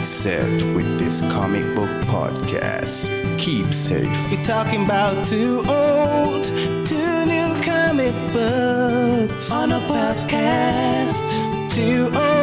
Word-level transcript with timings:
and 0.00 0.08
Seth 0.08 0.62
with 0.74 0.98
this 0.98 1.20
comic 1.20 1.62
book 1.76 1.90
podcast. 2.06 3.08
Keep 3.38 3.74
safe. 3.74 4.08
We're 4.30 4.42
talking 4.42 4.84
about 4.84 5.26
two 5.26 5.62
old, 5.68 6.44
two 6.86 7.26
new 7.26 7.62
comic 7.62 8.14
books 8.32 9.52
on 9.52 9.72
a 9.72 9.80
podcast. 9.80 11.70
Two 11.70 12.04
old 12.14 12.14
and 12.14 12.39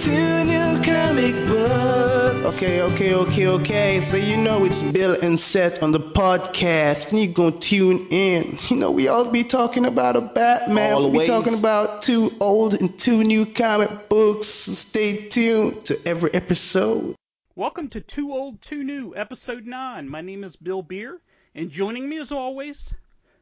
two 0.00 0.44
new 0.44 0.82
comic 0.82 1.34
books. 1.46 2.56
Okay, 2.56 2.80
okay, 2.80 3.14
okay, 3.14 3.46
okay. 3.48 4.00
So 4.00 4.16
you 4.16 4.38
know 4.38 4.64
it's 4.64 4.82
Bill 4.82 5.14
and 5.20 5.38
Seth 5.38 5.82
on 5.82 5.92
the 5.92 6.00
podcast, 6.00 7.10
and 7.10 7.22
you're 7.22 7.34
gonna 7.34 7.58
tune 7.60 8.06
in. 8.10 8.56
You 8.70 8.76
know 8.76 8.92
we 8.92 9.08
all 9.08 9.30
be 9.30 9.44
talking 9.44 9.84
about 9.84 10.16
a 10.16 10.22
Batman. 10.22 10.96
We'll 10.96 11.12
be 11.12 11.26
talking 11.26 11.58
about 11.58 12.00
two 12.00 12.32
old 12.40 12.80
and 12.80 12.98
two 12.98 13.24
new 13.24 13.44
comic 13.44 14.08
books. 14.08 14.46
Stay 14.46 15.28
tuned 15.28 15.84
to 15.86 15.98
every 16.06 16.32
episode. 16.32 17.14
Welcome 17.54 17.88
to 17.90 18.00
Two 18.00 18.32
Old, 18.32 18.62
Two 18.62 18.82
New, 18.82 19.14
Episode 19.14 19.66
9. 19.66 20.08
My 20.08 20.22
name 20.22 20.44
is 20.44 20.56
Bill 20.56 20.80
Beer, 20.80 21.20
and 21.54 21.70
joining 21.70 22.08
me 22.08 22.18
as 22.18 22.32
always, 22.32 22.94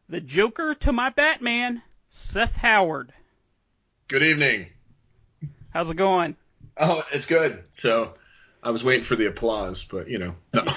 the 0.08 0.20
Joker 0.20 0.74
to 0.74 0.92
my 0.92 1.10
Batman, 1.10 1.82
Seth 2.10 2.56
Howard. 2.56 3.12
Good 4.08 4.24
evening. 4.24 4.66
How's 5.70 5.90
it 5.90 5.96
going? 5.96 6.34
Oh, 6.78 7.02
it's 7.12 7.26
good. 7.26 7.64
So 7.72 8.14
I 8.62 8.70
was 8.70 8.84
waiting 8.84 9.04
for 9.04 9.16
the 9.16 9.26
applause, 9.26 9.84
but 9.84 10.08
you 10.08 10.18
know, 10.18 10.34
no. 10.54 10.64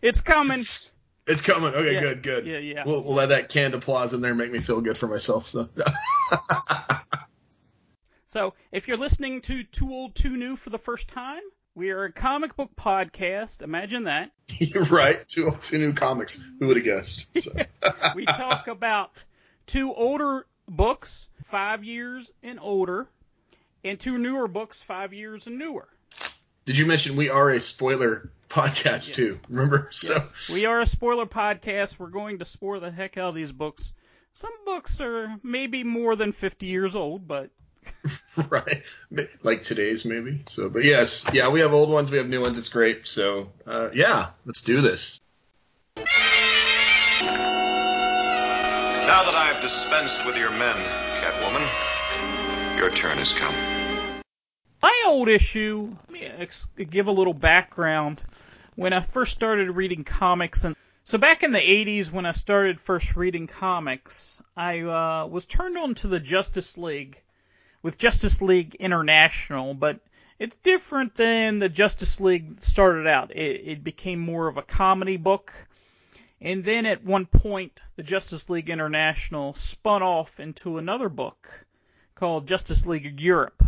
It's 0.00 0.20
coming. 0.20 0.58
it's, 0.60 0.92
it's 1.26 1.42
coming. 1.42 1.74
Okay, 1.74 1.94
Yeah. 1.94 2.00
good, 2.00 2.22
good. 2.22 2.46
Yeah, 2.46 2.58
yeah. 2.58 2.84
We'll, 2.86 3.02
we'll 3.02 3.14
let 3.14 3.30
that 3.30 3.48
canned 3.48 3.74
applause 3.74 4.14
in 4.14 4.20
there 4.20 4.32
make 4.34 4.52
me 4.52 4.60
feel 4.60 4.80
good 4.80 4.96
for 4.96 5.08
myself. 5.08 5.46
So 5.46 5.68
So, 8.28 8.54
if 8.72 8.86
you're 8.86 8.98
listening 8.98 9.40
to 9.42 9.62
Two 9.64 9.90
Old, 9.92 10.14
Two 10.14 10.36
New 10.36 10.54
for 10.54 10.68
the 10.70 10.78
first 10.78 11.08
time, 11.08 11.40
we 11.74 11.90
are 11.90 12.04
a 12.04 12.12
comic 12.12 12.56
book 12.56 12.70
podcast. 12.76 13.62
Imagine 13.62 14.04
that. 14.04 14.30
you're 14.60 14.84
right. 14.84 15.16
Two 15.26 15.50
two 15.62 15.78
new 15.78 15.92
comics. 15.94 16.40
Who 16.60 16.66
would 16.68 16.76
have 16.76 16.84
guessed? 16.84 17.42
So. 17.42 17.52
We 18.14 18.26
talk 18.26 18.68
about 18.68 19.10
two 19.66 19.92
older 19.94 20.46
books, 20.68 21.28
five 21.46 21.84
years 21.84 22.30
and 22.42 22.60
older, 22.60 23.08
and 23.84 23.98
two 23.98 24.18
newer 24.18 24.48
books, 24.48 24.82
five 24.82 25.12
years 25.12 25.46
and 25.46 25.58
newer. 25.58 25.88
Did 26.64 26.76
you 26.78 26.86
mention 26.86 27.16
we 27.16 27.30
are 27.30 27.48
a 27.50 27.60
spoiler 27.60 28.30
podcast 28.48 28.84
Yes. 28.84 29.10
too? 29.10 29.38
Remember? 29.48 29.88
So 29.90 30.14
Yes, 30.14 30.50
we 30.52 30.66
are 30.66 30.80
a 30.80 30.86
spoiler 30.86 31.26
podcast. 31.26 31.98
We're 31.98 32.08
going 32.08 32.38
to 32.40 32.44
spoil 32.44 32.80
the 32.80 32.90
heck 32.90 33.16
out 33.16 33.30
of 33.30 33.34
these 33.34 33.52
books. 33.52 33.92
Some 34.34 34.52
books 34.64 35.00
are 35.00 35.36
maybe 35.42 35.82
more 35.84 36.14
than 36.14 36.32
50 36.32 36.66
years 36.66 36.94
old, 36.94 37.26
but 37.26 37.50
right, 38.50 38.82
like 39.42 39.62
today's 39.62 40.04
maybe. 40.04 40.42
So, 40.46 40.68
but 40.68 40.84
yes, 40.84 41.24
yeah, 41.32 41.48
we 41.50 41.60
have 41.60 41.72
old 41.72 41.90
ones, 41.90 42.10
we 42.10 42.18
have 42.18 42.28
new 42.28 42.42
ones. 42.42 42.58
It's 42.58 42.68
great. 42.68 43.06
So, 43.06 43.50
uh, 43.66 43.88
yeah, 43.94 44.26
let's 44.44 44.60
do 44.62 44.80
this. 44.82 45.20
Now 45.96 46.04
that 49.24 49.34
I 49.34 49.50
have 49.52 49.62
dispensed 49.62 50.24
with 50.26 50.36
your 50.36 50.50
men, 50.50 50.76
Catwoman, 50.76 51.07
your 52.78 52.90
turn 52.90 53.18
has 53.18 53.32
come. 53.32 53.54
my 54.80 55.02
old 55.04 55.28
issue, 55.28 55.96
let 56.02 56.10
me 56.12 56.24
ex- 56.24 56.68
give 56.88 57.08
a 57.08 57.12
little 57.12 57.34
background. 57.34 58.20
When 58.76 58.92
I 58.92 59.00
first 59.00 59.34
started 59.34 59.72
reading 59.72 60.04
comics, 60.04 60.62
and 60.62 60.76
so 61.02 61.18
back 61.18 61.42
in 61.42 61.50
the 61.50 61.58
80s 61.58 62.12
when 62.12 62.24
I 62.24 62.30
started 62.30 62.80
first 62.80 63.16
reading 63.16 63.48
comics, 63.48 64.40
I 64.56 64.82
uh, 64.82 65.26
was 65.26 65.44
turned 65.44 65.76
on 65.76 65.94
to 65.96 66.06
the 66.06 66.20
Justice 66.20 66.78
League 66.78 67.20
with 67.82 67.98
Justice 67.98 68.40
League 68.40 68.76
International, 68.76 69.74
but 69.74 69.98
it's 70.38 70.54
different 70.62 71.16
than 71.16 71.58
the 71.58 71.68
Justice 71.68 72.20
League 72.20 72.60
started 72.60 73.08
out. 73.08 73.34
It, 73.34 73.62
it 73.66 73.82
became 73.82 74.20
more 74.20 74.46
of 74.46 74.56
a 74.56 74.62
comedy 74.62 75.16
book. 75.16 75.52
And 76.40 76.64
then 76.64 76.86
at 76.86 77.04
one 77.04 77.26
point, 77.26 77.82
the 77.96 78.04
Justice 78.04 78.48
League 78.48 78.70
International 78.70 79.54
spun 79.54 80.04
off 80.04 80.38
into 80.38 80.78
another 80.78 81.08
book 81.08 81.66
called 82.18 82.48
Justice 82.48 82.84
League 82.84 83.20
Europe, 83.20 83.62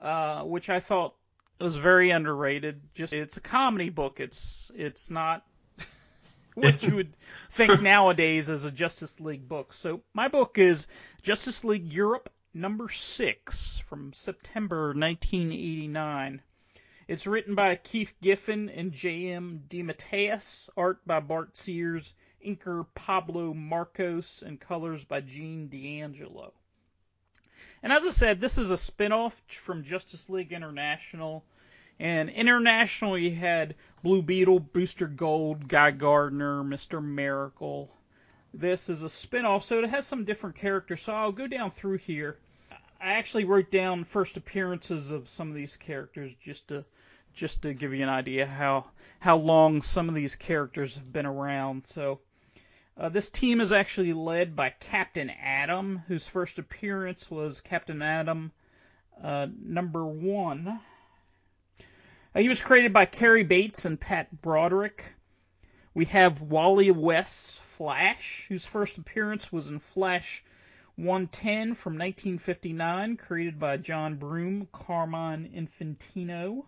uh, 0.00 0.42
which 0.44 0.70
I 0.70 0.78
thought 0.78 1.16
was 1.60 1.74
very 1.74 2.10
underrated. 2.10 2.80
Just 2.94 3.12
it's 3.12 3.36
a 3.36 3.40
comedy 3.40 3.88
book. 3.90 4.20
It's 4.20 4.70
it's 4.76 5.10
not 5.10 5.44
what 6.54 6.80
you 6.84 6.94
would 6.94 7.12
think 7.50 7.82
nowadays 7.82 8.48
as 8.48 8.62
a 8.62 8.70
Justice 8.70 9.18
League 9.18 9.48
book. 9.48 9.72
So 9.72 10.02
my 10.14 10.28
book 10.28 10.56
is 10.56 10.86
Justice 11.22 11.64
League 11.64 11.92
Europe 11.92 12.30
number 12.54 12.88
six 12.88 13.82
from 13.88 14.12
September 14.12 14.94
1989. 14.94 16.40
It's 17.08 17.26
written 17.26 17.56
by 17.56 17.74
Keith 17.74 18.14
Giffen 18.22 18.68
and 18.68 18.92
J.M. 18.92 19.64
DeMatteis, 19.68 20.70
art 20.76 21.04
by 21.04 21.18
Bart 21.18 21.56
Sears, 21.56 22.14
inker 22.44 22.86
Pablo 22.94 23.52
Marcos, 23.52 24.44
and 24.46 24.60
colors 24.60 25.02
by 25.04 25.20
Gene 25.22 25.68
D'Angelo. 25.68 26.52
And 27.86 27.92
as 27.92 28.04
I 28.04 28.10
said, 28.10 28.40
this 28.40 28.58
is 28.58 28.72
a 28.72 28.76
spin-off 28.76 29.40
from 29.46 29.84
Justice 29.84 30.28
League 30.28 30.52
International. 30.52 31.44
And 32.00 32.28
International, 32.28 33.16
you 33.16 33.30
had 33.30 33.76
Blue 34.02 34.22
Beetle, 34.22 34.58
Booster 34.58 35.06
Gold, 35.06 35.68
Guy 35.68 35.92
Gardner, 35.92 36.64
Mr. 36.64 37.00
Miracle. 37.00 37.88
This 38.52 38.88
is 38.88 39.04
a 39.04 39.08
spin-off, 39.08 39.62
so 39.62 39.78
it 39.78 39.88
has 39.88 40.04
some 40.04 40.24
different 40.24 40.56
characters. 40.56 41.00
So 41.00 41.14
I'll 41.14 41.30
go 41.30 41.46
down 41.46 41.70
through 41.70 41.98
here. 41.98 42.38
I 43.00 43.12
actually 43.12 43.44
wrote 43.44 43.70
down 43.70 44.02
first 44.02 44.36
appearances 44.36 45.12
of 45.12 45.28
some 45.28 45.48
of 45.48 45.54
these 45.54 45.76
characters 45.76 46.32
just 46.42 46.66
to 46.70 46.84
just 47.34 47.62
to 47.62 47.72
give 47.72 47.94
you 47.94 48.02
an 48.02 48.08
idea 48.08 48.46
how 48.46 48.86
how 49.20 49.36
long 49.36 49.80
some 49.80 50.08
of 50.08 50.16
these 50.16 50.34
characters 50.34 50.96
have 50.96 51.12
been 51.12 51.24
around. 51.24 51.86
So 51.86 52.18
uh, 52.98 53.08
this 53.10 53.28
team 53.28 53.60
is 53.60 53.72
actually 53.72 54.12
led 54.12 54.56
by 54.56 54.70
Captain 54.80 55.30
Atom, 55.30 56.02
whose 56.08 56.26
first 56.26 56.58
appearance 56.58 57.30
was 57.30 57.60
Captain 57.60 58.00
Atom 58.00 58.52
uh, 59.22 59.46
number 59.62 60.04
one. 60.06 60.80
Uh, 62.34 62.40
he 62.40 62.48
was 62.48 62.62
created 62.62 62.92
by 62.92 63.04
Cary 63.06 63.44
Bates 63.44 63.84
and 63.84 64.00
Pat 64.00 64.40
Broderick. 64.42 65.04
We 65.94 66.06
have 66.06 66.40
Wally 66.42 66.90
West 66.90 67.54
Flash, 67.54 68.46
whose 68.48 68.64
first 68.64 68.96
appearance 68.96 69.52
was 69.52 69.68
in 69.68 69.78
Flash 69.78 70.42
110 70.96 71.74
from 71.74 71.94
1959, 71.94 73.16
created 73.18 73.58
by 73.58 73.76
John 73.76 74.16
Broome, 74.16 74.68
Carmine 74.72 75.50
Infantino. 75.54 76.64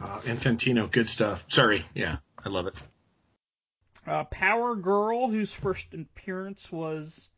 Uh, 0.00 0.20
Infantino, 0.24 0.90
good 0.90 1.08
stuff. 1.08 1.44
Sorry, 1.48 1.84
yeah, 1.94 2.16
I 2.42 2.50
love 2.50 2.66
it. 2.66 2.74
Uh, 4.06 4.24
Power 4.24 4.74
Girl, 4.74 5.28
whose 5.28 5.52
first 5.52 5.94
appearance 5.94 6.72
was 6.72 7.30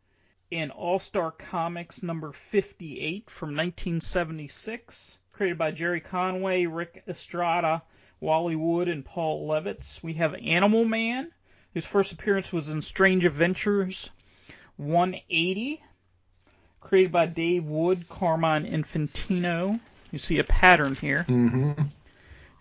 in 0.50 0.70
All 0.70 0.98
Star 0.98 1.30
Comics 1.30 2.02
number 2.02 2.32
58 2.32 3.28
from 3.28 3.50
1976, 3.50 5.18
created 5.32 5.58
by 5.58 5.72
Gerry 5.72 6.00
Conway, 6.00 6.66
Ric 6.66 7.02
Estrada, 7.06 7.82
Wally 8.20 8.56
Wood, 8.56 8.88
and 8.88 9.04
Paul 9.04 9.46
Levitz. 9.46 10.02
We 10.02 10.14
have 10.14 10.34
Animal 10.34 10.84
Man, 10.84 11.30
whose 11.74 11.84
first 11.84 12.12
appearance 12.12 12.52
was 12.52 12.68
in 12.68 12.80
Strange 12.80 13.26
Adventures 13.26 14.10
180, 14.76 15.82
created 16.80 17.12
by 17.12 17.26
Dave 17.26 17.68
Wood, 17.68 18.08
Carmine 18.08 18.64
Infantino. 18.64 19.80
You 20.10 20.18
see 20.18 20.38
a 20.38 20.44
pattern 20.44 20.94
here. 20.94 21.26
Mm-hmm. 21.28 21.82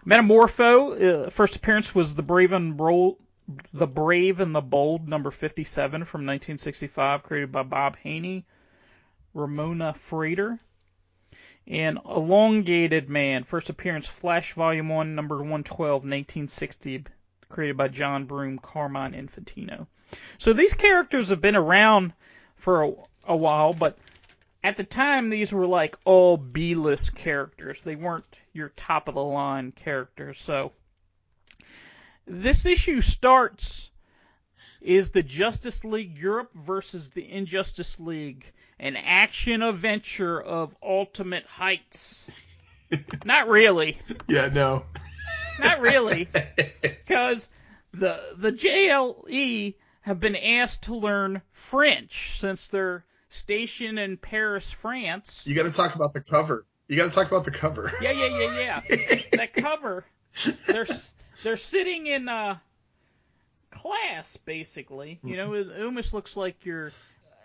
Metamorpho, 0.05 1.27
uh, 1.27 1.29
first 1.29 1.55
appearance 1.55 1.95
was 1.95 2.15
the 2.15 2.23
Brave 2.23 2.51
and 2.51 2.75
Bold, 2.75 3.17
the 3.73 3.87
Brave 3.87 4.39
and 4.39 4.55
the 4.55 4.61
Bold, 4.61 5.07
number 5.07 5.31
57 5.31 6.05
from 6.05 6.21
1965, 6.21 7.23
created 7.23 7.51
by 7.51 7.63
Bob 7.63 7.97
Haney, 7.97 8.45
Ramona 9.33 9.93
Fradon. 9.93 10.59
And 11.65 11.97
Elongated 12.05 13.09
Man, 13.09 13.45
first 13.45 13.69
appearance 13.69 14.07
Flash 14.07 14.53
Volume 14.53 14.89
1, 14.89 15.15
number 15.15 15.37
112, 15.37 15.91
1960, 16.03 17.05
created 17.47 17.77
by 17.77 17.87
John 17.87 18.25
Broome, 18.25 18.59
Carmine 18.59 19.13
Infantino. 19.13 19.87
So 20.37 20.51
these 20.51 20.73
characters 20.73 21.29
have 21.29 21.39
been 21.39 21.55
around 21.55 22.13
for 22.57 22.83
a, 22.83 22.93
a 23.25 23.35
while, 23.35 23.73
but 23.73 23.97
at 24.63 24.77
the 24.77 24.83
time 24.83 25.29
these 25.29 25.53
were 25.53 25.67
like 25.67 25.97
all 26.05 26.37
B-list 26.37 27.15
characters. 27.15 27.81
They 27.81 27.95
weren't 27.95 28.25
your 28.51 28.69
top 28.69 29.07
of 29.07 29.15
the 29.15 29.23
line 29.23 29.71
characters. 29.71 30.41
So 30.41 30.73
this 32.25 32.65
issue 32.65 33.01
starts 33.01 33.89
is 34.81 35.11
the 35.11 35.23
Justice 35.23 35.83
League 35.83 36.17
Europe 36.17 36.51
versus 36.53 37.09
the 37.09 37.29
Injustice 37.29 37.99
League, 37.99 38.51
an 38.79 38.95
action 38.97 39.61
adventure 39.61 40.41
of 40.41 40.75
ultimate 40.83 41.45
heights. 41.45 42.25
Not 43.25 43.47
really. 43.47 43.97
Yeah, 44.27 44.47
no. 44.47 44.83
Not 45.59 45.79
really. 45.81 46.27
Because 47.05 47.49
the 47.91 48.19
the 48.37 48.51
JLE 48.51 49.75
have 50.01 50.19
been 50.19 50.35
asked 50.35 50.83
to 50.83 50.95
learn 50.95 51.41
French 51.51 52.39
since 52.39 52.69
they're 52.69 53.05
stationed 53.29 53.99
in 53.99 54.17
Paris, 54.17 54.71
France. 54.71 55.45
You 55.45 55.53
got 55.53 55.63
to 55.63 55.71
talk 55.71 55.95
about 55.95 56.13
the 56.13 56.21
cover. 56.21 56.65
You 56.87 56.97
got 56.97 57.09
to 57.11 57.15
talk 57.15 57.27
about 57.27 57.45
the 57.45 57.51
cover. 57.51 57.91
Yeah, 58.01 58.11
yeah, 58.11 58.37
yeah, 58.39 58.79
yeah. 58.89 58.95
that 59.33 59.53
cover, 59.53 60.05
they're 60.67 60.89
s- 60.89 61.13
they're 61.43 61.57
sitting 61.57 62.07
in 62.07 62.27
uh, 62.29 62.57
class 63.71 64.37
basically. 64.37 65.19
You 65.23 65.37
know, 65.37 65.53
it 65.53 65.67
almost 65.81 66.13
looks 66.13 66.35
like 66.37 66.65
your 66.65 66.91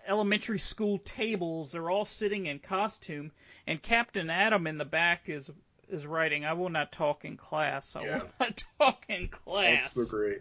elementary 0.07 0.59
school 0.59 0.97
tables. 0.99 1.71
They're 1.71 1.89
all 1.89 2.05
sitting 2.05 2.47
in 2.47 2.59
costume, 2.59 3.31
and 3.67 3.81
Captain 3.81 4.29
Atom 4.29 4.67
in 4.67 4.77
the 4.77 4.85
back 4.85 5.29
is 5.29 5.49
is 5.89 6.05
writing. 6.05 6.45
I 6.45 6.53
will 6.53 6.69
not 6.69 6.91
talk 6.91 7.25
in 7.25 7.35
class. 7.37 7.95
I 7.95 8.03
Yeah. 8.03 8.19
will 8.19 8.29
not 8.39 8.63
talk 8.79 9.05
in 9.09 9.27
class." 9.27 9.93
That's 9.93 9.93
so 9.93 10.05
great. 10.05 10.39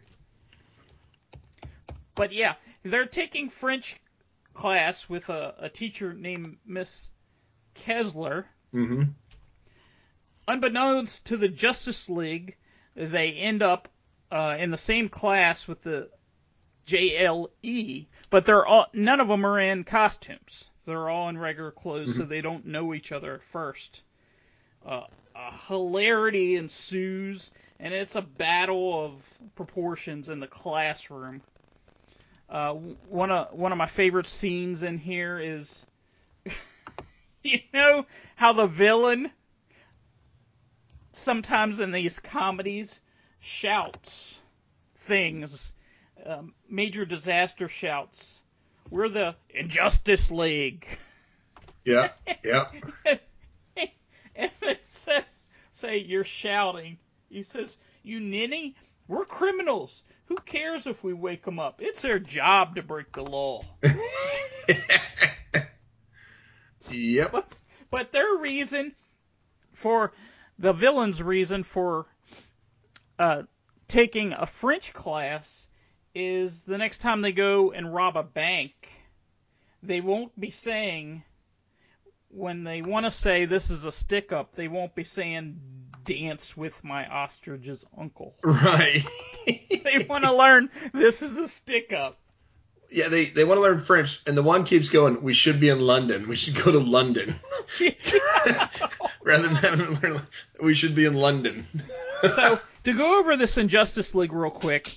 But 2.15 2.33
yeah, 2.33 2.55
they're 2.83 3.07
taking 3.07 3.49
French 3.49 3.97
class 4.53 5.09
with 5.09 5.29
a, 5.31 5.55
a 5.59 5.69
teacher 5.69 6.13
named 6.13 6.59
Miss 6.67 7.11
Kessler. 7.75 8.47
Mm-hmm. 8.75 9.05
Unbeknownst 10.49 11.27
to 11.27 11.37
the 11.37 11.49
Justice 11.49 12.09
League, 12.09 12.57
they 12.99 13.33
end 13.33 13.63
up 13.63 13.89
uh, 14.31 14.57
in 14.59 14.71
the 14.71 14.77
same 14.77 15.09
class 15.09 15.69
with 15.69 15.83
the 15.83 16.09
JLE, 16.87 18.07
but 18.31 18.45
they're 18.45 18.67
all 18.67 18.87
none 18.93 19.21
of 19.21 19.29
them 19.29 19.47
are 19.47 19.61
in 19.61 19.85
costumes. 19.85 20.71
They're 20.85 21.09
all 21.09 21.29
in 21.29 21.39
regular 21.39 21.71
clothes, 21.71 22.17
so 22.17 22.25
they 22.25 22.41
don't 22.41 22.67
know 22.67 22.95
each 22.95 23.13
other 23.13 23.35
at 23.35 23.43
first. 23.43 24.03
Uh, 24.85 25.03
a 25.37 25.55
hilarity 25.69 26.57
ensues, 26.57 27.51
and 27.79 27.93
it's 27.93 28.17
a 28.17 28.23
battle 28.23 29.05
of 29.05 29.13
proportions 29.55 30.31
in 30.31 30.41
the 30.41 30.47
classroom. 30.47 31.43
Uh, 32.49 32.73
one 32.73 33.31
of 33.31 33.53
one 33.53 33.71
of 33.71 33.79
my 33.79 33.87
favorite 33.87 34.27
scenes 34.27 34.83
in 34.83 34.97
here 34.97 35.39
is, 35.39 35.85
you 37.43 37.61
know, 37.75 38.07
how 38.35 38.55
the 38.55 38.67
villain 38.67 39.31
sometimes 41.19 41.81
in 41.81 41.93
these 41.93 42.19
comedies 42.19 43.01
shouts 43.41 44.41
things, 44.97 45.73
um, 46.25 46.55
major 46.69 47.05
disaster 47.05 47.69
shouts. 47.69 48.41
We're 48.91 49.09
the 49.09 49.35
Injustice 49.51 50.31
League. 50.31 50.87
Yeah. 51.85 52.11
Yeah. 52.45 52.67
and 54.37 54.51
they 54.61 54.79
say, 54.89 55.25
say 55.73 55.99
you're 55.99 56.25
shouting. 56.25 56.99
He 57.29 57.43
says, 57.43 57.77
"You 58.03 58.21
ninny, 58.21 58.77
we're 59.07 59.25
criminals. 59.25 60.03
Who 60.27 60.37
cares 60.37 60.87
if 60.87 61.03
we 61.03 61.13
wake 61.13 61.45
them 61.45 61.59
up? 61.59 61.81
It's 61.83 62.03
their 62.03 62.19
job 62.19 62.77
to 62.77 62.83
break 62.83 63.13
the 63.13 63.23
law." 63.23 63.63
yep. 66.91 67.55
But 67.91 68.13
their 68.13 68.37
reason 68.37 68.95
for 69.73 70.13
the 70.59 70.73
villain's 70.73 71.23
reason 71.23 71.63
for 71.63 72.07
uh, 73.19 73.43
taking 73.87 74.33
a 74.33 74.47
French 74.47 74.93
class 74.93 75.67
is 76.15 76.63
the 76.63 76.79
next 76.79 76.99
time 76.99 77.23
they 77.23 77.33
go 77.33 77.73
and 77.73 77.95
rob 77.95 78.17
a 78.17 78.23
bank, 78.23 78.73
they 79.83 80.01
won't 80.01 80.39
be 80.39 80.51
saying 80.51 81.23
when 82.31 82.65
they 82.65 82.83
want 82.83 83.07
to 83.07 83.11
say 83.11 83.45
this 83.45 83.71
is 83.71 83.85
a 83.85 83.93
stick 83.93 84.33
up, 84.33 84.55
they 84.55 84.69
won't 84.69 84.95
be 84.95 85.05
saying 85.05 85.61
dance 86.05 86.57
with 86.57 86.83
my 86.85 87.05
ostrich's 87.05 87.85
uncle. 87.97 88.35
Right. 88.43 89.03
They 89.89 90.05
want 90.07 90.25
to 90.25 90.35
learn 90.35 90.69
this 90.93 91.23
is 91.23 91.39
a 91.39 91.49
stick 91.49 91.95
up. 91.95 92.19
Yeah, 92.91 93.09
they 93.09 93.27
they 93.27 93.45
want 93.45 93.59
to 93.59 93.63
learn 93.63 93.79
French, 93.79 94.23
and 94.27 94.37
the 94.37 94.43
one 94.43 94.65
keeps 94.65 94.89
going. 94.89 95.23
We 95.23 95.35
should 95.35 95.61
be 95.61 95.69
in 95.69 95.81
London. 95.81 96.29
We 96.29 96.37
should 96.37 96.57
go 96.57 96.73
to 96.73 96.79
London 96.79 97.29
rather 99.23 99.49
than 99.49 99.57
having 99.57 99.97
to 99.97 100.03
learn. 100.03 100.21
We 100.63 100.75
should 100.75 100.95
be 100.95 101.05
in 101.05 101.15
London. 101.15 101.67
so 102.23 102.59
to 102.85 102.93
go 102.95 103.19
over 103.19 103.37
this 103.37 103.59
Injustice 103.59 104.15
League 104.15 104.33
real 104.33 104.51
quick, 104.51 104.91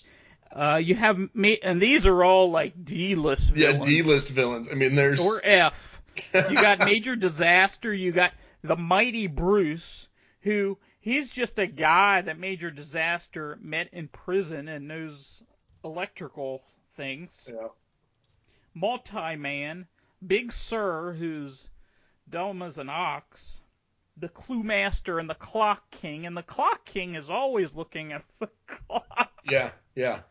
uh, 0.55 0.77
you 0.77 0.95
have 0.95 1.19
me, 1.35 1.59
and 1.61 1.81
these 1.81 2.07
are 2.07 2.23
all 2.23 2.51
like 2.51 2.85
D-list 2.85 3.55
yeah, 3.55 3.71
villains. 3.71 3.87
D-list 3.87 4.29
villains. 4.29 4.69
I 4.71 4.75
mean, 4.75 4.95
there's 4.95 5.19
or 5.19 5.41
F. 5.43 6.01
You 6.33 6.55
got 6.55 6.79
Major 6.79 7.15
Disaster. 7.15 7.93
You 7.93 8.11
got 8.11 8.33
the 8.63 8.75
Mighty 8.75 9.27
Bruce, 9.27 10.09
who 10.41 10.77
he's 10.99 11.29
just 11.29 11.57
a 11.57 11.67
guy 11.67 12.21
that 12.21 12.37
Major 12.37 12.69
Disaster 12.69 13.57
met 13.61 13.89
in 13.93 14.07
prison 14.09 14.67
and 14.67 14.87
knows 14.87 15.41
electrical 15.83 16.63
things. 16.95 17.49
Yeah. 17.51 17.67
Multi-Man, 18.73 19.87
Big 20.25 20.51
Sir, 20.51 21.13
who's 21.13 21.69
dumb 22.29 22.61
as 22.61 22.77
an 22.77 22.89
ox, 22.89 23.61
the 24.17 24.29
Clue 24.29 24.63
Master, 24.63 25.19
and 25.19 25.29
the 25.29 25.35
Clock 25.35 25.89
King. 25.91 26.25
And 26.25 26.35
the 26.35 26.43
Clock 26.43 26.85
King 26.85 27.15
is 27.15 27.29
always 27.29 27.75
looking 27.75 28.13
at 28.13 28.23
the 28.39 28.49
clock. 28.67 29.31
Yeah, 29.43 29.71
yeah. 29.95 30.21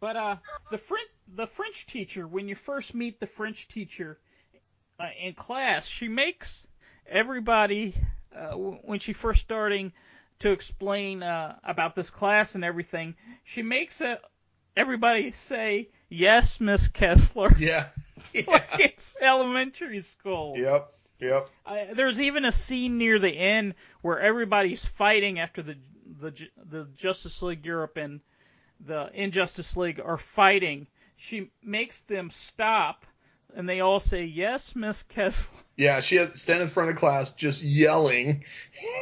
But 0.00 0.16
uh, 0.16 0.36
the 0.70 0.78
French 0.78 1.08
the 1.34 1.46
French 1.46 1.86
teacher, 1.86 2.26
when 2.26 2.48
you 2.48 2.54
first 2.54 2.94
meet 2.94 3.20
the 3.20 3.26
French 3.26 3.68
teacher 3.68 4.18
uh, 4.98 5.08
in 5.20 5.34
class, 5.34 5.86
she 5.86 6.08
makes 6.08 6.66
everybody 7.06 7.94
uh, 8.34 8.50
w- 8.50 8.78
when 8.82 9.00
she 9.00 9.12
first 9.12 9.40
starting 9.40 9.92
to 10.38 10.52
explain 10.52 11.22
uh, 11.22 11.56
about 11.64 11.94
this 11.94 12.10
class 12.10 12.54
and 12.54 12.64
everything, 12.64 13.16
she 13.44 13.62
makes 13.62 14.00
uh, 14.00 14.16
everybody 14.78 15.32
say 15.32 15.88
yes, 16.08 16.60
Miss 16.60 16.88
Kessler, 16.88 17.54
Yeah. 17.58 17.86
like 18.46 18.68
it's 18.78 19.14
elementary 19.20 20.02
school. 20.02 20.54
Yep. 20.56 20.92
Yep. 21.20 21.48
I, 21.66 21.88
there's 21.94 22.20
even 22.20 22.44
a 22.44 22.52
scene 22.52 22.96
near 22.96 23.18
the 23.18 23.30
end 23.36 23.74
where 24.02 24.20
everybody's 24.20 24.84
fighting 24.84 25.40
after 25.40 25.62
the 25.62 25.76
the 26.20 26.32
the 26.70 26.86
Justice 26.96 27.42
League 27.42 27.66
Europe 27.66 27.96
and 27.96 28.20
the 28.86 29.10
Injustice 29.12 29.76
League 29.76 30.00
are 30.00 30.16
fighting. 30.18 30.86
She 31.16 31.50
makes 31.62 32.00
them 32.02 32.30
stop, 32.30 33.04
and 33.56 33.68
they 33.68 33.80
all 33.80 33.98
say, 33.98 34.24
"Yes, 34.24 34.76
Miss 34.76 35.02
Kessler." 35.02 35.48
Yeah, 35.76 36.00
she 36.00 36.16
had 36.16 36.36
stand 36.36 36.60
in 36.62 36.66
front 36.68 36.90
of 36.90 36.96
class 36.96 37.30
just 37.32 37.62
yelling. 37.62 38.44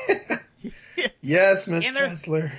yes, 1.22 1.66
Miss 1.68 1.84
Kessler. 1.84 2.52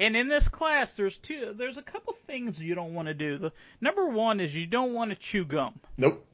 And 0.00 0.16
in 0.16 0.28
this 0.28 0.48
class, 0.48 0.94
there's 0.96 1.18
two. 1.18 1.54
There's 1.56 1.76
a 1.76 1.82
couple 1.82 2.14
things 2.14 2.58
you 2.58 2.74
don't 2.74 2.94
want 2.94 3.08
to 3.08 3.14
do. 3.14 3.36
The 3.36 3.52
number 3.82 4.06
one 4.08 4.40
is 4.40 4.54
you 4.54 4.66
don't 4.66 4.94
want 4.94 5.10
to 5.10 5.16
chew 5.16 5.44
gum. 5.44 5.78
Nope. 5.98 6.26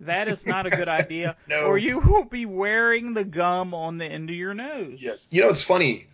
That 0.00 0.28
is 0.28 0.46
not 0.46 0.66
a 0.66 0.70
good 0.70 0.88
idea. 0.88 1.36
No. 1.48 1.64
Or 1.64 1.76
you 1.76 1.98
will 1.98 2.24
be 2.24 2.46
wearing 2.46 3.12
the 3.12 3.24
gum 3.24 3.74
on 3.74 3.98
the 3.98 4.06
end 4.06 4.30
of 4.30 4.36
your 4.36 4.54
nose. 4.54 5.02
Yes. 5.02 5.28
You 5.32 5.42
know, 5.42 5.48
it's 5.48 5.62
funny. 5.62 6.06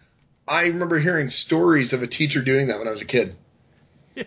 I 0.46 0.68
remember 0.68 0.98
hearing 0.98 1.28
stories 1.28 1.92
of 1.92 2.02
a 2.02 2.06
teacher 2.06 2.42
doing 2.42 2.68
that 2.68 2.78
when 2.78 2.88
I 2.88 2.90
was 2.90 3.02
a 3.02 3.06
kid. 3.06 3.36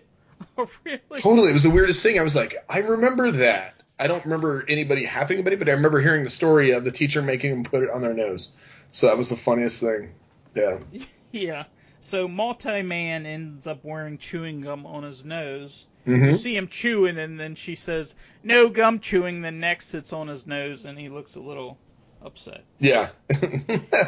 Oh, 0.57 0.69
really? 0.83 1.00
Totally. 1.15 1.50
It 1.50 1.53
was 1.53 1.63
the 1.63 1.69
weirdest 1.69 2.03
thing. 2.03 2.19
I 2.19 2.24
was 2.24 2.35
like, 2.35 2.55
I 2.69 2.79
remember 2.79 3.31
that. 3.31 3.81
I 3.97 4.07
don't 4.07 4.24
remember 4.25 4.65
anybody 4.67 5.05
happening 5.05 5.38
to 5.38 5.41
anybody, 5.41 5.55
but 5.55 5.69
I 5.69 5.74
remember 5.74 6.01
hearing 6.01 6.24
the 6.25 6.29
story 6.29 6.71
of 6.71 6.83
the 6.83 6.91
teacher 6.91 7.21
making 7.21 7.51
them 7.51 7.63
put 7.63 7.83
it 7.83 7.89
on 7.89 8.01
their 8.01 8.13
nose. 8.13 8.53
So 8.91 9.07
that 9.07 9.17
was 9.17 9.29
the 9.29 9.38
funniest 9.38 9.81
thing. 9.81 10.13
Yeah. 10.53 10.79
Yeah. 11.31 11.63
So 12.01 12.27
multi-man 12.27 13.27
ends 13.27 13.67
up 13.67 13.84
wearing 13.84 14.17
chewing 14.17 14.62
gum 14.62 14.88
on 14.88 15.03
his 15.03 15.24
nose. 15.24 15.88
hmm 16.03 16.25
You 16.25 16.36
see 16.36 16.55
him 16.55 16.67
chewing, 16.67 17.20
and 17.20 17.39
then 17.39 17.53
she 17.53 17.75
says, 17.75 18.15
"No 18.43 18.70
gum 18.70 19.00
chewing." 19.00 19.41
Then 19.41 19.60
next, 19.60 19.93
it's 19.93 20.12
on 20.12 20.27
his 20.27 20.48
nose, 20.48 20.86
and 20.86 20.98
he 20.98 21.10
looks 21.10 21.36
a 21.36 21.39
little 21.39 21.77
upset. 22.22 22.63
Yeah. 22.79 23.10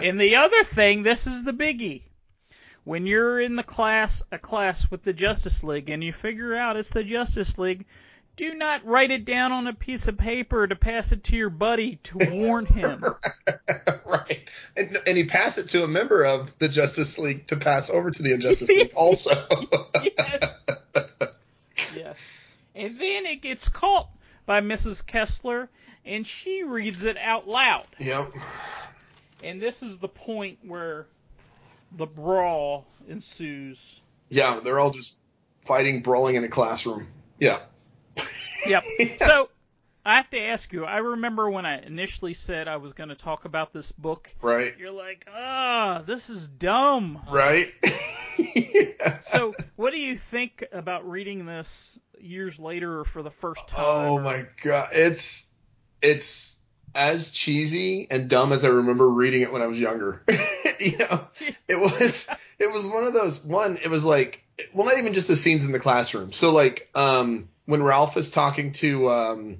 and 0.03 0.19
the 0.19 0.37
other 0.37 0.63
thing, 0.63 1.03
this 1.03 1.27
is 1.27 1.43
the 1.43 1.53
biggie. 1.53 2.01
When 2.83 3.05
you're 3.05 3.39
in 3.39 3.55
the 3.55 3.63
class, 3.63 4.23
a 4.31 4.39
class 4.39 4.89
with 4.89 5.03
the 5.03 5.13
Justice 5.13 5.63
League, 5.63 5.89
and 5.91 6.03
you 6.03 6.11
figure 6.11 6.55
out 6.55 6.77
it's 6.77 6.89
the 6.89 7.03
Justice 7.03 7.57
League, 7.59 7.85
do 8.35 8.53
not 8.55 8.85
write 8.85 9.11
it 9.11 9.25
down 9.25 9.51
on 9.51 9.67
a 9.67 9.73
piece 9.73 10.07
of 10.07 10.17
paper 10.17 10.65
to 10.65 10.75
pass 10.75 11.11
it 11.11 11.23
to 11.25 11.35
your 11.35 11.49
buddy 11.49 11.97
to 12.03 12.17
warn 12.31 12.65
him. 12.65 13.03
right. 14.05 14.49
And, 14.75 14.97
and 15.05 15.17
he 15.17 15.25
passed 15.25 15.59
it 15.59 15.69
to 15.69 15.83
a 15.83 15.87
member 15.87 16.25
of 16.25 16.57
the 16.57 16.67
Justice 16.67 17.19
League 17.19 17.47
to 17.47 17.57
pass 17.57 17.89
over 17.89 18.09
to 18.09 18.23
the 18.23 18.33
Injustice 18.33 18.69
League 18.69 18.93
also. 18.95 19.35
yes. 20.03 20.55
yes. 21.95 22.21
And 22.75 22.91
then 22.99 23.25
it 23.27 23.41
gets 23.41 23.69
caught 23.69 24.09
by 24.45 24.61
Mrs. 24.61 25.05
Kessler, 25.05 25.69
and 26.05 26.25
she 26.25 26.63
reads 26.63 27.03
it 27.03 27.17
out 27.17 27.47
loud. 27.47 27.85
Yep. 27.99 28.31
And 29.43 29.61
this 29.61 29.83
is 29.83 29.99
the 29.99 30.07
point 30.07 30.57
where 30.65 31.05
the 31.91 32.07
brawl 32.07 32.85
ensues. 33.07 34.01
Yeah, 34.29 34.59
they're 34.63 34.79
all 34.79 34.91
just 34.91 35.17
fighting, 35.61 36.01
brawling 36.01 36.35
in 36.35 36.43
a 36.43 36.47
classroom. 36.47 37.07
Yeah. 37.39 37.59
Yep. 38.65 38.83
So 39.19 39.49
I 40.05 40.17
have 40.17 40.29
to 40.31 40.39
ask 40.39 40.71
you. 40.73 40.85
I 40.85 40.97
remember 40.97 41.49
when 41.49 41.65
I 41.65 41.81
initially 41.81 42.33
said 42.33 42.67
I 42.67 42.77
was 42.77 42.93
going 42.93 43.09
to 43.09 43.15
talk 43.15 43.45
about 43.45 43.71
this 43.71 43.91
book. 43.91 44.29
Right. 44.41 44.73
You're 44.77 44.91
like, 44.91 45.25
ah, 45.33 46.03
this 46.05 46.29
is 46.29 46.47
dumb. 46.47 47.21
Right. 47.29 47.65
So, 49.21 49.53
what 49.75 49.91
do 49.91 49.99
you 49.99 50.17
think 50.17 50.63
about 50.71 51.09
reading 51.09 51.45
this 51.45 51.99
years 52.19 52.59
later 52.59 52.99
or 52.99 53.05
for 53.05 53.21
the 53.23 53.31
first 53.31 53.67
time? 53.67 53.83
Oh 53.85 54.15
or- 54.15 54.21
my 54.21 54.43
god, 54.61 54.89
it's 54.93 55.53
it's 56.01 56.59
as 56.95 57.31
cheesy 57.31 58.07
and 58.11 58.29
dumb 58.29 58.51
as 58.51 58.63
I 58.63 58.67
remember 58.69 59.09
reading 59.09 59.41
it 59.41 59.51
when 59.51 59.61
I 59.61 59.67
was 59.67 59.79
younger. 59.79 60.23
you 60.79 60.97
know, 60.99 61.21
it 61.67 61.79
was 61.79 62.29
it 62.59 62.71
was 62.71 62.85
one 62.85 63.05
of 63.05 63.13
those 63.13 63.43
one. 63.43 63.77
It 63.83 63.89
was 63.89 64.05
like 64.05 64.43
well, 64.73 64.85
not 64.85 64.97
even 64.97 65.13
just 65.13 65.27
the 65.27 65.35
scenes 65.35 65.65
in 65.65 65.71
the 65.71 65.79
classroom. 65.79 66.31
So 66.31 66.53
like 66.53 66.89
um, 66.95 67.49
when 67.65 67.81
Ralph 67.83 68.17
is 68.17 68.29
talking 68.31 68.71
to 68.73 69.09
um, 69.09 69.57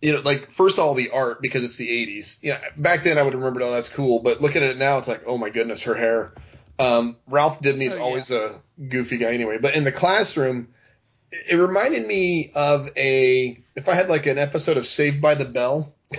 you 0.00 0.12
know, 0.14 0.20
like 0.20 0.50
first 0.50 0.78
of 0.78 0.84
all 0.84 0.94
the 0.94 1.10
art 1.10 1.40
because 1.40 1.64
it's 1.64 1.76
the 1.76 1.88
80s. 1.88 2.40
Yeah, 2.42 2.60
back 2.76 3.02
then 3.04 3.18
I 3.18 3.22
would 3.22 3.34
remember, 3.34 3.62
oh, 3.62 3.70
that's 3.70 3.88
cool. 3.88 4.20
But 4.20 4.40
looking 4.40 4.62
at 4.62 4.70
it 4.70 4.78
now, 4.78 4.98
it's 4.98 5.08
like, 5.08 5.22
oh 5.26 5.38
my 5.38 5.50
goodness, 5.50 5.84
her 5.84 5.94
hair. 5.94 6.34
Um, 6.78 7.16
Ralph 7.28 7.60
Dibny's 7.60 7.94
Oh, 7.94 7.98
yeah. 7.98 8.02
always 8.04 8.30
a 8.30 8.60
goofy 8.88 9.18
guy 9.18 9.32
anyway. 9.34 9.58
But 9.58 9.76
in 9.76 9.84
the 9.84 9.92
classroom, 9.92 10.68
it 11.30 11.52
it 11.52 11.56
reminded 11.56 12.06
me 12.06 12.50
of 12.54 12.90
a 12.96 13.62
if 13.76 13.88
I 13.88 13.94
had 13.94 14.08
like 14.08 14.26
an 14.26 14.38
episode 14.38 14.76
of 14.76 14.86
Saved 14.86 15.20
by 15.22 15.34
the 15.34 15.44
Bell. 15.44 15.94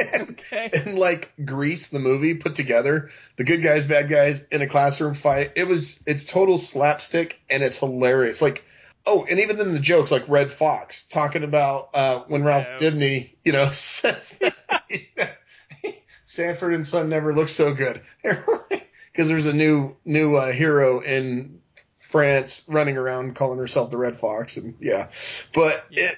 Okay. 0.00 0.70
and 0.72 0.96
like 0.96 1.32
Grease, 1.44 1.88
the 1.88 1.98
movie 1.98 2.34
put 2.34 2.54
together, 2.54 3.10
the 3.36 3.42
good 3.42 3.64
guys, 3.64 3.88
bad 3.88 4.08
guys 4.08 4.44
in 4.44 4.62
a 4.62 4.68
classroom 4.68 5.12
fight. 5.14 5.50
It 5.56 5.66
was 5.66 6.04
it's 6.06 6.24
total 6.24 6.56
slapstick 6.56 7.40
and 7.50 7.64
it's 7.64 7.78
hilarious. 7.78 8.40
Like 8.40 8.62
oh, 9.08 9.26
and 9.28 9.40
even 9.40 9.56
then 9.56 9.72
the 9.72 9.80
jokes 9.80 10.10
like 10.12 10.28
Red 10.28 10.50
Fox 10.50 11.08
talking 11.08 11.42
about 11.42 11.90
uh, 11.94 12.20
when 12.28 12.44
Ralph 12.44 12.68
Yeah. 12.68 12.90
Dibny, 12.90 13.30
you 13.42 13.52
know, 13.52 13.68
says 13.72 14.38
Sanford 16.24 16.74
and 16.74 16.86
Son 16.86 17.08
never 17.08 17.34
looked 17.34 17.50
so 17.50 17.74
good 17.74 18.02
because 18.22 19.28
there's 19.28 19.46
a 19.46 19.52
new 19.52 19.96
new 20.04 20.36
uh, 20.36 20.52
hero 20.52 21.00
in 21.00 21.60
France 21.98 22.66
running 22.68 22.96
around 22.96 23.34
calling 23.34 23.58
herself 23.58 23.90
the 23.90 23.96
Red 23.96 24.16
Fox 24.16 24.56
and 24.58 24.74
yeah, 24.80 25.08
but 25.54 25.84
Yeah. 25.90 26.10
it 26.10 26.16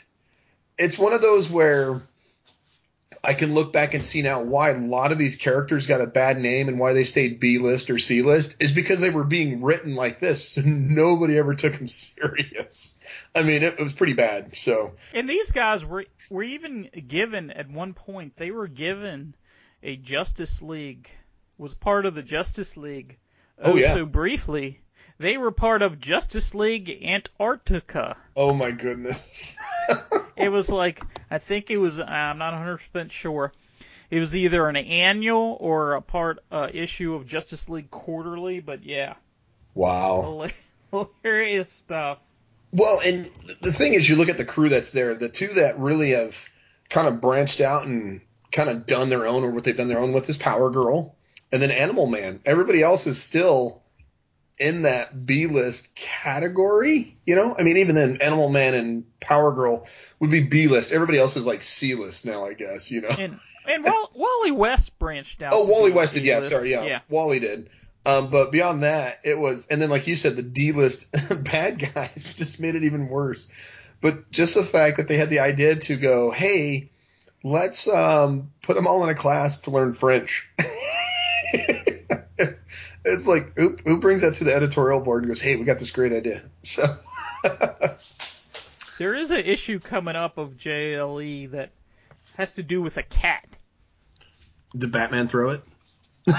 it's 0.79 0.99
one 0.99 1.13
of 1.13 1.21
those 1.23 1.49
where 1.49 2.03
I 3.23 3.35
can 3.35 3.55
look 3.55 3.73
back 3.73 3.93
and 3.93 4.03
see 4.03 4.23
now 4.23 4.43
why 4.43 4.71
a 4.71 4.79
lot 4.79 5.13
of 5.13 5.19
these 5.19 5.37
characters 5.37 5.87
got 5.87 6.01
a 6.01 6.07
bad 6.07 6.41
name 6.41 6.69
and 6.69 6.79
why 6.79 6.95
they 6.95 7.05
stayed 7.05 7.39
B 7.39 7.59
list 7.59 7.91
or 7.91 7.99
C 7.99 8.23
list 8.23 8.63
is 8.63 8.73
because 8.73 9.01
they 9.01 9.11
were 9.11 9.25
being 9.25 9.63
written 9.63 9.95
like 9.95 10.21
this. 10.21 10.51
So 10.51 10.63
nobody 10.65 11.37
ever 11.39 11.55
took 11.55 11.75
them 11.75 11.89
serious. 11.89 13.03
I 13.35 13.43
mean, 13.43 13.63
it, 13.63 13.75
it 13.79 13.83
was 13.83 13.93
pretty 13.93 14.15
bad. 14.15 14.57
So 14.57 14.93
And 15.13 15.29
these 15.29 15.53
guys 15.53 15.85
were 15.85 16.07
were 16.31 16.43
even 16.43 16.89
given 17.09 17.51
at 17.51 17.69
one 17.69 17.93
point 17.93 18.37
they 18.37 18.51
were 18.51 18.69
given 18.69 19.35
a 19.83 19.97
Justice 19.97 20.63
League 20.63 21.11
was 21.59 21.75
part 21.75 22.07
of 22.07 22.15
the 22.15 22.23
Justice 22.23 22.77
League. 22.77 23.19
Oh, 23.59 23.77
yeah. 23.77 23.93
Oh 23.93 23.97
so 23.97 24.05
briefly, 24.07 24.81
they 25.21 25.37
were 25.37 25.53
part 25.53 25.83
of 25.83 26.01
Justice 26.01 26.55
League 26.55 26.91
Antarctica. 27.05 28.17
oh 28.37 28.53
my 28.53 28.73
goodness. 28.73 29.57
It 30.37 30.51
was 30.51 30.71
like 30.71 31.03
I 31.31 31.37
think 31.37 31.71
it 31.71 31.77
was 31.77 32.01
I'm 32.01 32.39
not 32.39 32.55
100% 32.55 33.11
sure. 33.11 33.53
It 34.11 34.19
was 34.19 34.35
either 34.35 34.67
an 34.67 34.77
annual 34.77 35.59
or 35.61 35.93
a 35.93 36.01
part 36.01 36.39
uh, 36.51 36.69
issue 36.73 37.15
of 37.15 37.27
Justice 37.27 37.69
League 37.69 37.91
Quarterly, 37.91 38.61
but 38.61 38.83
yeah, 38.83 39.15
wow. 39.75 40.49
hilarious 40.91 41.71
stuff. 41.71 42.19
Well, 42.73 43.01
and 43.05 43.29
the 43.61 43.71
thing 43.71 43.93
is, 43.93 44.09
you 44.09 44.17
look 44.17 44.31
at 44.31 44.39
the 44.39 44.47
crew 44.47 44.71
that's 44.71 44.93
there. 44.93 45.15
The 45.15 45.29
two 45.29 45.49
that 45.55 45.79
really 45.79 46.13
have 46.13 46.49
kind 46.89 47.07
of 47.07 47.21
branched 47.21 47.61
out 47.61 47.87
and 47.87 48.23
kind 48.51 48.71
of 48.71 48.87
done 48.87 49.11
their 49.11 49.27
own, 49.27 49.45
or 49.45 49.51
what 49.51 49.65
they've 49.65 49.77
done 49.77 49.89
their 49.89 50.01
own 50.01 50.13
with, 50.13 50.29
is 50.31 50.39
Power 50.39 50.71
Girl, 50.71 51.15
and 51.53 51.61
then 51.61 51.71
Animal 51.71 52.07
Man. 52.07 52.41
Everybody 52.47 52.83
else 52.83 53.07
is 53.07 53.23
still 53.23 53.83
in 54.61 54.83
that 54.83 55.27
B 55.27 55.47
list 55.47 55.97
category. 55.97 57.17
You 57.27 57.35
know, 57.35 57.57
I 57.59 57.63
mean, 57.63 57.79
even 57.79 57.95
then, 57.95 58.19
Animal 58.21 58.51
Man 58.51 58.75
and 58.75 59.21
Power 59.21 59.53
Girl 59.53 59.87
would 60.21 60.31
be 60.31 60.43
B 60.43 60.69
list. 60.69 60.93
Everybody 60.93 61.19
else 61.19 61.37
is 61.37 61.47
like 61.47 61.63
C 61.63 61.95
list 61.95 62.27
now, 62.27 62.47
I 62.47 62.53
guess. 62.53 62.91
You 62.91 63.01
know. 63.01 63.09
And 63.09 63.35
and 63.69 63.85
Wall, 63.85 64.11
Wally 64.15 64.51
West 64.51 64.99
branched 64.99 65.43
out. 65.43 65.53
Oh, 65.55 65.65
Wally 65.65 65.91
West 65.91 66.15
did. 66.15 66.25
Yeah, 66.25 66.43
sorry. 66.43 66.71
Yeah, 66.71 66.85
yeah. 66.85 67.01
Wally 67.09 67.41
did. 67.41 67.71
Um, 68.07 68.31
but 68.31 68.51
beyond 68.51 68.83
that, 68.83 69.21
it 69.25 69.39
was, 69.39 69.67
and 69.69 69.81
then 69.81 69.91
like 69.91 70.07
you 70.07 70.17
said, 70.17 70.37
the 70.37 70.43
D 70.43 70.73
list 70.73 71.15
bad 71.45 71.93
guys 71.95 72.33
just 72.37 72.61
made 72.61 72.75
it 72.75 72.85
even 72.85 73.09
worse. 73.09 73.51
But 74.01 74.31
just 74.31 74.55
the 74.55 74.63
fact 74.63 74.97
that 74.97 75.09
they 75.09 75.19
had 75.19 75.29
the 75.29 75.41
idea 75.41 75.77
to 75.77 75.97
go, 75.97 76.31
hey, 76.31 76.91
let's 77.45 77.87
um, 77.87 78.51
put 78.63 78.75
them 78.75 78.87
all 78.87 79.05
in 79.05 79.11
a 79.11 79.15
class 79.15 79.63
to 79.63 79.71
learn 79.71 79.93
French. 79.93 80.49
It's 83.11 83.27
like, 83.27 83.57
who, 83.57 83.77
who 83.85 84.01
brings 84.01 84.23
that 84.23 84.37
to 84.37 84.45
the 84.45 84.55
editorial 84.55 85.01
board 85.01 85.23
and 85.23 85.31
goes, 85.31 85.41
hey, 85.41 85.57
we 85.57 85.65
got 85.65 85.79
this 85.79 85.91
great 85.91 86.13
idea. 86.13 86.43
So, 86.63 86.85
There 88.99 89.15
is 89.15 89.31
an 89.31 89.41
issue 89.41 89.81
coming 89.81 90.15
up 90.15 90.37
of 90.37 90.59
JLE 90.59 91.53
that 91.53 91.71
has 92.37 92.53
to 92.53 92.63
do 92.63 92.83
with 92.83 92.99
a 92.99 93.03
cat. 93.03 93.47
did 94.77 94.93
Batman 94.93 95.27
throw 95.27 95.51
it? 95.51 95.63
No, 96.27 96.35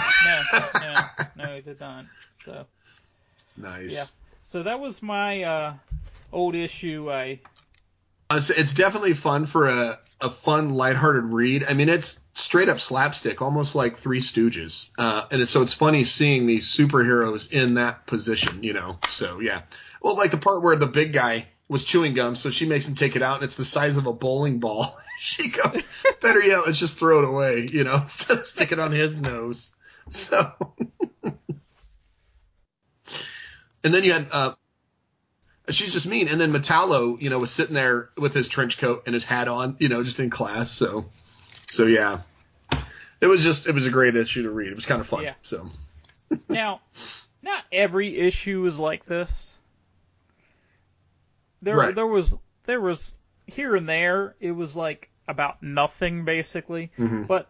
no, 0.80 0.96
no, 1.38 1.52
it 1.54 1.66
did 1.66 1.80
not. 1.80 2.06
So 2.46 2.68
Nice. 3.58 3.96
Yeah. 3.96 4.04
so 4.44 4.62
that 4.62 4.80
was 4.80 5.02
my 5.02 5.42
uh, 5.44 5.74
old 6.32 6.54
issue. 6.54 7.12
I 7.12 7.36
so 7.36 7.51
It's 8.36 8.74
definitely 8.74 9.14
fun 9.14 9.46
for 9.46 9.68
a, 9.68 10.00
a 10.22 10.30
fun, 10.30 10.74
lighthearted 10.74 11.26
read. 11.26 11.66
I 11.68 11.74
mean, 11.74 11.90
it's 11.90 12.24
straight 12.34 12.70
up 12.70 12.80
slapstick, 12.80 13.42
almost 13.42 13.76
like 13.76 13.98
Three 13.98 14.22
Stooges. 14.22 14.92
Uh, 14.98 15.26
and 15.32 15.48
so 15.48 15.62
it's 15.62 15.74
funny 15.74 16.04
seeing 16.04 16.46
these 16.46 16.76
superheroes 16.76 17.52
in 17.52 17.76
that 17.76 18.06
position, 18.06 18.64
you 18.64 18.74
know. 18.74 18.98
So 19.10 19.40
yeah. 19.40 19.62
Well, 20.02 20.18
like 20.18 20.32
the 20.32 20.38
part 20.38 20.64
where 20.64 20.76
the 20.76 20.88
big 20.88 21.14
guy 21.14 21.48
was 21.68 21.86
chewing 21.86 22.14
gum, 22.14 22.36
so 22.36 22.50
she 22.50 22.66
makes 22.66 22.88
him 22.88 22.96
take 22.96 23.16
it 23.16 23.22
out, 23.22 23.36
and 23.36 23.46
it's 23.46 23.56
the 23.58 23.64
size 23.64 23.96
of 23.98 24.06
a 24.06 24.14
bowling 24.14 24.60
ball. 24.60 24.98
she 25.18 25.50
goes, 25.50 25.84
"Better 26.22 26.44
yet, 26.44 26.66
let's 26.66 26.80
just 26.80 26.98
throw 26.98 27.20
it 27.20 27.30
away," 27.30 27.70
you 27.72 27.84
know, 27.84 27.96
instead 28.02 28.40
of 28.40 28.48
stick 28.48 28.72
it 28.72 28.80
on 28.80 28.92
his 28.92 29.22
nose. 29.22 29.74
So. 30.10 30.52
and 33.84 33.94
then 33.94 34.04
you 34.04 34.14
had 34.14 34.28
uh, 34.32 34.54
she's 35.70 35.92
just 35.94 36.08
mean. 36.08 36.28
And 36.28 36.40
then 36.40 36.52
Metallo, 36.52 37.22
you 37.22 37.30
know, 37.30 37.40
was 37.40 37.52
sitting 37.52 37.76
there 37.76 38.10
with 38.18 38.34
his 38.34 38.48
trench 38.48 38.78
coat 38.78 39.04
and 39.06 39.14
his 39.14 39.24
hat 39.24 39.48
on, 39.48 39.76
you 39.80 39.90
know, 39.90 40.04
just 40.04 40.20
in 40.20 40.30
class. 40.30 40.72
So, 40.72 41.06
so 41.68 41.86
yeah, 41.86 42.20
it 43.22 43.28
was 43.28 43.44
just 43.44 43.68
it 43.68 43.74
was 43.74 43.86
a 43.88 43.92
great 43.92 44.16
issue 44.16 44.44
to 44.44 44.50
read. 44.50 44.70
It 44.72 44.76
was 44.76 44.86
kind 44.86 45.00
of 45.02 45.08
fun. 45.08 45.24
Yeah. 45.24 45.34
So 45.42 45.70
now 46.50 46.82
not 47.42 47.64
every 47.72 48.18
issue 48.18 48.66
is 48.66 48.80
like 48.80 49.06
this. 49.06 49.58
There 51.62 51.78
Right. 51.78 51.94
there 51.96 52.08
was 52.08 52.36
there 52.66 52.82
was 52.82 53.16
here 53.48 53.76
and 53.76 53.88
there 53.88 54.36
it 54.40 54.52
was 54.52 54.76
like 54.76 55.10
about 55.28 55.62
nothing 55.62 56.26
basically, 56.26 56.92
Mhm. 56.98 57.28
but 57.28 57.48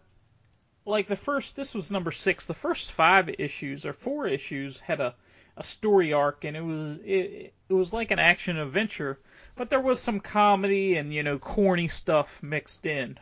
like 0.86 1.08
the 1.08 1.16
first 1.16 1.56
this 1.56 1.74
was 1.74 1.92
number 1.92 2.12
six. 2.12 2.46
The 2.46 2.54
first 2.54 2.92
five 2.92 3.30
issues 3.40 3.86
or 3.86 3.94
four 3.94 4.28
issues 4.28 4.80
had 4.80 5.00
a 5.00 5.16
a 5.58 5.64
story 5.64 6.14
arc 6.14 6.44
and 6.44 6.56
it 6.58 6.62
was 6.64 6.98
it, 7.04 7.54
it 7.70 7.74
was 7.74 7.94
like 7.94 8.12
an 8.12 8.20
action 8.20 8.58
adventure, 8.58 9.20
but 9.56 9.70
there 9.70 9.80
was 9.82 10.00
some 10.02 10.20
comedy 10.20 10.96
and 10.96 11.14
you 11.14 11.24
know 11.24 11.38
corny 11.38 11.88
stuff 11.88 12.42
mixed 12.44 12.86
in. 12.86 13.20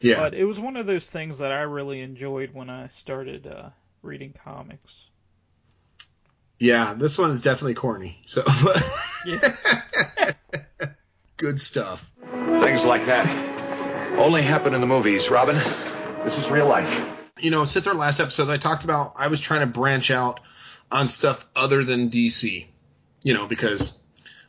yeah, 0.00 0.16
But 0.16 0.34
it 0.34 0.44
was 0.44 0.58
one 0.60 0.76
of 0.76 0.86
those 0.86 1.08
things 1.08 1.38
that 1.38 1.52
I 1.52 1.62
really 1.62 2.00
enjoyed 2.00 2.52
when 2.54 2.70
I 2.70 2.88
started 2.88 3.46
uh, 3.46 3.70
reading 4.02 4.32
comics. 4.44 5.08
yeah, 6.58 6.94
this 6.94 7.18
one 7.18 7.30
is 7.30 7.40
definitely 7.40 7.74
corny. 7.74 8.20
So 8.24 8.42
Yeah. 9.24 9.38
good 11.36 11.60
stuff. 11.60 12.12
Things 12.62 12.84
like 12.84 13.06
that 13.06 13.26
only 14.18 14.42
happen 14.42 14.74
in 14.74 14.80
the 14.80 14.86
movies, 14.86 15.30
Robin. 15.30 15.56
This 16.24 16.36
is 16.36 16.50
real 16.50 16.68
life. 16.68 17.16
You 17.38 17.50
know, 17.50 17.64
since 17.64 17.86
our 17.86 17.94
last 17.94 18.20
episode, 18.20 18.50
I 18.50 18.58
talked 18.58 18.84
about 18.84 19.14
I 19.18 19.28
was 19.28 19.40
trying 19.40 19.60
to 19.60 19.66
branch 19.66 20.10
out 20.10 20.40
on 20.90 21.08
stuff 21.08 21.46
other 21.54 21.84
than 21.84 22.10
DC. 22.10 22.66
You 23.22 23.34
know, 23.34 23.46
because 23.46 23.98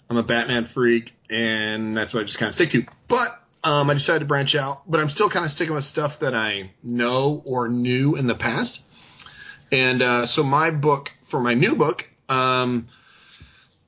I'm 0.09 0.17
a 0.17 0.23
Batman 0.23 0.63
freak, 0.63 1.13
and 1.29 1.95
that's 1.95 2.13
what 2.13 2.21
I 2.21 2.23
just 2.23 2.39
kind 2.39 2.49
of 2.49 2.53
stick 2.53 2.69
to. 2.71 2.85
But 3.07 3.29
um, 3.63 3.89
I 3.89 3.93
decided 3.93 4.19
to 4.19 4.25
branch 4.25 4.55
out, 4.55 4.89
but 4.89 4.99
I'm 4.99 5.09
still 5.09 5.29
kind 5.29 5.45
of 5.45 5.51
sticking 5.51 5.73
with 5.73 5.83
stuff 5.83 6.19
that 6.19 6.33
I 6.33 6.71
know 6.83 7.41
or 7.45 7.69
knew 7.69 8.15
in 8.15 8.27
the 8.27 8.35
past. 8.35 8.85
And 9.71 10.01
uh, 10.01 10.25
so 10.25 10.43
my 10.43 10.71
book 10.71 11.11
for 11.23 11.39
my 11.39 11.53
new 11.53 11.75
book 11.75 12.07
um, 12.27 12.87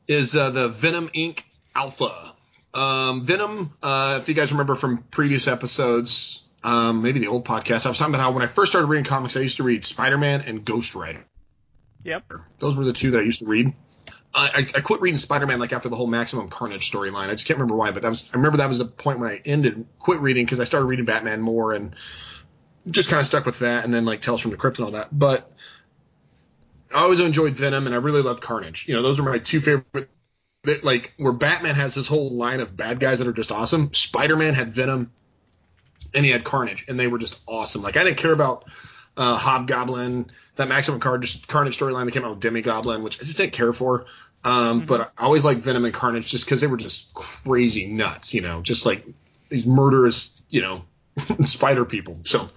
is 0.08 0.36
uh, 0.36 0.50
the 0.52 0.70
Venom 0.70 1.10
Inc. 1.10 1.42
Alpha. 1.76 2.34
Um, 2.74 3.24
Venom, 3.24 3.72
uh, 3.82 4.20
if 4.22 4.30
you 4.30 4.36
guys 4.36 4.52
remember 4.52 4.76
from 4.76 5.00
previous 5.12 5.48
episodes, 5.48 6.44
um, 6.64 7.02
maybe 7.02 7.20
the 7.20 7.28
old 7.28 7.46
podcast, 7.46 7.86
I 7.86 7.90
was 7.90 7.98
talking 7.98 8.14
about 8.14 8.24
how 8.24 8.32
when 8.32 8.44
I 8.44 8.48
first 8.48 8.72
started 8.72 8.88
reading 8.88 9.06
comics, 9.06 9.36
I 9.36 9.42
used 9.42 9.58
to 9.58 9.64
read 9.64 9.86
Spider-Man 9.86 10.42
and 10.42 10.64
Ghost 10.64 10.96
Rider. 10.96 11.26
Yep. 12.04 12.34
Those 12.60 12.78
were 12.78 12.86
the 12.86 12.94
two 12.94 13.12
that 13.12 13.20
I 13.20 13.24
used 13.24 13.40
to 13.40 13.46
read. 13.46 13.74
I, 14.36 14.68
I, 14.76 14.82
quit 14.82 15.00
reading 15.00 15.20
Spider-Man 15.20 15.60
like 15.60 15.74
after 15.74 15.90
the 15.90 15.96
whole 15.96 16.08
Maximum 16.08 16.50
Carnage 16.50 16.92
storyline. 16.92 17.30
I 17.30 17.34
just 17.34 17.46
can't 17.46 17.60
remember 17.60 17.76
why, 17.76 17.92
but 17.92 18.02
that 18.02 18.10
was 18.10 18.32
I 18.34 18.38
remember 18.38 18.58
that 18.58 18.68
was 18.68 18.80
the 18.80 18.86
point 18.86 19.20
when 19.20 19.30
I 19.30 19.40
ended 19.46 19.86
quit 20.00 20.20
reading 20.22 20.44
because 20.44 20.60
I 20.60 20.64
started 20.64 20.88
reading 20.88 21.06
Batman 21.06 21.40
more 21.40 21.74
and 21.74 21.96
just 22.90 23.10
kind 23.10 23.20
of 23.20 23.28
stuck 23.28 23.46
with 23.46 23.60
that, 23.60 23.86
and 23.86 23.94
then 23.94 24.06
like 24.06 24.22
Tales 24.22 24.42
from 24.42 24.52
the 24.52 24.58
Crypt 24.58 24.80
and 24.80 24.86
all 24.86 24.92
that. 24.94 25.08
But 25.12 25.52
I 26.94 27.02
always 27.04 27.20
enjoyed 27.20 27.56
Venom, 27.56 27.86
and 27.86 27.94
I 27.94 28.00
really 28.00 28.24
loved 28.24 28.42
Carnage. 28.42 28.88
You 28.88 28.96
know, 28.96 29.04
those 29.04 29.20
are 29.20 29.24
my 29.24 29.38
two 29.38 29.60
favorite. 29.60 30.10
That 30.64 30.84
like 30.84 31.14
where 31.18 31.34
Batman 31.34 31.76
has 31.76 31.94
his 31.94 32.08
whole 32.08 32.32
line 32.32 32.62
of 32.62 32.76
bad 32.76 33.00
guys 33.00 33.20
that 33.20 33.28
are 33.28 33.34
just 33.34 33.52
awesome. 33.52 33.94
Spider-Man 33.94 34.54
had 34.54 34.72
Venom, 34.72 35.12
and 36.16 36.26
he 36.26 36.32
had 36.32 36.44
Carnage, 36.44 36.86
and 36.88 37.00
they 37.00 37.08
were 37.08 37.20
just 37.20 37.40
awesome. 37.48 37.82
Like 37.82 37.98
I 37.98 38.04
didn't 38.04 38.18
care 38.18 38.32
about 38.32 38.66
uh, 39.18 39.38
Hobgoblin, 39.38 40.30
that 40.56 40.68
Maximum 40.68 41.00
Carnage, 41.00 41.46
Carnage 41.48 41.78
storyline 41.78 42.06
that 42.06 42.12
came 42.12 42.26
out 42.26 42.36
with 42.36 42.44
Demogoblin, 42.44 43.04
which 43.04 43.20
I 43.20 43.24
just 43.24 43.38
didn't 43.38 43.54
care 43.54 43.74
for. 43.74 44.06
Um, 44.44 44.80
mm-hmm. 44.80 44.86
But 44.86 45.14
I 45.18 45.24
always 45.24 45.46
liked 45.46 45.62
Venom 45.62 45.86
and 45.86 45.94
Carnage 45.94 46.28
just 46.28 46.46
because 46.46 46.62
they 46.62 46.68
were 46.68 46.78
just 46.78 47.14
crazy 47.14 47.88
nuts, 47.88 48.34
you 48.34 48.42
know, 48.42 48.62
just 48.62 48.86
like 48.86 49.06
these 49.50 49.66
murderous, 49.66 50.42
you 50.50 50.62
know, 50.62 50.84
spider 51.46 51.86
people. 51.86 52.20
So, 52.24 52.50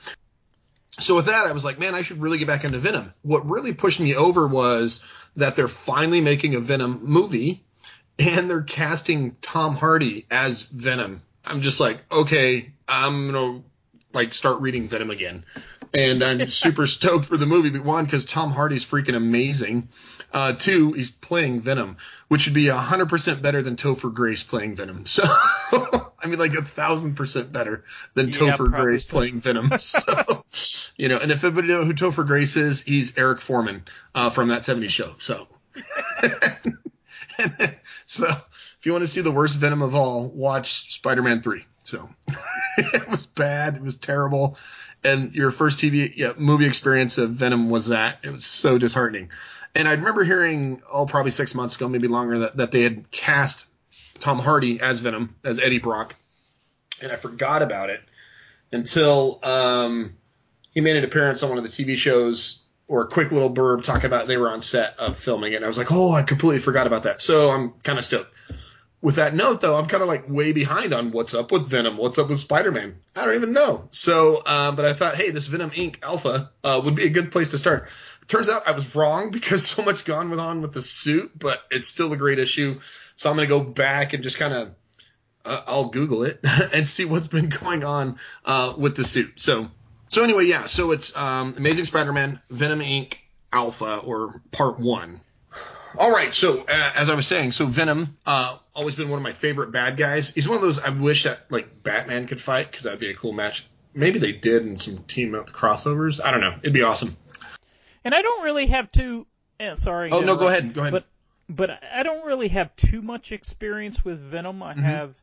so 0.99 1.17
with 1.17 1.27
that, 1.27 1.47
I 1.47 1.53
was 1.53 1.65
like, 1.65 1.79
man, 1.79 1.95
I 1.95 2.03
should 2.03 2.21
really 2.21 2.39
get 2.39 2.49
back 2.49 2.65
into 2.65 2.79
Venom. 2.79 3.13
What 3.23 3.49
really 3.49 3.73
pushed 3.73 4.01
me 4.01 4.15
over 4.15 4.47
was 4.49 5.05
that 5.37 5.55
they're 5.55 5.69
finally 5.69 6.21
making 6.21 6.55
a 6.55 6.61
Venom 6.61 7.01
movie 7.05 7.63
and 8.19 8.49
they're 8.49 8.63
casting 8.63 9.37
Tom 9.43 9.75
Hardy 9.75 10.27
as 10.31 10.63
Venom. 10.63 11.23
I'm 11.45 11.61
just 11.61 11.81
like, 11.81 11.99
okay, 12.11 12.73
I'm 12.89 13.31
gonna 13.31 13.63
like 14.13 14.35
start 14.35 14.61
reading 14.61 14.89
Venom 14.89 15.11
again, 15.11 15.45
and 15.95 16.23
I'm 16.23 16.47
super 16.47 16.87
stoked 16.87 17.25
for 17.25 17.37
the 17.37 17.47
movie. 17.47 17.71
But 17.71 17.85
one, 17.85 18.05
because 18.05 18.25
Tom 18.25 18.51
Hardy's 18.51 18.85
freaking 18.85 19.17
amazing. 19.17 19.89
Uh, 20.33 20.53
two, 20.53 20.93
he's 20.93 21.11
playing 21.11 21.61
Venom, 21.61 21.97
which 22.29 22.47
would 22.47 22.55
be 22.55 22.69
hundred 22.69 23.09
percent 23.09 23.43
better 23.43 23.63
than 23.63 23.77
Topher 23.77 24.13
Grace 24.13 24.43
playing 24.43 24.77
Venom. 24.77 25.05
So, 25.17 25.23
I 26.23 26.29
mean, 26.29 26.39
like 26.39 26.55
a 26.55 26.63
thousand 26.63 27.15
percent 27.15 27.53
better 27.53 27.85
than 28.15 28.29
yeah, 28.29 28.35
Topher 28.35 28.71
Grace 28.71 29.07
so. 29.07 29.17
playing 29.17 29.41
Venom. 29.41 29.71
So, 29.79 30.03
you 30.97 31.09
know, 31.09 31.19
and 31.19 31.31
if 31.31 31.45
anybody 31.45 31.69
know 31.69 31.85
who 31.85 31.93
Topher 31.93 32.27
Grace 32.27 32.57
is, 32.57 32.83
he's 32.83 33.19
Eric 33.19 33.41
Forman 33.41 33.85
uh, 34.15 34.31
from 34.31 34.49
that 34.49 34.63
'70s 34.63 34.91
show. 34.91 35.15
So. 35.19 35.49
so 38.05 38.27
if 38.79 38.87
you 38.87 38.93
want 38.93 39.03
to 39.03 39.09
see 39.09 39.21
the 39.21 39.33
worst 39.33 39.59
Venom 39.59 39.83
of 39.83 39.95
all, 39.95 40.29
watch 40.29 40.95
Spider-Man 40.95 41.43
3. 41.43 41.63
So 41.85 42.09
it 42.79 43.09
was 43.09 43.27
bad. 43.27 43.77
It 43.77 43.83
was 43.83 43.97
terrible. 43.97 44.59
And 45.07 45.35
your 45.35 45.51
first 45.51 45.79
TV 45.79 46.13
yeah, 46.17 46.33
movie 46.37 46.67
experience 46.67 47.17
of 47.19 47.31
Venom 47.31 47.71
was 47.71 47.89
that. 47.89 48.19
It 48.25 48.31
was 48.31 48.45
so 48.45 48.77
disheartening. 48.77 49.31
And 49.75 49.87
I 49.87 49.93
remember 49.93 50.25
hearing, 50.25 50.83
oh, 50.91 51.07
probably 51.07 51.31
six 51.31 51.55
months 51.55 51.77
ago, 51.77 51.89
maybe 51.89 52.09
longer, 52.09 52.41
that, 52.41 52.57
that 52.57 52.73
they 52.73 52.83
had 52.83 53.11
cast 53.11 53.67
Tom 54.19 54.39
Hardy 54.39 54.81
as 54.81 55.01
Venom, 55.01 55.37
as 55.45 55.59
Eddie 55.59 55.79
Brock. 55.79 56.17
And 57.01 57.13
I 57.13 57.17
forgot 57.17 57.63
about 57.63 57.91
it 57.91 58.01
until 58.73 59.39
um, 59.45 60.15
he 60.73 60.81
made 60.81 60.97
an 60.97 61.05
appearance 61.05 61.43
on 61.43 61.51
one 61.51 61.59
of 61.59 61.65
the 61.65 61.71
TV 61.71 61.97
shows 61.97 62.65
or 62.89 63.03
a 63.03 63.07
quick 63.07 63.33
little 63.33 63.53
blurb 63.53 63.83
talking 63.83 64.07
about 64.07 64.29
they 64.29 64.37
were 64.37 64.51
on 64.51 64.63
set 64.63 64.99
of 64.99 65.17
filming 65.17 65.53
it. 65.53 65.57
And 65.57 65.65
I 65.65 65.69
was 65.69 65.79
like, 65.79 65.93
oh, 65.93 66.13
I 66.13 66.23
completely 66.23 66.61
forgot 66.61 66.87
about 66.87 67.05
that. 67.05 67.21
So 67.21 67.51
I'm 67.51 67.71
kind 67.83 67.99
of 67.99 68.05
stoked. 68.05 68.33
With 69.07 69.15
that 69.15 69.37
note, 69.37 69.61
though, 69.61 69.77
I'm 69.77 69.87
kind 69.87 70.03
of 70.03 70.09
like 70.09 70.29
way 70.29 70.51
behind 70.51 70.93
on 70.93 71.13
what's 71.13 71.33
up 71.33 71.53
with 71.53 71.69
Venom, 71.69 71.97
what's 71.97 72.19
up 72.19 72.29
with 72.29 72.41
Spider-Man. 72.41 72.97
I 73.15 73.25
don't 73.25 73.37
even 73.37 73.53
know. 73.53 73.87
So, 73.91 74.43
um, 74.45 74.75
but 74.75 74.85
I 74.85 74.95
thought, 74.95 75.15
hey, 75.15 75.31
this 75.31 75.47
Venom 75.47 75.71
Inc. 75.71 76.03
Alpha 76.03 76.51
uh, 76.65 76.81
would 76.85 76.97
be 76.97 77.05
a 77.05 77.11
good 77.11 77.31
place 77.31 77.53
to 77.53 77.59
start. 77.59 77.87
Turns 78.27 78.49
out 78.49 78.67
I 78.67 78.73
was 78.73 78.97
wrong 78.97 79.31
because 79.31 79.65
so 79.65 79.85
much 79.85 80.07
gone 80.07 80.29
with 80.29 80.41
on 80.41 80.61
with 80.61 80.73
the 80.73 80.83
suit, 80.83 81.31
but 81.39 81.63
it's 81.71 81.87
still 81.87 82.13
a 82.15 82.17
great 82.17 82.41
issue. 82.41 82.81
So 83.15 83.31
I'm 83.31 83.37
gonna 83.37 83.47
go 83.47 83.61
back 83.63 84.13
and 84.13 84.25
just 84.25 84.41
kind 84.41 84.53
of 84.53 84.75
uh, 85.45 85.61
I'll 85.69 85.91
Google 85.91 86.25
it 86.25 86.41
and 86.75 86.89
see 86.89 87.05
what's 87.05 87.29
been 87.29 87.49
going 87.49 87.85
on 87.85 88.19
uh, 88.45 88.75
with 88.77 88.97
the 88.97 89.05
suit. 89.05 89.39
So 89.39 89.71
so 90.09 90.25
anyway, 90.25 90.47
yeah. 90.47 90.67
So 90.67 90.91
it's 90.91 91.17
um, 91.17 91.55
Amazing 91.57 91.85
Spider-Man, 91.85 92.41
Venom 92.51 92.81
Inc. 92.81 93.19
Alpha 93.53 93.99
or 93.99 94.43
Part 94.51 94.81
One. 94.81 95.21
All 95.97 96.11
right. 96.11 96.35
So 96.35 96.65
uh, 96.69 96.93
as 96.97 97.09
I 97.09 97.15
was 97.15 97.29
saying, 97.29 97.53
so 97.53 97.67
Venom, 97.67 98.09
uh, 98.27 98.59
always 98.77 98.95
been 98.95 99.09
one 99.09 99.19
of 99.19 99.23
my 99.23 99.33
favorite 99.33 99.73
bad 99.73 99.97
guys. 99.97 100.33
He's 100.33 100.49
one 100.49 100.57
of 100.57 100.63
those 100.63 100.79
I 100.79 100.91
wish 100.91 101.25
that 101.25 101.51
like 101.51 101.83
Batman 101.83 102.27
could 102.27 102.41
fight 102.41 102.71
because 102.71 102.85
that'd 102.85 103.01
be 103.01 103.11
a 103.11 103.15
cool 103.15 103.33
match. 103.33 103.67
Maybe 103.95 104.19
they 104.19 104.33
did 104.33 104.67
in 104.67 104.79
some 104.79 104.99
team 104.99 105.35
up 105.35 105.51
crossovers. 105.51 106.21
I 106.23 106.31
don't 106.31 106.41
know. 106.41 106.55
It'd 106.61 106.73
be 106.73 106.83
awesome. 106.83 107.17
And 108.05 108.15
I 108.15 108.23
don't 108.23 108.45
really 108.45 108.67
have 108.67 108.93
too. 108.93 109.27
Eh, 109.59 109.75
sorry. 109.75 110.11
Oh 110.13 110.21
no, 110.21 110.37
go 110.37 110.49
ahead. 110.49 110.73
Go 110.75 110.83
ahead. 110.83 110.93
But 110.93 111.05
but 111.49 111.71
I 111.93 112.03
don't 112.03 112.27
really 112.27 112.49
have 112.49 112.75
too 112.77 113.03
much 113.03 113.33
experience 113.33 114.05
with 114.05 114.21
Venom. 114.21 114.63
I 114.63 114.73
mm-hmm. 114.73 114.83
have, 114.83 115.15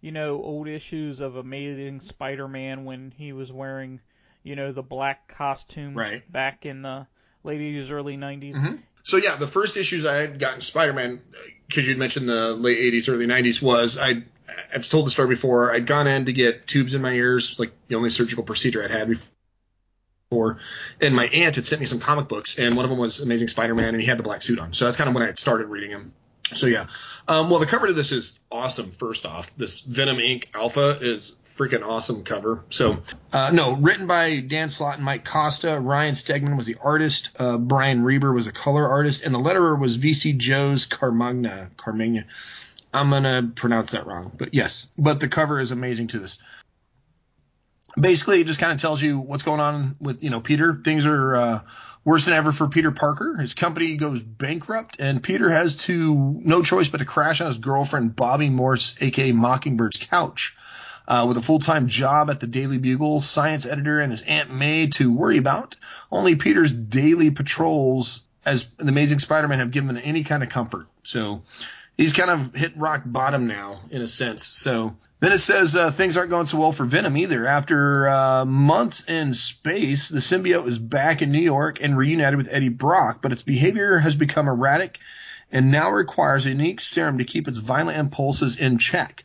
you 0.00 0.12
know, 0.12 0.42
old 0.42 0.68
issues 0.68 1.20
of 1.20 1.36
Amazing 1.36 2.00
Spider-Man 2.00 2.84
when 2.84 3.12
he 3.16 3.32
was 3.32 3.50
wearing 3.50 4.00
you 4.48 4.56
know, 4.56 4.72
the 4.72 4.82
black 4.82 5.28
costume 5.28 5.94
right. 5.94 6.30
back 6.32 6.64
in 6.64 6.82
the 6.82 7.06
late 7.44 7.60
80s, 7.60 7.90
early 7.90 8.16
90s. 8.16 8.54
Mm-hmm. 8.54 8.74
So 9.08 9.16
yeah, 9.16 9.36
the 9.36 9.46
first 9.46 9.78
issues 9.78 10.04
I 10.04 10.16
had 10.16 10.38
gotten 10.38 10.60
Spider-Man, 10.60 11.18
because 11.66 11.88
you'd 11.88 11.96
mentioned 11.96 12.28
the 12.28 12.54
late 12.54 12.92
80s, 12.92 13.08
early 13.08 13.26
90s, 13.26 13.62
was 13.62 13.96
I 13.96 14.22
I've 14.74 14.86
told 14.86 15.06
the 15.06 15.10
story 15.10 15.28
before. 15.28 15.72
I'd 15.72 15.86
gone 15.86 16.06
in 16.06 16.26
to 16.26 16.32
get 16.32 16.66
tubes 16.66 16.92
in 16.92 17.00
my 17.00 17.12
ears, 17.12 17.58
like 17.58 17.72
the 17.88 17.94
only 17.94 18.10
surgical 18.10 18.44
procedure 18.44 18.84
I'd 18.84 18.90
had 18.90 19.08
before. 19.08 20.58
And 21.00 21.14
my 21.14 21.24
aunt 21.26 21.56
had 21.56 21.64
sent 21.64 21.80
me 21.80 21.86
some 21.86 22.00
comic 22.00 22.28
books, 22.28 22.58
and 22.58 22.76
one 22.76 22.84
of 22.84 22.90
them 22.90 22.98
was 22.98 23.20
Amazing 23.20 23.48
Spider-Man, 23.48 23.94
and 23.94 24.00
he 24.00 24.06
had 24.06 24.18
the 24.18 24.22
black 24.22 24.42
suit 24.42 24.58
on. 24.58 24.74
So 24.74 24.84
that's 24.84 24.98
kind 24.98 25.08
of 25.08 25.14
when 25.14 25.22
I 25.22 25.26
had 25.26 25.38
started 25.38 25.68
reading 25.68 25.90
him. 25.90 26.12
So 26.52 26.66
yeah, 26.66 26.86
um, 27.26 27.50
well 27.50 27.60
the 27.60 27.66
cover 27.66 27.86
to 27.86 27.92
this 27.92 28.12
is 28.12 28.38
awesome. 28.50 28.90
First 28.90 29.26
off, 29.26 29.56
this 29.56 29.80
Venom 29.80 30.18
Inc. 30.18 30.46
Alpha 30.54 30.98
is 31.00 31.36
freaking 31.58 31.84
awesome 31.84 32.22
cover. 32.22 32.64
So, 32.70 32.98
uh, 33.32 33.50
no, 33.52 33.76
written 33.76 34.06
by 34.06 34.40
Dan 34.40 34.68
Slott 34.68 34.96
and 34.96 35.04
Mike 35.04 35.24
Costa. 35.24 35.80
Ryan 35.80 36.14
Stegman 36.14 36.56
was 36.56 36.66
the 36.66 36.76
artist. 36.82 37.30
Uh, 37.38 37.58
Brian 37.58 38.04
Reber 38.04 38.32
was 38.32 38.46
a 38.46 38.52
color 38.52 38.88
artist, 38.88 39.24
and 39.24 39.34
the 39.34 39.40
letterer 39.40 39.78
was 39.78 39.98
VC 39.98 40.36
Joe's 40.36 40.86
Carmagna. 40.86 41.70
Carmagna. 41.76 42.24
I'm 42.94 43.10
gonna 43.10 43.50
pronounce 43.54 43.90
that 43.90 44.06
wrong, 44.06 44.32
but 44.36 44.54
yes. 44.54 44.88
But 44.96 45.20
the 45.20 45.28
cover 45.28 45.60
is 45.60 45.72
amazing 45.72 46.06
to 46.08 46.18
this. 46.20 46.38
Basically, 48.00 48.40
it 48.40 48.46
just 48.46 48.60
kind 48.60 48.72
of 48.72 48.80
tells 48.80 49.02
you 49.02 49.18
what's 49.18 49.42
going 49.42 49.60
on 49.60 49.96
with 50.00 50.22
you 50.22 50.30
know 50.30 50.40
Peter. 50.40 50.80
Things 50.84 51.06
are 51.06 51.36
uh, 51.36 51.60
worse 52.04 52.26
than 52.26 52.34
ever 52.34 52.52
for 52.52 52.68
Peter 52.68 52.90
Parker. 52.90 53.36
His 53.36 53.54
company 53.54 53.96
goes 53.96 54.22
bankrupt, 54.22 54.96
and 54.98 55.22
Peter 55.22 55.50
has 55.50 55.76
to 55.86 56.40
no 56.42 56.62
choice 56.62 56.88
but 56.88 56.98
to 56.98 57.04
crash 57.04 57.40
on 57.40 57.48
his 57.48 57.58
girlfriend 57.58 58.14
Bobbi 58.14 58.50
Morse, 58.50 58.96
aka 59.00 59.32
Mockingbird's 59.32 59.98
couch 59.98 60.56
uh, 61.08 61.24
with 61.26 61.38
a 61.38 61.42
full 61.42 61.58
time 61.58 61.88
job 61.88 62.30
at 62.30 62.38
the 62.38 62.46
Daily 62.46 62.78
Bugle, 62.78 63.20
science 63.20 63.66
editor, 63.66 64.00
and 64.00 64.12
his 64.12 64.22
Aunt 64.22 64.52
May 64.54 64.88
to 64.88 65.12
worry 65.12 65.38
about. 65.38 65.74
Only 66.12 66.36
Peter's 66.36 66.74
daily 66.74 67.30
patrols 67.30 68.22
as 68.44 68.68
the 68.74 68.88
Amazing 68.88 69.18
Spider 69.18 69.48
Man 69.48 69.58
have 69.58 69.70
given 69.70 69.96
him 69.96 70.02
any 70.04 70.22
kind 70.22 70.42
of 70.42 70.50
comfort. 70.50 70.86
So 71.02 71.42
he's 71.96 72.12
kind 72.12 72.30
of 72.30 72.54
hit 72.54 72.76
rock 72.76 73.02
bottom 73.04 73.46
now, 73.46 73.80
in 73.90 74.02
a 74.02 74.08
sense. 74.08 74.44
So 74.44 74.96
then 75.20 75.32
it 75.32 75.38
says 75.38 75.74
uh, 75.74 75.90
things 75.90 76.16
aren't 76.16 76.30
going 76.30 76.46
so 76.46 76.58
well 76.58 76.72
for 76.72 76.84
Venom 76.84 77.16
either. 77.16 77.46
After 77.46 78.08
uh, 78.08 78.44
months 78.44 79.08
in 79.08 79.34
space, 79.34 80.08
the 80.08 80.20
symbiote 80.20 80.68
is 80.68 80.78
back 80.78 81.22
in 81.22 81.32
New 81.32 81.40
York 81.40 81.82
and 81.82 81.96
reunited 81.96 82.36
with 82.36 82.52
Eddie 82.52 82.68
Brock, 82.68 83.20
but 83.20 83.32
its 83.32 83.42
behavior 83.42 83.98
has 83.98 84.14
become 84.14 84.48
erratic 84.48 85.00
and 85.50 85.70
now 85.70 85.90
requires 85.90 86.46
a 86.46 86.50
unique 86.50 86.80
serum 86.80 87.18
to 87.18 87.24
keep 87.24 87.48
its 87.48 87.58
violent 87.58 87.98
impulses 87.98 88.56
in 88.56 88.78
check. 88.78 89.24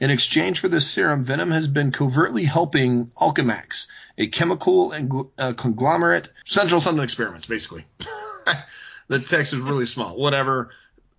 In 0.00 0.10
exchange 0.10 0.60
for 0.60 0.68
this 0.68 0.88
serum, 0.90 1.22
Venom 1.22 1.50
has 1.50 1.68
been 1.68 1.92
covertly 1.92 2.44
helping 2.44 3.06
Alchemax, 3.08 3.86
a 4.16 4.26
chemical 4.28 4.92
and 4.92 5.12
uh, 5.38 5.52
conglomerate, 5.52 6.30
central 6.46 6.80
something 6.80 7.04
experiments, 7.04 7.46
basically. 7.46 7.84
the 9.08 9.18
text 9.18 9.52
is 9.52 9.60
really 9.60 9.86
small. 9.86 10.16
Whatever. 10.16 10.70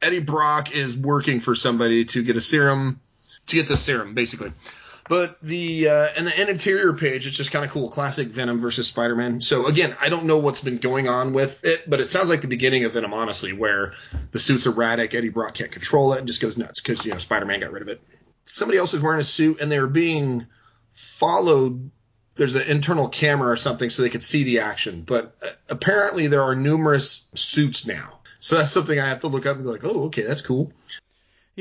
Eddie 0.02 0.20
Brock 0.20 0.76
is 0.76 0.98
working 0.98 1.42
for 1.42 1.54
somebody 1.54 2.06
to 2.06 2.24
get 2.24 2.36
a 2.36 2.42
serum, 2.42 3.00
to 3.48 3.56
get 3.56 3.68
the 3.68 3.78
serum, 3.78 4.14
basically. 4.14 4.52
But 5.10 5.42
the 5.42 5.90
uh, 5.90 6.08
and 6.18 6.28
the 6.28 6.50
interior 6.50 6.94
page, 6.94 7.28
it's 7.28 7.36
just 7.36 7.52
kind 7.52 7.66
of 7.66 7.72
cool, 7.72 7.90
classic 7.90 8.28
Venom 8.28 8.60
versus 8.60 8.88
Spider-Man. 8.88 9.42
So 9.42 9.66
again, 9.66 9.94
I 10.02 10.10
don't 10.10 10.26
know 10.26 10.38
what's 10.38 10.62
been 10.62 10.78
going 10.78 11.10
on 11.10 11.34
with 11.34 11.66
it, 11.66 11.90
but 11.90 12.00
it 12.00 12.10
sounds 12.10 12.30
like 12.30 12.42
the 12.42 12.48
beginning 12.48 12.86
of 12.86 12.94
Venom, 12.94 13.14
honestly, 13.14 13.52
where 13.52 13.94
the 14.32 14.40
suit's 14.40 14.68
erratic, 14.68 15.14
Eddie 15.14 15.30
Brock 15.30 15.56
can't 15.56 15.72
control 15.72 16.14
it, 16.14 16.20
and 16.20 16.28
just 16.28 16.42
goes 16.42 16.58
nuts 16.58 16.80
because 16.80 17.06
you 17.06 17.12
know 17.12 17.18
Spider-Man 17.18 17.60
got 17.60 17.72
rid 17.72 17.82
of 17.82 17.90
it 17.90 18.02
somebody 18.46 18.78
else 18.78 18.94
is 18.94 19.02
wearing 19.02 19.20
a 19.20 19.24
suit 19.24 19.62
and 19.62 19.72
they 19.72 19.80
were 19.80 19.88
being 19.88 20.48
followed 20.90 21.92
there's 22.36 22.56
an 22.56 22.68
internal 22.68 23.10
camera 23.10 23.50
or 23.50 23.58
something 23.58 23.90
so 23.90 24.02
they 24.02 24.10
could 24.10 24.24
see 24.24 24.44
the 24.44 24.60
action. 24.60 25.04
But 25.06 25.36
uh, 25.44 25.50
apparently 25.70 26.28
there 26.28 26.44
are 26.44 26.56
numerous 26.56 27.30
suits 27.36 27.86
now. 27.86 28.20
So 28.40 28.58
that's 28.58 28.72
something 28.72 28.98
I 28.98 29.08
have 29.08 29.20
to 29.22 29.28
look 29.28 29.46
up 29.46 29.58
and 29.58 29.66
be 29.66 29.72
like, 29.72 29.84
oh, 29.84 30.06
okay, 30.06 30.24
that's 30.24 30.42
cool. 30.42 30.72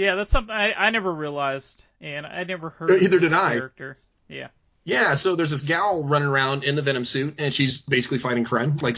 Yeah, 0.00 0.14
that's 0.14 0.30
something 0.30 0.54
I, 0.54 0.72
I 0.72 0.88
never 0.88 1.12
realized, 1.12 1.84
and 2.00 2.24
I 2.24 2.44
never 2.44 2.70
heard. 2.70 3.02
Either 3.02 3.18
did 3.18 3.34
I. 3.34 3.50
Character. 3.56 3.98
Yeah. 4.28 4.48
Yeah, 4.82 5.14
so 5.14 5.36
there's 5.36 5.50
this 5.50 5.60
gal 5.60 6.04
running 6.06 6.26
around 6.26 6.64
in 6.64 6.74
the 6.74 6.80
Venom 6.80 7.04
suit, 7.04 7.34
and 7.36 7.52
she's 7.52 7.82
basically 7.82 8.16
fighting 8.16 8.44
crime, 8.44 8.78
like 8.78 8.96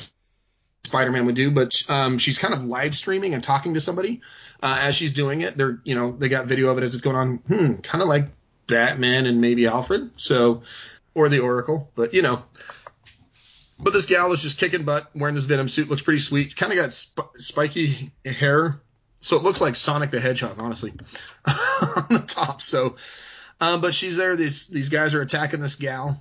Spider-Man 0.84 1.26
would 1.26 1.34
do, 1.34 1.50
but 1.50 1.82
um, 1.88 2.18
she's 2.18 2.38
kind 2.38 2.54
of 2.54 2.64
live 2.64 2.94
streaming 2.94 3.34
and 3.34 3.42
talking 3.42 3.74
to 3.74 3.80
somebody 3.80 4.20
uh, 4.62 4.78
as 4.82 4.94
she's 4.94 5.12
doing 5.12 5.40
it. 5.40 5.56
They're, 5.56 5.80
you 5.82 5.96
know, 5.96 6.12
they 6.12 6.28
got 6.28 6.46
video 6.46 6.70
of 6.70 6.78
it 6.78 6.84
as 6.84 6.94
it's 6.94 7.02
going 7.02 7.16
on. 7.16 7.36
Hmm, 7.38 7.74
kind 7.80 8.00
of 8.00 8.06
like 8.06 8.28
Batman 8.68 9.26
and 9.26 9.40
maybe 9.40 9.66
Alfred, 9.66 10.12
so 10.14 10.62
or 11.14 11.28
the 11.28 11.40
Oracle, 11.40 11.90
but 11.96 12.14
you 12.14 12.22
know. 12.22 12.44
But 13.80 13.92
this 13.92 14.06
gal 14.06 14.32
is 14.32 14.40
just 14.40 14.58
kicking 14.58 14.84
butt, 14.84 15.10
wearing 15.16 15.34
this 15.34 15.46
Venom 15.46 15.68
suit. 15.68 15.88
Looks 15.88 16.02
pretty 16.02 16.20
sweet. 16.20 16.54
Kind 16.54 16.72
of 16.72 16.78
got 16.78 16.92
sp- 16.94 17.34
spiky 17.38 18.12
hair, 18.24 18.80
so 19.22 19.36
it 19.36 19.42
looks 19.42 19.62
like 19.62 19.76
Sonic 19.76 20.10
the 20.10 20.20
Hedgehog, 20.20 20.58
honestly, 20.58 20.90
on 21.46 22.06
the 22.10 22.24
top. 22.26 22.60
So 22.60 22.96
Um, 23.62 23.80
but 23.80 23.94
she's 23.94 24.16
there. 24.16 24.34
These 24.34 24.66
these 24.66 24.88
guys 24.88 25.14
are 25.14 25.22
attacking 25.22 25.60
this 25.60 25.76
gal. 25.76 26.20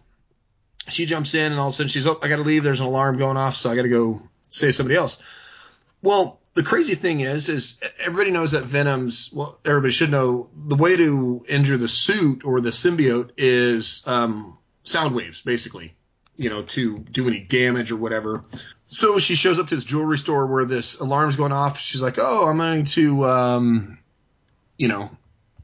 She 0.89 1.07
jumps 1.07 1.33
in, 1.33 1.51
and 1.51 1.59
all 1.59 1.69
of 1.69 1.73
a 1.73 1.75
sudden 1.75 1.89
she's, 1.89 2.05
oh, 2.05 2.19
I 2.21 2.27
got 2.27 2.35
to 2.35 2.43
leave. 2.43 2.63
There's 2.63 2.81
an 2.81 2.85
alarm 2.85 3.17
going 3.17 3.35
off, 3.35 3.55
so 3.55 3.71
I 3.71 3.75
got 3.75 3.81
to 3.81 3.89
go 3.89 4.21
save 4.49 4.75
somebody 4.75 4.95
else. 4.95 5.23
Well, 6.03 6.39
the 6.53 6.63
crazy 6.63 6.93
thing 6.93 7.21
is, 7.21 7.49
is 7.49 7.81
everybody 7.99 8.29
knows 8.29 8.51
that 8.51 8.63
Venom's. 8.63 9.31
Well, 9.33 9.59
everybody 9.65 9.91
should 9.91 10.11
know 10.11 10.49
the 10.55 10.75
way 10.75 10.95
to 10.95 11.43
injure 11.49 11.77
the 11.77 11.87
suit 11.87 12.45
or 12.45 12.61
the 12.61 12.69
symbiote 12.69 13.31
is 13.37 14.03
um, 14.05 14.59
sound 14.83 15.15
waves, 15.15 15.41
basically. 15.41 15.95
You 16.37 16.49
know, 16.49 16.63
to 16.63 16.99
do 16.99 17.27
any 17.27 17.39
damage 17.39 17.91
or 17.91 17.97
whatever. 17.97 18.43
So 18.87 19.19
she 19.19 19.35
shows 19.35 19.59
up 19.59 19.67
to 19.67 19.75
this 19.75 19.83
jewelry 19.83 20.17
store 20.17 20.47
where 20.47 20.65
this 20.65 20.99
alarm's 20.99 21.35
going 21.35 21.51
off. 21.51 21.79
She's 21.79 22.01
like, 22.01 22.15
"Oh, 22.17 22.47
I'm 22.47 22.57
going 22.57 22.85
to, 22.85 23.25
um, 23.25 23.99
you 24.77 24.87
know, 24.87 25.09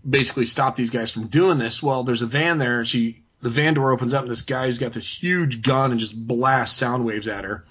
basically 0.07 0.45
stop 0.45 0.75
these 0.75 0.91
guys 0.91 1.11
from 1.11 1.27
doing 1.27 1.57
this." 1.57 1.81
Well, 1.81 2.03
there's 2.03 2.21
a 2.21 2.27
van 2.27 2.57
there. 2.57 2.85
She 2.85 3.23
the 3.41 3.49
van 3.49 3.75
door 3.75 3.91
opens 3.91 4.13
up 4.13 4.23
and 4.23 4.31
this 4.31 4.41
guy's 4.41 4.79
got 4.79 4.93
this 4.93 5.07
huge 5.07 5.61
gun 5.61 5.91
and 5.91 5.99
just 5.99 6.15
blasts 6.27 6.77
sound 6.77 7.05
waves 7.05 7.27
at 7.27 7.45
her. 7.45 7.65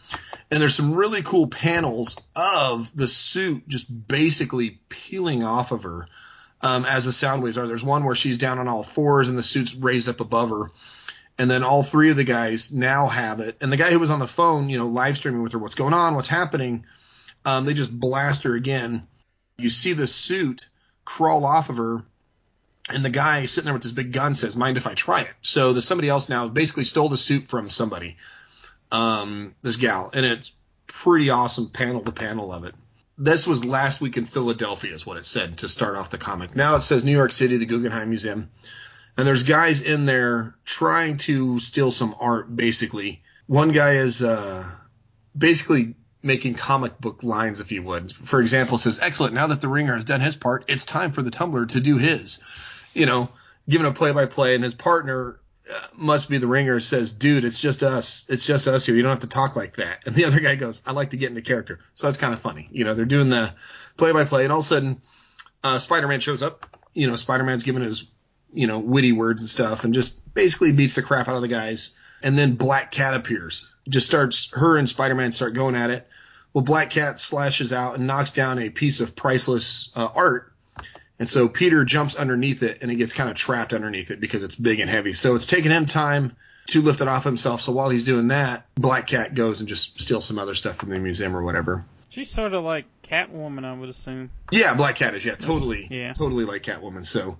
And 0.50 0.60
there's 0.60 0.76
some 0.76 0.94
really 0.94 1.22
cool 1.22 1.48
panels 1.48 2.16
of 2.36 2.94
the 2.94 3.08
suit 3.08 3.66
just 3.66 3.86
basically 4.06 4.78
peeling 4.88 5.42
off 5.42 5.72
of 5.72 5.82
her 5.82 6.06
um, 6.60 6.84
as 6.84 7.04
the 7.04 7.12
sound 7.12 7.42
waves 7.42 7.58
are. 7.58 7.66
There's 7.66 7.82
one 7.82 8.04
where 8.04 8.14
she's 8.14 8.38
down 8.38 8.60
on 8.60 8.68
all 8.68 8.84
fours 8.84 9.28
and 9.28 9.36
the 9.36 9.42
suit's 9.42 9.74
raised 9.74 10.08
up 10.08 10.20
above 10.20 10.50
her. 10.50 10.70
And 11.38 11.50
then 11.50 11.62
all 11.62 11.82
three 11.82 12.10
of 12.10 12.16
the 12.16 12.24
guys 12.24 12.72
now 12.72 13.08
have 13.08 13.40
it. 13.40 13.58
And 13.60 13.70
the 13.70 13.76
guy 13.76 13.90
who 13.90 13.98
was 13.98 14.10
on 14.10 14.20
the 14.20 14.26
phone, 14.26 14.70
you 14.70 14.78
know, 14.78 14.86
live 14.86 15.16
streaming 15.16 15.42
with 15.42 15.52
her, 15.52 15.58
what's 15.58 15.74
going 15.74 15.92
on, 15.92 16.14
what's 16.14 16.28
happening, 16.28 16.86
um, 17.44 17.66
they 17.66 17.74
just 17.74 17.92
blast 17.92 18.44
her 18.44 18.54
again. 18.54 19.06
You 19.58 19.68
see 19.68 19.92
the 19.92 20.06
suit 20.06 20.68
crawl 21.04 21.44
off 21.44 21.68
of 21.68 21.76
her 21.76 22.04
and 22.88 23.04
the 23.04 23.10
guy 23.10 23.46
sitting 23.46 23.66
there 23.66 23.74
with 23.74 23.82
this 23.82 23.92
big 23.92 24.12
gun 24.12 24.34
says, 24.34 24.56
"Mind 24.56 24.76
if 24.76 24.86
I 24.86 24.94
try 24.94 25.22
it?" 25.22 25.34
So 25.42 25.72
there's 25.72 25.86
somebody 25.86 26.08
else 26.08 26.28
now 26.28 26.48
basically 26.48 26.84
stole 26.84 27.08
the 27.08 27.16
suit 27.16 27.48
from 27.48 27.70
somebody, 27.70 28.16
um, 28.92 29.54
this 29.62 29.76
gal, 29.76 30.10
and 30.14 30.24
it's 30.24 30.52
pretty 30.86 31.30
awesome 31.30 31.68
panel 31.70 32.02
to 32.02 32.12
panel 32.12 32.52
of 32.52 32.64
it. 32.64 32.74
This 33.18 33.46
was 33.46 33.64
last 33.64 34.00
week 34.00 34.16
in 34.16 34.24
Philadelphia, 34.24 34.94
is 34.94 35.06
what 35.06 35.16
it 35.16 35.26
said 35.26 35.58
to 35.58 35.68
start 35.68 35.96
off 35.96 36.10
the 36.10 36.18
comic. 36.18 36.54
Now 36.54 36.76
it 36.76 36.82
says 36.82 37.02
New 37.02 37.16
York 37.16 37.32
City, 37.32 37.56
the 37.56 37.66
Guggenheim 37.66 38.10
Museum, 38.10 38.50
and 39.16 39.26
there's 39.26 39.44
guys 39.44 39.80
in 39.80 40.06
there 40.06 40.54
trying 40.64 41.16
to 41.18 41.58
steal 41.58 41.90
some 41.90 42.14
art. 42.20 42.54
Basically, 42.54 43.22
one 43.46 43.72
guy 43.72 43.94
is 43.94 44.22
uh, 44.22 44.64
basically 45.36 45.94
making 46.22 46.54
comic 46.54 46.98
book 47.00 47.22
lines, 47.22 47.60
if 47.60 47.72
you 47.72 47.82
would. 47.82 48.12
For 48.12 48.40
example, 48.40 48.78
says, 48.78 48.98
"Excellent. 49.00 49.34
Now 49.34 49.48
that 49.48 49.60
the 49.60 49.68
ringer 49.68 49.94
has 49.94 50.04
done 50.04 50.20
his 50.20 50.36
part, 50.36 50.64
it's 50.68 50.84
time 50.84 51.12
for 51.12 51.22
the 51.22 51.30
tumbler 51.30 51.66
to 51.66 51.80
do 51.80 51.98
his." 51.98 52.40
you 52.96 53.06
know, 53.06 53.28
giving 53.68 53.86
a 53.86 53.92
play 53.92 54.12
by 54.12 54.24
play, 54.24 54.54
and 54.54 54.64
his 54.64 54.74
partner 54.74 55.38
uh, 55.70 55.86
must 55.96 56.30
be 56.30 56.38
the 56.38 56.46
ringer 56.46 56.80
says, 56.80 57.12
"Dude, 57.12 57.44
it's 57.44 57.60
just 57.60 57.82
us. 57.82 58.26
It's 58.28 58.46
just 58.46 58.66
us 58.66 58.86
here. 58.86 58.96
You 58.96 59.02
don't 59.02 59.10
have 59.10 59.20
to 59.20 59.28
talk 59.28 59.54
like 59.54 59.76
that." 59.76 60.06
And 60.06 60.14
the 60.14 60.24
other 60.26 60.40
guy 60.40 60.56
goes, 60.56 60.82
"I 60.86 60.92
like 60.92 61.10
to 61.10 61.16
get 61.16 61.28
into 61.28 61.42
character." 61.42 61.78
So 61.94 62.06
that's 62.06 62.18
kind 62.18 62.32
of 62.32 62.40
funny. 62.40 62.68
You 62.72 62.84
know, 62.84 62.94
they're 62.94 63.04
doing 63.04 63.28
the 63.28 63.54
play 63.96 64.12
by 64.12 64.24
play, 64.24 64.44
and 64.44 64.52
all 64.52 64.60
of 64.60 64.64
a 64.64 64.68
sudden, 64.68 65.00
uh, 65.62 65.78
Spider 65.78 66.08
Man 66.08 66.20
shows 66.20 66.42
up. 66.42 66.66
You 66.94 67.06
know, 67.06 67.16
Spider 67.16 67.44
Man's 67.44 67.62
giving 67.62 67.82
his 67.82 68.10
you 68.52 68.66
know 68.66 68.80
witty 68.80 69.12
words 69.12 69.40
and 69.40 69.48
stuff, 69.48 69.84
and 69.84 69.94
just 69.94 70.34
basically 70.34 70.72
beats 70.72 70.94
the 70.94 71.02
crap 71.02 71.28
out 71.28 71.36
of 71.36 71.42
the 71.42 71.48
guys. 71.48 71.96
And 72.22 72.36
then 72.36 72.54
Black 72.54 72.90
Cat 72.90 73.14
appears. 73.14 73.68
Just 73.88 74.06
starts 74.06 74.50
her 74.52 74.76
and 74.76 74.88
Spider 74.88 75.14
Man 75.14 75.32
start 75.32 75.54
going 75.54 75.76
at 75.76 75.90
it. 75.90 76.08
Well, 76.52 76.64
Black 76.64 76.90
Cat 76.90 77.20
slashes 77.20 77.72
out 77.72 77.96
and 77.96 78.06
knocks 78.06 78.32
down 78.32 78.58
a 78.58 78.70
piece 78.70 79.00
of 79.00 79.14
priceless 79.14 79.90
uh, 79.94 80.08
art 80.14 80.52
and 81.18 81.28
so 81.28 81.48
Peter 81.48 81.84
jumps 81.84 82.14
underneath 82.14 82.62
it 82.62 82.82
and 82.82 82.90
he 82.90 82.96
gets 82.96 83.12
kind 83.12 83.30
of 83.30 83.36
trapped 83.36 83.72
underneath 83.72 84.10
it 84.10 84.20
because 84.20 84.42
it's 84.42 84.54
big 84.54 84.80
and 84.80 84.90
heavy. 84.90 85.14
So 85.14 85.34
it's 85.34 85.46
taking 85.46 85.70
him 85.70 85.86
time 85.86 86.36
to 86.68 86.82
lift 86.82 87.00
it 87.00 87.08
off 87.08 87.24
himself. 87.24 87.60
So 87.60 87.72
while 87.72 87.88
he's 87.88 88.04
doing 88.04 88.28
that, 88.28 88.66
Black 88.74 89.06
Cat 89.06 89.34
goes 89.34 89.60
and 89.60 89.68
just 89.68 90.00
steals 90.00 90.26
some 90.26 90.38
other 90.38 90.54
stuff 90.54 90.76
from 90.76 90.90
the 90.90 90.98
museum 90.98 91.36
or 91.36 91.42
whatever. 91.42 91.84
She's 92.10 92.30
sort 92.30 92.54
of 92.54 92.64
like 92.64 92.84
Catwoman, 93.02 93.64
I 93.64 93.78
would 93.78 93.88
assume. 93.88 94.30
Yeah, 94.50 94.74
Black 94.74 94.96
Cat 94.96 95.14
is. 95.14 95.24
Yeah, 95.24 95.36
totally. 95.36 95.86
Yeah. 95.90 96.12
Totally 96.12 96.44
like 96.44 96.62
Catwoman. 96.62 97.06
So, 97.06 97.38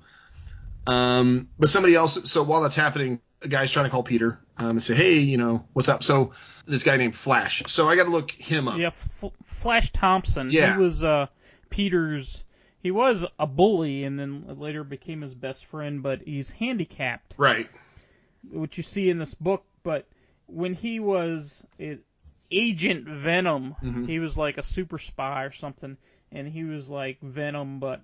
um, 0.87 1.49
but 1.59 1.69
somebody 1.69 1.95
else. 1.95 2.31
So 2.31 2.43
while 2.43 2.63
that's 2.63 2.75
happening, 2.77 3.21
a 3.43 3.49
guy's 3.49 3.71
trying 3.71 3.87
to 3.87 3.91
call 3.91 4.03
Peter 4.03 4.39
um, 4.57 4.71
and 4.71 4.83
say, 4.83 4.95
"Hey, 4.95 5.19
you 5.19 5.37
know, 5.37 5.67
what's 5.73 5.89
up?" 5.89 6.03
So 6.03 6.33
this 6.67 6.83
guy 6.85 6.97
named 6.97 7.15
Flash. 7.15 7.63
So 7.67 7.89
I 7.89 7.97
got 7.97 8.05
to 8.05 8.11
look 8.11 8.31
him 8.31 8.69
up. 8.69 8.79
Yeah, 8.79 8.89
F- 9.23 9.33
Flash 9.45 9.93
Thompson. 9.93 10.51
Yeah. 10.51 10.77
He 10.77 10.83
was 10.83 11.05
uh, 11.05 11.27
Peter's. 11.71 12.45
He 12.83 12.91
was 12.93 13.25
a 13.39 13.47
bully, 13.47 14.05
and 14.05 14.19
then 14.19 14.59
later 14.59 14.85
became 14.85 15.21
his 15.21 15.35
best 15.35 15.67
friend. 15.67 16.03
But 16.03 16.23
he's 16.23 16.51
handicapped, 16.51 17.35
Right. 17.37 17.69
which 18.51 18.77
you 18.77 18.83
see 18.83 19.11
in 19.11 19.19
this 19.19 19.35
book. 19.35 19.65
But 19.83 20.07
when 20.47 20.75
he 20.75 21.01
was 21.01 21.67
it, 21.79 22.07
Agent 22.51 23.07
Venom, 23.09 23.75
Mhm. 23.83 24.07
he 24.07 24.21
was 24.21 24.39
like 24.39 24.57
a 24.57 24.63
super 24.63 24.99
spy 24.99 25.43
or 25.45 25.51
something, 25.53 25.97
and 26.31 26.47
he 26.47 26.63
was 26.63 26.89
like 26.89 27.21
Venom, 27.21 27.81
but 27.81 28.03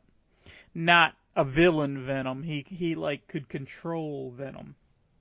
not 0.74 1.14
a 1.36 1.44
villain 1.44 2.04
Venom. 2.04 2.42
He 2.42 2.64
he 2.68 2.94
like 2.94 3.26
could 3.28 3.48
control 3.48 4.32
Venom. 4.36 4.74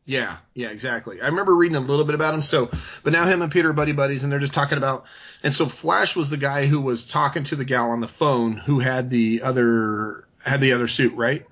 Yeah, 0.05 0.37
yeah, 0.55 0.69
exactly. 0.69 1.21
I 1.21 1.27
remember 1.27 1.55
reading 1.55 1.77
a 1.77 1.81
little 1.81 2.05
bit 2.05 2.15
about 2.15 2.33
him. 2.33 2.41
So, 2.41 2.69
but 3.03 3.13
now 3.13 3.25
him 3.25 3.41
and 3.41 3.51
Peter 3.51 3.69
are 3.69 3.73
buddy 3.73 3.91
buddies, 3.91 4.23
and 4.23 4.31
they're 4.31 4.39
just 4.39 4.53
talking 4.53 4.77
about. 4.77 5.05
And 5.43 5.53
so 5.53 5.67
Flash 5.67 6.15
was 6.15 6.29
the 6.29 6.37
guy 6.37 6.65
who 6.65 6.81
was 6.81 7.05
talking 7.05 7.43
to 7.45 7.55
the 7.55 7.65
gal 7.65 7.91
on 7.91 8.01
the 8.01 8.07
phone 8.07 8.53
who 8.53 8.79
had 8.79 9.09
the 9.09 9.41
other 9.43 10.27
had 10.43 10.59
the 10.59 10.73
other 10.73 10.87
suit, 10.87 11.13
right? 11.13 11.45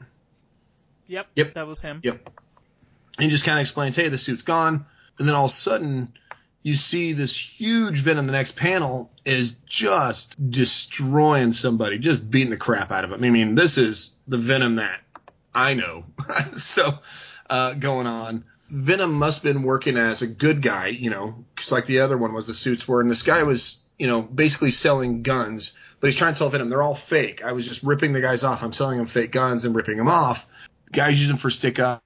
Yep. 1.07 1.27
Yep. 1.35 1.53
That 1.53 1.67
was 1.67 1.79
him. 1.79 2.01
Yep. 2.03 2.29
And 3.17 3.23
he 3.23 3.29
just 3.29 3.45
kind 3.45 3.59
of 3.59 3.61
explains, 3.61 3.95
hey, 3.95 4.07
the 4.09 4.17
suit's 4.17 4.43
gone, 4.43 4.85
and 5.17 5.27
then 5.27 5.35
all 5.35 5.45
of 5.45 5.51
a 5.51 5.53
sudden 5.53 6.13
you 6.61 6.73
see 6.73 7.13
this 7.13 7.37
huge 7.37 8.01
Venom. 8.01 8.25
The 8.25 8.31
next 8.31 8.55
panel 8.55 9.11
is 9.25 9.51
just 9.65 10.49
destroying 10.49 11.53
somebody, 11.53 11.99
just 11.99 12.29
beating 12.29 12.49
the 12.49 12.57
crap 12.57 12.91
out 12.91 13.03
of 13.03 13.11
him. 13.11 13.23
I 13.23 13.29
mean, 13.29 13.55
this 13.55 13.77
is 13.77 14.15
the 14.27 14.37
Venom 14.37 14.75
that 14.75 15.01
I 15.53 15.73
know. 15.73 16.05
so 16.55 16.99
uh, 17.49 17.73
going 17.73 18.07
on. 18.07 18.43
Venom 18.69 19.13
must 19.13 19.43
have 19.43 19.53
been 19.53 19.63
working 19.63 19.97
as 19.97 20.21
a 20.21 20.27
good 20.27 20.61
guy, 20.61 20.87
you 20.87 21.09
know, 21.09 21.33
because 21.55 21.71
like 21.71 21.87
the 21.87 22.01
other 22.01 22.17
one 22.17 22.33
was 22.33 22.47
the 22.47 22.53
suits 22.53 22.87
were, 22.87 23.01
and 23.01 23.09
this 23.09 23.23
guy 23.23 23.41
was, 23.41 23.83
you 23.97 24.05
know, 24.05 24.21
basically 24.21 24.69
selling 24.69 25.23
guns, 25.23 25.73
but 25.99 26.07
he's 26.07 26.15
trying 26.15 26.33
to 26.33 26.37
sell 26.37 26.49
Venom. 26.49 26.69
They're 26.69 26.81
all 26.81 26.93
fake. 26.93 27.43
I 27.43 27.53
was 27.53 27.67
just 27.67 27.81
ripping 27.81 28.13
the 28.13 28.21
guys 28.21 28.43
off. 28.43 28.61
I'm 28.61 28.73
selling 28.73 28.97
them 28.97 29.07
fake 29.07 29.31
guns 29.31 29.65
and 29.65 29.75
ripping 29.75 29.97
them 29.97 30.07
off. 30.07 30.47
Guys 30.91 31.27
them 31.27 31.37
for 31.37 31.49
stick 31.49 31.79
ups, 31.79 32.03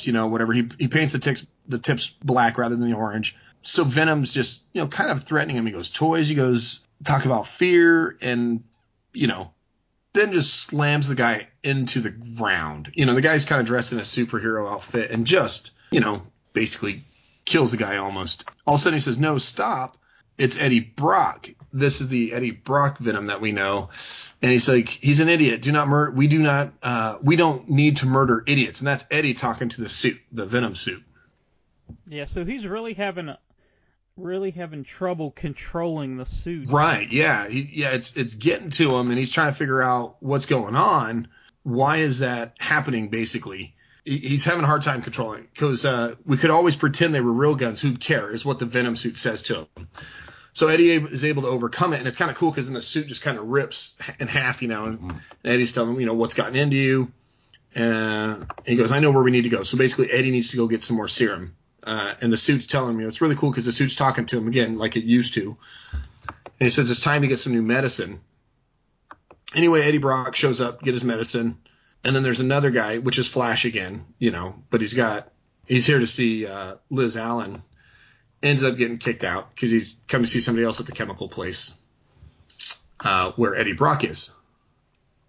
you 0.00 0.12
know, 0.12 0.28
whatever. 0.28 0.52
He 0.52 0.68
he 0.78 0.88
paints 0.88 1.12
the 1.12 1.18
tips 1.18 1.46
the 1.66 1.78
tips 1.78 2.10
black 2.22 2.58
rather 2.58 2.76
than 2.76 2.88
the 2.88 2.96
orange. 2.96 3.36
So 3.62 3.84
Venom's 3.84 4.34
just, 4.34 4.64
you 4.74 4.82
know, 4.82 4.88
kind 4.88 5.10
of 5.10 5.22
threatening 5.22 5.56
him. 5.56 5.66
He 5.66 5.72
goes 5.72 5.90
toys. 5.90 6.28
He 6.28 6.34
goes 6.34 6.86
talk 7.02 7.24
about 7.24 7.46
fear 7.46 8.16
and, 8.20 8.62
you 9.14 9.26
know, 9.26 9.52
then 10.12 10.32
just 10.32 10.54
slams 10.54 11.08
the 11.08 11.14
guy 11.14 11.48
into 11.62 12.00
the 12.00 12.10
ground. 12.10 12.92
You 12.94 13.06
know, 13.06 13.14
the 13.14 13.22
guy's 13.22 13.46
kind 13.46 13.60
of 13.60 13.66
dressed 13.66 13.92
in 13.92 13.98
a 13.98 14.02
superhero 14.02 14.70
outfit 14.70 15.10
and 15.10 15.26
just, 15.26 15.70
you 15.90 16.00
know, 16.00 16.22
basically 16.52 17.04
kills 17.46 17.70
the 17.70 17.78
guy 17.78 17.96
almost. 17.96 18.44
All 18.66 18.74
of 18.74 18.80
a 18.80 18.82
sudden 18.82 18.96
he 18.96 19.00
says, 19.00 19.18
no, 19.18 19.38
stop. 19.38 19.96
It's 20.36 20.60
Eddie 20.60 20.80
Brock. 20.80 21.48
This 21.72 22.00
is 22.00 22.08
the 22.08 22.32
Eddie 22.32 22.50
Brock 22.50 22.98
Venom 22.98 23.26
that 23.26 23.40
we 23.40 23.52
know. 23.52 23.90
And 24.42 24.52
he's 24.52 24.68
like, 24.68 24.88
he's 24.88 25.20
an 25.20 25.28
idiot. 25.28 25.62
Do 25.62 25.72
not 25.72 25.88
murder. 25.88 26.10
We 26.12 26.26
do 26.26 26.38
not, 26.38 26.72
uh, 26.82 27.18
we 27.22 27.36
don't 27.36 27.68
need 27.70 27.98
to 27.98 28.06
murder 28.06 28.44
idiots. 28.46 28.80
And 28.80 28.88
that's 28.88 29.04
Eddie 29.10 29.34
talking 29.34 29.70
to 29.70 29.80
the 29.80 29.88
suit, 29.88 30.18
the 30.32 30.44
Venom 30.44 30.74
suit. 30.74 31.02
Yeah. 32.06 32.24
So 32.24 32.44
he's 32.44 32.66
really 32.66 32.94
having 32.94 33.28
a, 33.30 33.38
really 34.16 34.50
having 34.50 34.84
trouble 34.84 35.30
controlling 35.30 36.16
the 36.18 36.26
suit. 36.26 36.68
Right. 36.70 37.10
Yeah. 37.10 37.48
He, 37.48 37.68
yeah. 37.72 37.92
It's 37.92 38.16
it's 38.16 38.34
getting 38.34 38.70
to 38.70 38.94
him, 38.96 39.08
and 39.10 39.18
he's 39.18 39.30
trying 39.30 39.50
to 39.50 39.56
figure 39.56 39.82
out 39.82 40.16
what's 40.20 40.46
going 40.46 40.76
on. 40.76 41.28
Why 41.62 41.96
is 41.98 42.18
that 42.18 42.54
happening? 42.60 43.08
Basically, 43.08 43.74
He- 44.04 44.18
he's 44.18 44.44
having 44.44 44.64
a 44.64 44.66
hard 44.66 44.82
time 44.82 45.00
controlling 45.00 45.44
because 45.44 45.84
uh, 45.86 46.14
we 46.26 46.36
could 46.36 46.50
always 46.50 46.76
pretend 46.76 47.14
they 47.14 47.22
were 47.22 47.32
real 47.32 47.54
guns. 47.54 47.80
Who'd 47.80 47.98
care? 48.00 48.30
Is 48.30 48.44
what 48.44 48.58
the 48.58 48.66
Venom 48.66 48.96
suit 48.96 49.16
says 49.16 49.42
to 49.42 49.60
him. 49.76 49.88
So 50.54 50.68
Eddie 50.68 50.90
is 50.90 51.24
able 51.24 51.42
to 51.42 51.48
overcome 51.48 51.92
it, 51.92 51.98
and 51.98 52.06
it's 52.06 52.16
kind 52.16 52.30
of 52.30 52.36
cool 52.36 52.50
because 52.50 52.66
then 52.66 52.74
the 52.74 52.82
suit 52.82 53.08
just 53.08 53.22
kind 53.22 53.38
of 53.38 53.48
rips 53.48 53.98
in 54.20 54.28
half, 54.28 54.62
you 54.62 54.68
know. 54.68 54.86
And 54.86 55.14
Eddie's 55.44 55.72
telling 55.72 55.94
him, 55.94 56.00
you 56.00 56.06
know, 56.06 56.14
what's 56.14 56.34
gotten 56.34 56.54
into 56.54 56.76
you. 56.76 57.12
Uh, 57.76 58.44
he 58.64 58.76
goes, 58.76 58.92
I 58.92 59.00
know 59.00 59.10
where 59.10 59.22
we 59.24 59.32
need 59.32 59.42
to 59.42 59.48
go. 59.48 59.64
So 59.64 59.76
basically, 59.76 60.12
Eddie 60.12 60.30
needs 60.30 60.52
to 60.52 60.56
go 60.56 60.68
get 60.68 60.82
some 60.82 60.96
more 60.96 61.08
serum. 61.08 61.56
Uh, 61.84 62.14
and 62.22 62.32
the 62.32 62.36
suit's 62.36 62.66
telling 62.66 62.92
him, 62.92 62.96
you 62.98 63.02
know, 63.02 63.08
it's 63.08 63.20
really 63.20 63.34
cool 63.34 63.50
because 63.50 63.64
the 63.64 63.72
suit's 63.72 63.96
talking 63.96 64.26
to 64.26 64.38
him 64.38 64.46
again 64.46 64.78
like 64.78 64.96
it 64.96 65.04
used 65.04 65.34
to. 65.34 65.56
And 66.32 66.60
he 66.60 66.70
says 66.70 66.88
it's 66.88 67.00
time 67.00 67.22
to 67.22 67.28
get 67.28 67.40
some 67.40 67.52
new 67.52 67.62
medicine. 67.62 68.20
Anyway, 69.56 69.82
Eddie 69.82 69.98
Brock 69.98 70.36
shows 70.36 70.60
up, 70.60 70.82
get 70.82 70.94
his 70.94 71.04
medicine, 71.04 71.58
and 72.04 72.14
then 72.14 72.22
there's 72.22 72.40
another 72.40 72.70
guy, 72.70 72.98
which 72.98 73.18
is 73.18 73.28
Flash 73.28 73.64
again, 73.64 74.04
you 74.18 74.30
know, 74.30 74.54
but 74.70 74.80
he's 74.80 74.94
got 74.94 75.30
he's 75.66 75.86
here 75.86 75.98
to 75.98 76.06
see 76.06 76.46
uh, 76.46 76.76
Liz 76.90 77.16
Allan. 77.16 77.62
Ends 78.44 78.62
up 78.62 78.76
getting 78.76 78.98
kicked 78.98 79.24
out 79.24 79.54
because 79.54 79.70
he's 79.70 79.96
come 80.06 80.22
to 80.22 80.28
see 80.28 80.38
somebody 80.38 80.64
else 80.64 80.78
at 80.78 80.86
the 80.86 80.92
chemical 80.92 81.28
place 81.28 81.72
uh, 83.00 83.32
where 83.32 83.54
Eddie 83.54 83.72
Brock 83.72 84.04
is. 84.04 84.32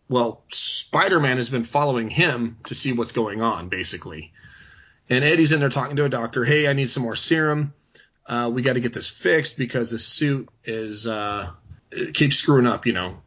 Well, 0.07 0.43
Spider 0.49 1.19
Man 1.19 1.37
has 1.37 1.49
been 1.49 1.63
following 1.63 2.09
him 2.09 2.57
to 2.65 2.75
see 2.75 2.93
what's 2.93 3.11
going 3.11 3.41
on, 3.41 3.69
basically. 3.69 4.31
And 5.09 5.23
Eddie's 5.23 5.51
in 5.51 5.59
there 5.59 5.69
talking 5.69 5.95
to 5.95 6.05
a 6.05 6.09
doctor. 6.09 6.45
Hey, 6.45 6.67
I 6.67 6.73
need 6.73 6.89
some 6.89 7.03
more 7.03 7.15
serum. 7.15 7.73
Uh, 8.25 8.51
we 8.53 8.61
got 8.61 8.73
to 8.73 8.79
get 8.79 8.93
this 8.93 9.07
fixed 9.07 9.57
because 9.57 9.91
the 9.91 9.99
suit 9.99 10.49
is 10.63 11.07
uh, 11.07 11.49
keeps 12.13 12.37
screwing 12.37 12.67
up. 12.67 12.85
You 12.85 12.93
know, 12.93 13.21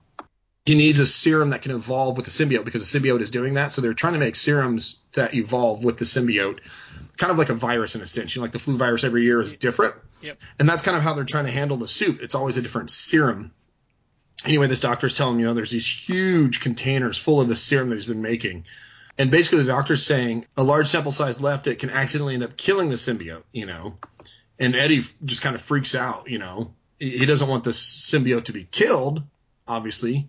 he 0.68 0.74
needs 0.74 0.98
a 0.98 1.06
serum 1.06 1.50
that 1.50 1.62
can 1.62 1.72
evolve 1.72 2.18
with 2.18 2.26
the 2.26 2.30
symbiote 2.30 2.62
because 2.62 2.92
the 2.92 2.98
symbiote 2.98 3.22
is 3.22 3.30
doing 3.30 3.54
that. 3.54 3.72
So 3.72 3.80
they're 3.80 3.94
trying 3.94 4.12
to 4.12 4.18
make 4.18 4.36
serums 4.36 5.00
that 5.14 5.32
evolve 5.32 5.82
with 5.82 5.96
the 5.96 6.04
symbiote, 6.04 6.58
kind 7.16 7.32
of 7.32 7.38
like 7.38 7.48
a 7.48 7.54
virus 7.54 7.94
in 7.94 8.02
a 8.02 8.06
sense. 8.06 8.36
You 8.36 8.40
know, 8.40 8.44
like 8.44 8.52
the 8.52 8.58
flu 8.58 8.76
virus 8.76 9.02
every 9.02 9.24
year 9.24 9.40
is 9.40 9.54
different. 9.54 9.94
Yep. 10.20 10.36
And 10.58 10.68
that's 10.68 10.82
kind 10.82 10.94
of 10.94 11.02
how 11.02 11.14
they're 11.14 11.24
trying 11.24 11.46
to 11.46 11.50
handle 11.50 11.78
the 11.78 11.88
suit. 11.88 12.20
It's 12.20 12.34
always 12.34 12.58
a 12.58 12.60
different 12.60 12.90
serum. 12.90 13.50
Anyway, 14.44 14.66
this 14.66 14.80
doctor's 14.80 15.16
telling 15.16 15.40
you 15.40 15.46
know, 15.46 15.54
there's 15.54 15.70
these 15.70 15.88
huge 15.88 16.60
containers 16.60 17.16
full 17.16 17.40
of 17.40 17.48
the 17.48 17.56
serum 17.56 17.88
that 17.88 17.94
he's 17.94 18.04
been 18.04 18.20
making. 18.20 18.66
And 19.16 19.30
basically, 19.30 19.60
the 19.60 19.72
doctor's 19.72 20.04
saying 20.04 20.44
a 20.54 20.62
large 20.62 20.88
sample 20.88 21.12
size 21.12 21.40
left, 21.40 21.66
it 21.66 21.78
can 21.78 21.88
accidentally 21.88 22.34
end 22.34 22.44
up 22.44 22.58
killing 22.58 22.90
the 22.90 22.96
symbiote, 22.96 23.44
you 23.52 23.64
know. 23.64 23.96
And 24.58 24.76
Eddie 24.76 25.02
just 25.24 25.40
kind 25.40 25.54
of 25.54 25.62
freaks 25.62 25.94
out, 25.94 26.28
you 26.28 26.38
know. 26.38 26.74
He 26.98 27.24
doesn't 27.24 27.48
want 27.48 27.64
the 27.64 27.70
symbiote 27.70 28.44
to 28.44 28.52
be 28.52 28.64
killed, 28.64 29.22
obviously. 29.66 30.28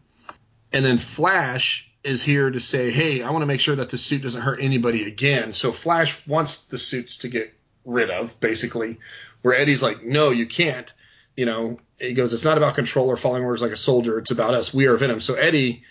And 0.71 0.86
then 0.86 0.97
Flash 0.97 1.89
is 2.03 2.23
here 2.23 2.49
to 2.49 2.60
say, 2.60 2.91
hey, 2.91 3.21
I 3.21 3.32
want 3.32 3.41
to 3.41 3.47
make 3.47 3.60
sure 3.60 3.75
that 3.75 3.89
the 3.89 3.97
suit 3.97 4.21
doesn't 4.21 4.41
hurt 4.41 4.60
anybody 4.62 5.05
again. 5.05 5.53
So 5.53 5.71
Flash 5.71 6.25
wants 6.27 6.67
the 6.67 6.77
suits 6.77 7.17
to 7.17 7.27
get 7.27 7.53
rid 7.86 8.10
of, 8.10 8.39
basically, 8.39 8.99
where 9.41 9.55
Eddie's 9.55 9.84
like, 9.84 10.03
no, 10.03 10.29
you 10.29 10.45
can't. 10.45 10.91
You 11.36 11.45
know, 11.45 11.79
he 11.99 12.13
goes, 12.13 12.34
it's 12.34 12.45
not 12.45 12.58
about 12.58 12.75
control 12.75 13.10
or 13.10 13.17
following 13.17 13.43
orders 13.43 13.62
like 13.62 13.71
a 13.71 13.77
soldier. 13.77 14.17
It's 14.19 14.32
about 14.32 14.53
us. 14.53 14.73
We 14.73 14.88
are 14.88 14.95
Venom. 14.95 15.21
So 15.21 15.36
Eddie, 15.36 15.84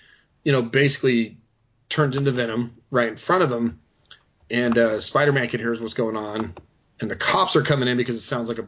you 0.45 0.53
know, 0.53 0.63
basically 0.63 1.39
turns 1.89 2.17
into 2.17 2.31
Venom 2.31 2.77
right 2.91 3.09
in 3.09 3.17
front 3.17 3.43
of 3.43 3.53
him. 3.53 3.81
And 4.51 4.79
uh, 4.79 5.01
Spider 5.01 5.33
Man 5.33 5.49
can 5.49 5.61
hear 5.61 5.79
what's 5.79 5.95
going 5.95 6.17
on. 6.17 6.55
And 7.01 7.11
the 7.11 7.17
cops 7.17 7.55
are 7.57 7.63
coming 7.63 7.89
in 7.89 7.97
because 7.97 8.17
it 8.17 8.23
sounds 8.23 8.49
like 8.49 8.59
a. 8.59 8.67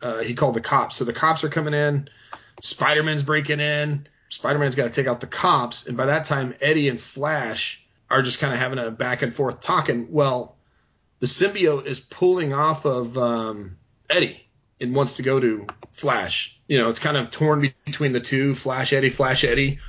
Uh, 0.00 0.18
he 0.20 0.34
called 0.34 0.54
the 0.54 0.60
cops. 0.60 0.96
So 0.96 1.04
the 1.04 1.12
cops 1.12 1.44
are 1.44 1.48
coming 1.48 1.74
in. 1.74 2.08
Spider 2.62 3.02
Man's 3.02 3.22
breaking 3.22 3.60
in. 3.60 4.06
Spider 4.28 4.58
Man's 4.58 4.74
got 4.76 4.84
to 4.84 4.90
take 4.90 5.06
out 5.06 5.20
the 5.20 5.26
cops. 5.26 5.86
And 5.86 5.96
by 5.96 6.06
that 6.06 6.24
time, 6.24 6.54
Eddie 6.60 6.88
and 6.88 7.00
Flash 7.00 7.82
are 8.10 8.22
just 8.22 8.40
kind 8.40 8.52
of 8.52 8.58
having 8.58 8.78
a 8.78 8.90
back 8.90 9.22
and 9.22 9.32
forth 9.32 9.60
talking. 9.60 10.10
Well, 10.10 10.56
the 11.20 11.26
symbiote 11.26 11.86
is 11.86 12.00
pulling 12.00 12.52
off 12.52 12.84
of 12.84 13.16
um, 13.18 13.76
Eddie 14.08 14.46
and 14.80 14.94
wants 14.94 15.14
to 15.14 15.22
go 15.22 15.40
to 15.40 15.66
Flash. 15.92 16.58
You 16.68 16.78
know, 16.78 16.90
it's 16.90 16.98
kind 16.98 17.16
of 17.16 17.30
torn 17.30 17.72
between 17.84 18.12
the 18.12 18.20
two 18.20 18.54
Flash 18.54 18.92
Eddie, 18.92 19.10
Flash 19.10 19.44
Eddie. 19.44 19.80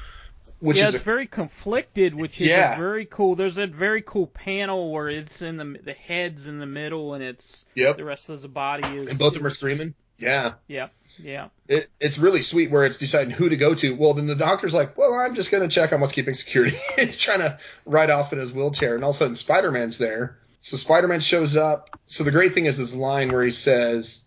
Which 0.60 0.78
yeah, 0.78 0.90
is 0.90 0.96
it's 0.96 1.02
a, 1.04 1.06
very 1.06 1.26
conflicted, 1.28 2.14
which 2.14 2.42
is 2.42 2.48
Yeah. 2.48 2.76
very 2.78 3.06
cool. 3.06 3.36
There's 3.36 3.58
a 3.58 3.68
very 3.68 4.02
cool 4.02 4.28
panel 4.28 4.92
where 4.92 5.08
it's 5.08 5.42
in 5.42 5.56
the 5.56 5.80
the 5.82 5.94
head's 5.94 6.48
in 6.48 6.60
the 6.60 6.66
middle 6.66 7.14
and 7.14 7.24
it's 7.24 7.64
Yep. 7.76 7.96
the 7.96 8.04
rest 8.04 8.28
of 8.30 8.42
the 8.42 8.50
body 8.50 8.88
is. 8.98 9.08
and 9.10 9.18
both 9.18 9.34
of 9.34 9.40
them 9.40 9.48
are 9.48 9.52
screaming. 9.52 9.94
Yeah. 10.20 10.54
Yeah, 10.68 10.88
yeah. 11.18 11.48
It, 11.68 11.90
it's 12.00 12.18
really 12.18 12.42
sweet 12.42 12.72
where 12.72 12.86
it's 12.86 12.98
deciding 12.98 13.32
who 13.32 13.50
to 13.50 13.58
go 13.58 13.74
to. 13.76 13.96
Well, 13.96 14.14
then 14.14 14.28
the 14.28 14.36
doctor's 14.36 14.74
like, 14.74 14.98
well, 14.98 15.14
I'm 15.14 15.36
just 15.36 15.52
going 15.52 15.64
to 15.68 15.74
check 15.74 15.94
on 15.94 16.02
what's 16.02 16.14
keeping 16.14 16.34
security. 16.34 16.78
He's 16.96 17.18
trying 17.18 17.40
to 17.40 17.60
ride 17.86 18.10
off 18.10 18.34
in 18.34 18.40
his 18.40 18.54
wheelchair, 18.54 18.96
and 18.96 19.04
all 19.04 19.12
of 19.12 19.16
a 19.16 19.20
sudden 19.20 19.36
Spider 19.36 19.72
Man's 19.72 19.98
there. 19.98 20.38
So 20.62 20.78
Spider 20.78 21.08
Man 21.08 21.22
shows 21.22 21.56
up. 21.56 22.00
So 22.06 22.24
the 22.24 22.32
great 22.32 22.54
thing 22.54 22.66
is 22.66 22.78
this 22.78 22.94
line 22.94 23.30
where 23.30 23.44
he 23.44 23.52
says, 23.52 24.26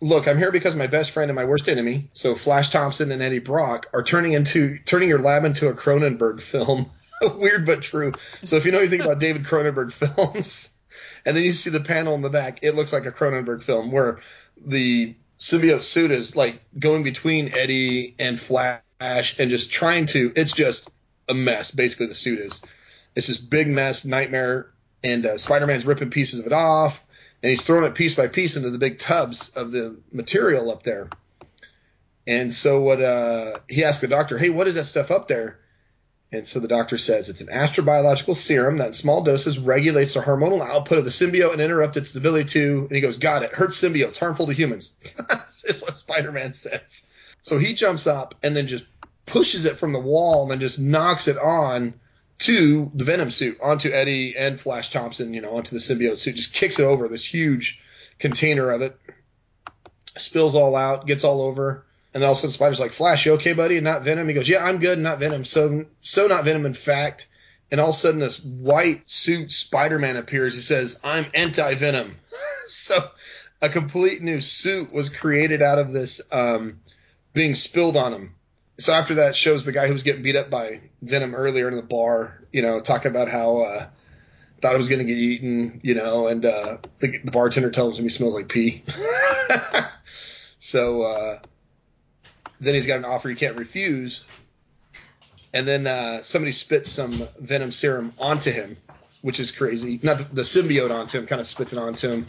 Look, 0.00 0.28
I'm 0.28 0.38
here 0.38 0.52
because 0.52 0.76
my 0.76 0.86
best 0.86 1.12
friend 1.12 1.30
and 1.30 1.36
my 1.36 1.46
worst 1.46 1.68
enemy, 1.68 2.10
so 2.12 2.34
Flash 2.34 2.70
Thompson 2.70 3.10
and 3.10 3.22
Eddie 3.22 3.38
Brock, 3.38 3.86
are 3.94 4.02
turning 4.02 4.34
into 4.34 4.78
turning 4.78 5.08
your 5.08 5.20
lab 5.20 5.44
into 5.44 5.68
a 5.68 5.74
Cronenberg 5.74 6.42
film. 6.42 6.86
Weird 7.36 7.64
but 7.64 7.82
true. 7.82 8.12
So 8.44 8.56
if 8.56 8.66
you 8.66 8.72
know 8.72 8.80
anything 8.80 9.00
about 9.00 9.18
David 9.18 9.44
Cronenberg 9.44 9.92
films, 10.16 10.78
and 11.24 11.36
then 11.36 11.42
you 11.42 11.52
see 11.52 11.70
the 11.70 11.80
panel 11.80 12.14
in 12.14 12.22
the 12.22 12.30
back, 12.30 12.58
it 12.62 12.74
looks 12.74 12.92
like 12.92 13.06
a 13.06 13.12
Cronenberg 13.12 13.62
film 13.62 13.90
where 13.90 14.20
the 14.64 15.14
symbiote 15.38 15.82
suit 15.82 16.10
is 16.10 16.36
like 16.36 16.62
going 16.78 17.02
between 17.02 17.54
Eddie 17.54 18.14
and 18.18 18.38
Flash 18.38 18.82
and 19.00 19.50
just 19.50 19.72
trying 19.72 20.06
to. 20.06 20.32
It's 20.36 20.52
just 20.52 20.90
a 21.28 21.34
mess. 21.34 21.70
Basically, 21.70 22.06
the 22.06 22.14
suit 22.14 22.38
is. 22.38 22.64
It's 23.14 23.28
this 23.28 23.38
big 23.38 23.68
mess, 23.68 24.04
nightmare, 24.04 24.70
and 25.02 25.24
uh, 25.24 25.38
Spider-Man's 25.38 25.86
ripping 25.86 26.10
pieces 26.10 26.40
of 26.40 26.46
it 26.46 26.52
off, 26.52 27.04
and 27.42 27.50
he's 27.50 27.62
throwing 27.62 27.84
it 27.84 27.94
piece 27.94 28.14
by 28.14 28.26
piece 28.26 28.56
into 28.56 28.70
the 28.70 28.78
big 28.78 28.98
tubs 28.98 29.50
of 29.50 29.70
the 29.70 29.96
material 30.12 30.70
up 30.70 30.82
there. 30.82 31.08
And 32.26 32.52
so 32.52 32.80
what? 32.80 33.00
Uh, 33.00 33.58
he 33.68 33.84
asked 33.84 34.00
the 34.00 34.08
doctor, 34.08 34.38
"Hey, 34.38 34.50
what 34.50 34.66
is 34.66 34.76
that 34.76 34.86
stuff 34.86 35.10
up 35.10 35.28
there?" 35.28 35.58
And 36.34 36.46
so 36.46 36.60
the 36.60 36.68
doctor 36.68 36.98
says 36.98 37.28
it's 37.28 37.40
an 37.40 37.48
astrobiological 37.48 38.34
serum 38.34 38.78
that 38.78 38.88
in 38.88 38.92
small 38.92 39.22
doses 39.22 39.58
regulates 39.58 40.14
the 40.14 40.20
hormonal 40.20 40.60
output 40.60 40.98
of 40.98 41.04
the 41.04 41.10
symbiote 41.10 41.52
and 41.52 41.60
interrupts 41.60 41.96
its 41.96 42.16
ability 42.16 42.48
to. 42.50 42.80
And 42.80 42.90
he 42.90 43.00
goes, 43.00 43.18
"Got 43.18 43.44
it. 43.44 43.52
Hurts 43.52 43.80
symbiotes, 43.80 44.18
harmful 44.18 44.46
to 44.46 44.52
humans." 44.52 44.96
is 45.64 45.82
what 45.82 45.96
Spider-Man 45.96 46.54
says. 46.54 47.10
So 47.42 47.58
he 47.58 47.74
jumps 47.74 48.06
up 48.06 48.34
and 48.42 48.56
then 48.56 48.66
just 48.66 48.84
pushes 49.26 49.64
it 49.64 49.76
from 49.76 49.92
the 49.92 50.00
wall 50.00 50.42
and 50.42 50.50
then 50.50 50.60
just 50.60 50.78
knocks 50.78 51.28
it 51.28 51.38
on 51.38 51.94
to 52.40 52.90
the 52.94 53.04
Venom 53.04 53.30
suit, 53.30 53.58
onto 53.62 53.90
Eddie 53.90 54.36
and 54.36 54.60
Flash 54.60 54.90
Thompson, 54.90 55.32
you 55.32 55.40
know, 55.40 55.56
onto 55.56 55.70
the 55.70 55.80
symbiote 55.80 56.18
suit. 56.18 56.36
Just 56.36 56.54
kicks 56.54 56.78
it 56.78 56.84
over 56.84 57.08
this 57.08 57.24
huge 57.24 57.80
container 58.18 58.70
of 58.70 58.82
it, 58.82 58.98
spills 60.16 60.54
all 60.54 60.76
out, 60.76 61.06
gets 61.06 61.24
all 61.24 61.40
over. 61.42 61.84
And 62.14 62.22
all 62.22 62.30
of 62.30 62.36
a 62.36 62.40
sudden 62.40 62.52
Spider's 62.52 62.80
like, 62.80 62.92
Flash, 62.92 63.26
you 63.26 63.32
okay, 63.34 63.52
buddy? 63.52 63.76
And 63.76 63.84
not 63.84 64.04
Venom. 64.04 64.28
He 64.28 64.34
goes, 64.34 64.48
Yeah, 64.48 64.64
I'm 64.64 64.78
good, 64.78 64.98
not 64.98 65.18
Venom. 65.18 65.44
So 65.44 65.84
so 66.00 66.26
not 66.26 66.44
Venom, 66.44 66.64
in 66.64 66.74
fact. 66.74 67.28
And 67.70 67.80
all 67.80 67.88
of 67.88 67.94
a 67.94 67.98
sudden 67.98 68.20
this 68.20 68.44
white 68.44 69.08
suit 69.08 69.50
Spider-Man 69.50 70.16
appears. 70.16 70.54
He 70.54 70.60
says, 70.60 71.00
I'm 71.02 71.26
anti-Venom. 71.34 72.14
so 72.66 72.94
a 73.60 73.68
complete 73.68 74.22
new 74.22 74.40
suit 74.40 74.92
was 74.92 75.08
created 75.08 75.60
out 75.60 75.78
of 75.78 75.92
this 75.92 76.20
um, 76.30 76.80
being 77.32 77.54
spilled 77.54 77.96
on 77.96 78.12
him. 78.12 78.34
So 78.78 78.92
after 78.92 79.14
that 79.16 79.34
shows 79.34 79.64
the 79.64 79.72
guy 79.72 79.86
who 79.86 79.92
was 79.92 80.02
getting 80.02 80.22
beat 80.22 80.36
up 80.36 80.50
by 80.50 80.82
Venom 81.02 81.34
earlier 81.34 81.68
in 81.68 81.76
the 81.76 81.82
bar, 81.82 82.42
you 82.52 82.62
know, 82.62 82.80
talking 82.80 83.10
about 83.10 83.28
how 83.28 83.62
uh, 83.62 83.86
thought 84.60 84.74
it 84.74 84.78
was 84.78 84.88
going 84.88 85.00
to 85.00 85.04
get 85.04 85.18
eaten, 85.18 85.80
you 85.82 85.94
know, 85.94 86.26
and 86.28 86.44
uh, 86.44 86.78
the, 86.98 87.18
the 87.24 87.30
bartender 87.30 87.70
tells 87.70 87.98
him 87.98 88.04
he 88.04 88.08
smells 88.08 88.34
like 88.34 88.48
pee. 88.48 88.82
so 90.58 91.02
uh, 91.02 91.38
then 92.66 92.74
he's 92.74 92.86
got 92.86 92.98
an 92.98 93.04
offer 93.04 93.28
he 93.28 93.34
can't 93.34 93.56
refuse. 93.56 94.24
And 95.52 95.66
then 95.68 95.86
uh, 95.86 96.22
somebody 96.22 96.52
spits 96.52 96.90
some 96.90 97.12
venom 97.38 97.70
serum 97.70 98.12
onto 98.20 98.50
him, 98.50 98.76
which 99.22 99.38
is 99.38 99.52
crazy. 99.52 100.00
Not 100.02 100.18
the, 100.18 100.24
the 100.34 100.42
symbiote 100.42 100.90
onto 100.90 101.18
him, 101.18 101.26
kind 101.26 101.40
of 101.40 101.46
spits 101.46 101.72
it 101.72 101.78
onto 101.78 102.10
him, 102.10 102.26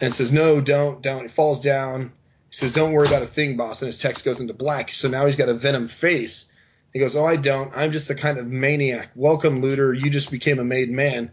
and 0.00 0.14
says, 0.14 0.32
"No, 0.32 0.60
don't, 0.60 1.02
don't." 1.02 1.22
He 1.22 1.28
falls 1.28 1.60
down. 1.60 2.12
He 2.48 2.56
says, 2.56 2.72
"Don't 2.72 2.92
worry 2.92 3.06
about 3.06 3.22
a 3.22 3.26
thing, 3.26 3.56
boss." 3.56 3.82
And 3.82 3.88
his 3.88 3.98
text 3.98 4.24
goes 4.24 4.40
into 4.40 4.54
black. 4.54 4.90
So 4.90 5.08
now 5.08 5.26
he's 5.26 5.36
got 5.36 5.50
a 5.50 5.54
venom 5.54 5.86
face. 5.86 6.50
He 6.94 6.98
goes, 6.98 7.14
"Oh, 7.14 7.26
I 7.26 7.36
don't. 7.36 7.76
I'm 7.76 7.92
just 7.92 8.08
a 8.08 8.14
kind 8.14 8.38
of 8.38 8.46
maniac. 8.46 9.10
Welcome, 9.14 9.60
looter. 9.60 9.92
You 9.92 10.08
just 10.08 10.30
became 10.30 10.58
a 10.58 10.64
made 10.64 10.90
man." 10.90 11.32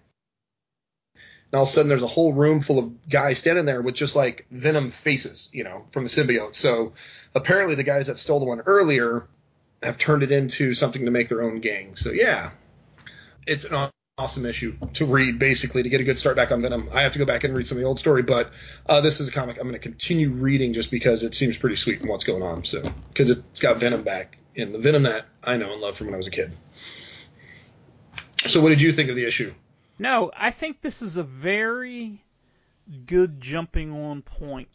And 1.52 1.58
all 1.58 1.64
of 1.64 1.70
a 1.70 1.72
sudden, 1.72 1.88
there's 1.88 2.04
a 2.04 2.08
whole 2.08 2.34
room 2.34 2.60
full 2.60 2.80
of 2.80 3.10
guys 3.10 3.40
standing 3.40 3.66
there 3.66 3.82
with 3.82 3.96
just 3.96 4.16
like 4.16 4.46
venom 4.52 4.90
faces, 4.90 5.50
you 5.54 5.64
know, 5.64 5.86
from 5.92 6.04
the 6.04 6.10
symbiote. 6.10 6.56
So 6.56 6.94
apparently, 7.34 7.76
the 7.76 7.84
guys 7.84 8.08
that 8.08 8.18
stole 8.18 8.40
the 8.40 8.46
one 8.46 8.62
earlier 8.62 9.28
have 9.82 9.98
turned 9.98 10.24
it 10.24 10.32
into 10.32 10.74
something 10.74 11.06
to 11.06 11.12
make 11.12 11.30
their 11.30 11.42
own 11.42 11.62
gang. 11.62 11.96
So 11.96 12.12
yeah, 12.12 12.50
it's 13.46 13.64
an 13.66 13.90
awesome 14.18 14.46
issue 14.46 14.76
to 14.94 15.06
read, 15.06 15.40
basically, 15.40 15.84
to 15.84 15.90
get 15.90 16.02
a 16.02 16.04
good 16.04 16.18
start 16.18 16.36
back 16.36 16.52
on 16.52 16.62
Venom. 16.62 16.90
I 16.94 17.04
have 17.04 17.14
to 17.14 17.20
go 17.20 17.26
back 17.26 17.44
and 17.44 17.56
read 17.56 17.68
some 17.68 17.78
of 17.78 17.82
the 17.82 17.88
old 17.88 18.00
story, 18.00 18.24
but 18.24 18.52
uh, 18.88 19.00
this 19.02 19.20
is 19.20 19.30
a 19.30 19.32
comic 19.32 19.58
I'm 19.58 19.64
going 19.64 19.74
to 19.74 19.80
continue 19.80 20.32
reading 20.32 20.74
just 20.74 20.92
because 20.92 21.24
it 21.24 21.36
seems 21.36 21.58
pretty 21.58 21.76
sweet 21.76 22.02
and 22.02 22.10
what's 22.10 22.24
going 22.24 22.42
on. 22.42 22.66
So 22.66 22.82
because 23.10 23.30
it's 23.30 23.60
got 23.60 23.78
Venom 23.78 24.04
back 24.04 24.38
and 24.56 24.74
the 24.74 24.80
Venom 24.80 25.04
that 25.04 25.28
I 25.46 25.58
know 25.58 25.72
and 25.72 25.82
love 25.82 25.96
from 25.96 26.08
when 26.08 26.16
I 26.16 26.18
was 26.18 26.28
a 26.28 26.32
kid. 26.32 26.52
So 28.48 28.62
what 28.62 28.70
did 28.70 28.82
you 28.82 28.92
think 28.92 29.10
of 29.10 29.16
the 29.16 29.26
issue? 29.26 29.54
No, 30.00 30.32
I 30.36 30.52
think 30.52 30.82
this 30.82 31.02
is 31.02 31.18
a 31.18 31.24
very 31.24 32.24
good 33.06 33.42
jumping 33.42 33.92
on 33.92 34.22
point 34.22 34.70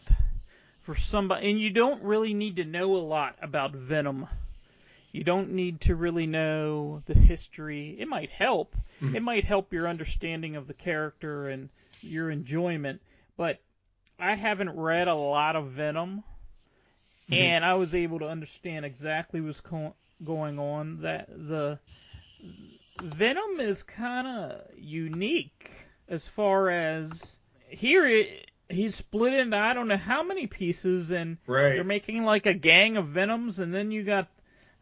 for 0.82 0.94
somebody, 0.94 1.50
and 1.50 1.60
you 1.60 1.70
don't 1.70 2.02
really 2.02 2.34
need 2.34 2.56
to 2.56 2.64
know 2.64 2.96
a 2.96 2.98
lot 2.98 3.36
about 3.40 3.72
Venom. 3.72 4.26
You 5.12 5.24
don't 5.24 5.52
need 5.52 5.82
to 5.82 5.94
really 5.94 6.26
know 6.26 7.02
the 7.06 7.14
history. 7.14 7.96
It 7.98 8.08
might 8.08 8.30
help. 8.30 8.74
Mm-hmm. 9.00 9.16
It 9.16 9.22
might 9.22 9.44
help 9.44 9.72
your 9.72 9.86
understanding 9.86 10.56
of 10.56 10.66
the 10.66 10.74
character 10.74 11.48
and 11.48 11.68
your 12.00 12.30
enjoyment, 12.30 13.00
but 13.36 13.60
I 14.18 14.34
haven't 14.34 14.76
read 14.76 15.08
a 15.08 15.14
lot 15.14 15.54
of 15.54 15.68
Venom, 15.68 16.24
mm-hmm. 17.30 17.34
and 17.34 17.64
I 17.64 17.74
was 17.74 17.94
able 17.94 18.18
to 18.20 18.28
understand 18.28 18.84
exactly 18.84 19.40
what's 19.40 19.60
co- 19.60 19.94
going 20.24 20.58
on. 20.58 21.02
That 21.02 21.28
the 21.28 21.78
Venom 23.02 23.60
is 23.60 23.82
kind 23.82 24.26
of 24.26 24.60
unique 24.76 25.70
as 26.08 26.26
far 26.28 26.70
as 26.70 27.36
here 27.68 28.06
it, 28.06 28.50
he's 28.68 28.94
split 28.94 29.32
into 29.34 29.56
I 29.56 29.74
don't 29.74 29.88
know 29.88 29.96
how 29.96 30.22
many 30.22 30.46
pieces, 30.46 31.10
and 31.10 31.38
Right. 31.46 31.70
they're 31.74 31.84
making 31.84 32.24
like 32.24 32.46
a 32.46 32.54
gang 32.54 32.96
of 32.96 33.08
Venoms, 33.08 33.58
and 33.58 33.74
then 33.74 33.90
you 33.90 34.02
got 34.04 34.28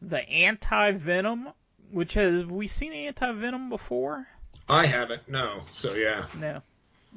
the 0.03 0.19
anti-Venom, 0.29 1.49
which 1.91 2.15
has 2.15 2.45
we 2.45 2.67
seen 2.67 2.93
Anti 2.93 3.33
Venom 3.33 3.69
before? 3.69 4.27
I 4.69 4.87
haven't. 4.87 5.29
No. 5.29 5.65
So 5.73 5.95
yeah. 5.95 6.27
No. 6.39 6.63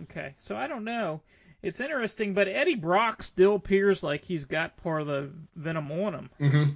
Okay. 0.04 0.34
So 0.40 0.56
I 0.56 0.68
don't 0.68 0.84
know. 0.84 1.22
It's 1.62 1.80
interesting, 1.80 2.34
but 2.34 2.48
Eddie 2.50 2.76
Brock 2.76 3.24
still 3.24 3.56
appears 3.56 4.04
like 4.04 4.26
he's 4.26 4.46
got 4.46 4.76
part 4.78 5.02
of 5.02 5.08
the 5.08 5.30
Venom 5.56 5.92
on 5.92 6.14
him. 6.14 6.30
Mm-hmm. 6.40 6.72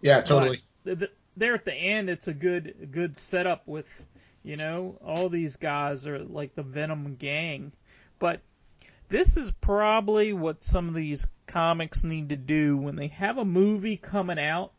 Yeah, 0.00 0.20
totally. 0.22 0.58
But 0.84 0.98
th- 1.00 1.12
there 1.36 1.54
at 1.54 1.64
the 1.64 1.74
end, 1.74 2.10
it's 2.10 2.28
a 2.28 2.34
good 2.34 2.88
good 2.90 3.16
setup 3.16 3.66
with, 3.66 3.88
you 4.42 4.56
know, 4.56 4.94
all 5.04 5.28
these 5.28 5.56
guys 5.56 6.06
are 6.06 6.18
like 6.18 6.54
the 6.54 6.62
Venom 6.62 7.16
gang, 7.16 7.72
but 8.18 8.40
this 9.08 9.36
is 9.36 9.50
probably 9.50 10.32
what 10.32 10.64
some 10.64 10.88
of 10.88 10.94
these 10.94 11.26
comics 11.46 12.02
need 12.02 12.30
to 12.30 12.36
do 12.36 12.76
when 12.76 12.96
they 12.96 13.08
have 13.08 13.38
a 13.38 13.44
movie 13.44 13.96
coming 13.96 14.38
out. 14.38 14.72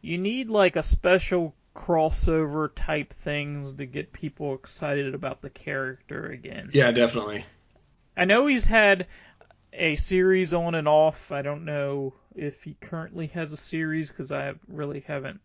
You 0.00 0.18
need 0.18 0.48
like 0.48 0.76
a 0.76 0.82
special 0.82 1.54
crossover 1.74 2.70
type 2.74 3.12
things 3.12 3.74
to 3.74 3.86
get 3.86 4.12
people 4.12 4.54
excited 4.54 5.14
about 5.14 5.42
the 5.42 5.50
character 5.50 6.26
again. 6.26 6.70
Yeah, 6.72 6.90
definitely. 6.90 7.44
I 8.16 8.24
know 8.24 8.46
he's 8.46 8.64
had 8.64 9.06
a 9.72 9.96
series 9.96 10.54
on 10.54 10.74
and 10.74 10.88
off. 10.88 11.30
I 11.30 11.42
don't 11.42 11.64
know 11.64 12.14
if 12.34 12.62
he 12.62 12.76
currently 12.80 13.28
has 13.28 13.52
a 13.52 13.56
series 13.56 14.08
because 14.08 14.32
I 14.32 14.54
really 14.68 15.00
haven't 15.06 15.40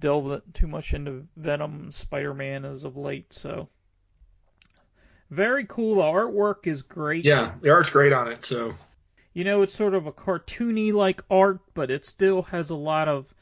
delved 0.00 0.54
too 0.54 0.66
much 0.66 0.94
into 0.94 1.26
Venom 1.36 1.74
and 1.74 1.94
Spider-Man 1.94 2.64
as 2.64 2.84
of 2.84 2.96
late. 2.96 3.32
So 3.32 3.68
very 5.30 5.66
cool. 5.66 5.96
The 5.96 6.02
artwork 6.02 6.66
is 6.66 6.82
great. 6.82 7.24
Yeah, 7.24 7.52
the 7.60 7.70
art's 7.70 7.90
great 7.90 8.12
on 8.12 8.30
it. 8.30 8.44
So 8.44 8.74
you 9.34 9.42
know, 9.42 9.62
it's 9.62 9.74
sort 9.74 9.94
of 9.94 10.06
a 10.06 10.12
cartoony 10.12 10.92
like 10.92 11.22
art, 11.28 11.58
but 11.74 11.90
it 11.90 12.06
still 12.06 12.42
has 12.42 12.70
a 12.70 12.76
lot 12.76 13.08
of 13.08 13.32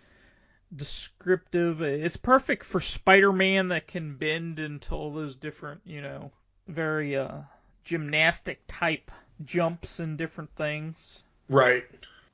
descriptive. 0.75 1.83
It's 1.83 2.17
perfect 2.17 2.65
for 2.65 2.81
Spider-Man 2.81 3.69
that 3.69 3.87
can 3.87 4.17
bend 4.17 4.59
into 4.59 4.95
all 4.95 5.13
those 5.13 5.35
different, 5.35 5.83
you 5.85 6.01
know, 6.01 6.33
very 6.67 7.17
uh, 7.17 7.41
gymnastic 7.85 8.63
type 8.67 9.11
jumps 9.45 10.01
and 10.01 10.17
different 10.17 10.57
things. 10.57 11.23
Right. 11.49 11.85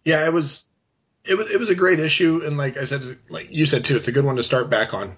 Yeah, 0.04 0.24
it 0.24 0.32
was 0.32 0.67
it 1.28 1.36
was 1.36 1.50
it 1.50 1.58
was 1.58 1.70
a 1.70 1.74
great 1.74 1.98
issue 2.00 2.40
and 2.44 2.56
like 2.56 2.76
I 2.76 2.84
said 2.84 3.02
like 3.28 3.50
you 3.50 3.66
said 3.66 3.84
too, 3.84 3.96
it's 3.96 4.08
a 4.08 4.12
good 4.12 4.24
one 4.24 4.36
to 4.36 4.42
start 4.42 4.70
back 4.70 4.94
on. 4.94 5.12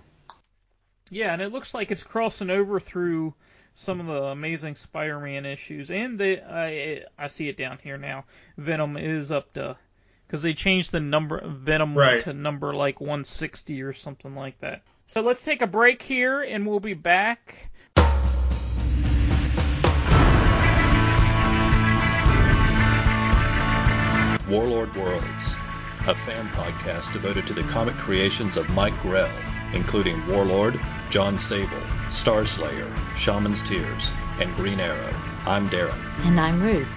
Yeah, 1.10 1.32
and 1.32 1.42
it 1.42 1.52
looks 1.52 1.74
like 1.74 1.90
it's 1.90 2.02
crossing 2.02 2.50
over 2.50 2.78
through 2.78 3.34
some 3.74 4.00
of 4.00 4.06
the 4.06 4.22
Amazing 4.24 4.76
Spider-Man 4.76 5.46
issues, 5.46 5.90
and 5.90 6.18
the 6.18 6.40
I 6.42 7.04
I 7.18 7.28
see 7.28 7.48
it 7.48 7.56
down 7.56 7.78
here 7.82 7.98
now. 7.98 8.24
Venom 8.56 8.96
is 8.96 9.32
up 9.32 9.52
to 9.54 9.76
because 10.26 10.42
they 10.42 10.54
changed 10.54 10.92
the 10.92 11.00
number 11.00 11.38
of 11.38 11.52
Venom 11.52 11.94
Right. 11.96 12.22
to 12.22 12.32
number 12.32 12.74
like 12.74 13.00
160 13.00 13.82
or 13.82 13.92
something 13.92 14.34
like 14.36 14.60
that. 14.60 14.82
So 15.06 15.22
let's 15.22 15.42
take 15.42 15.62
a 15.62 15.66
break 15.66 16.02
here, 16.02 16.40
and 16.42 16.66
we'll 16.66 16.78
be 16.78 16.94
back. 16.94 17.70
Warlord 24.48 24.94
Worlds, 24.96 25.54
a 26.06 26.14
fan 26.14 26.48
podcast 26.50 27.12
devoted 27.12 27.46
to 27.46 27.52
the 27.52 27.62
comic 27.64 27.96
creations 27.96 28.56
of 28.56 28.68
Mike 28.70 28.98
Grell, 29.02 29.30
including 29.74 30.26
Warlord, 30.26 30.80
John 31.10 31.38
Sable, 31.38 31.80
Starslayer, 32.08 32.94
Shaman's 33.16 33.62
Tears, 33.62 34.10
and 34.38 34.54
Green 34.56 34.80
Arrow. 34.80 35.14
I'm 35.44 35.68
Darren. 35.68 36.00
And 36.24 36.40
I'm 36.40 36.62
Ruth. 36.62 36.88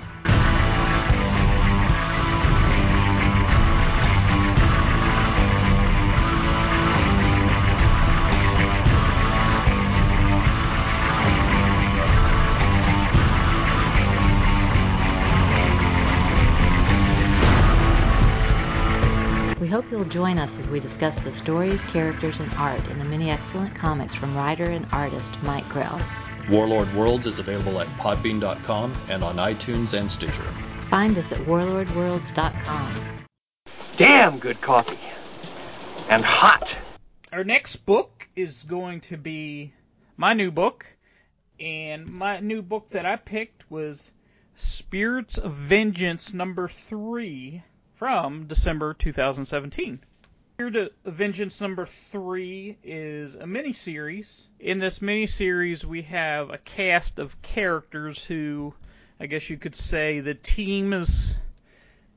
Join 20.13 20.38
us 20.38 20.60
as 20.60 20.69
we 20.69 20.80
discuss 20.80 21.17
the 21.17 21.32
stories, 21.32 21.84
characters, 21.86 22.39
and 22.39 22.54
art 22.54 22.88
in 22.89 22.99
the 22.99 23.04
many 23.04 23.32
excellent 23.32 23.73
comics 23.73 24.13
from 24.13 24.36
writer 24.38 24.65
and 24.65 24.86
artist 24.91 25.36
Mike 25.41 25.67
Grell. 25.69 25.99
Warlord 26.52 26.93
Worlds 26.93 27.26
is 27.26 27.39
available 27.39 27.82
at 27.82 27.88
podbean.com 27.97 28.95
and 29.10 29.23
on 29.23 29.38
iTunes 29.38 29.97
and 29.97 30.12
Stitcher. 30.12 30.45
Find 30.91 31.17
us 31.17 31.32
at 31.32 31.39
warlordworlds.com. 31.39 33.26
Damn 33.97 34.38
good 34.38 34.62
coffee. 34.62 34.99
And 36.12 36.23
hot. 36.23 36.78
Our 37.32 37.43
next 37.43 37.78
book 37.78 38.28
is 38.36 38.62
going 38.62 39.02
to 39.02 39.17
be 39.17 39.73
my 40.15 40.34
new 40.34 40.52
book, 40.52 40.86
and 41.60 42.06
my 42.06 42.39
new 42.39 42.62
book 42.62 42.91
that 42.91 43.08
I 43.08 43.15
picked 43.15 43.71
was 43.71 44.12
Spirits 44.54 45.39
of 45.39 45.54
Vengeance 45.54 46.36
number 46.36 46.67
three 46.67 47.63
from 47.95 48.45
December 48.47 48.93
2017. 48.93 49.99
Spirit 50.56 50.75
of 50.75 51.13
Vengeance 51.13 51.62
number 51.62 51.86
three 51.86 52.77
is 52.84 53.36
a 53.36 53.47
mini 53.47 53.73
series. 53.73 54.47
In 54.60 54.79
this 54.79 55.01
mini 55.01 55.25
series, 55.25 55.86
we 55.86 56.03
have 56.03 56.49
a 56.49 56.58
cast 56.58 57.19
of 57.19 57.41
characters 57.41 58.23
who, 58.23 58.73
I 59.19 59.25
guess 59.25 59.49
you 59.49 59.58
could 59.58 59.75
say, 59.75 60.19
the 60.19 60.36
team 60.36 60.93
is. 60.93 61.38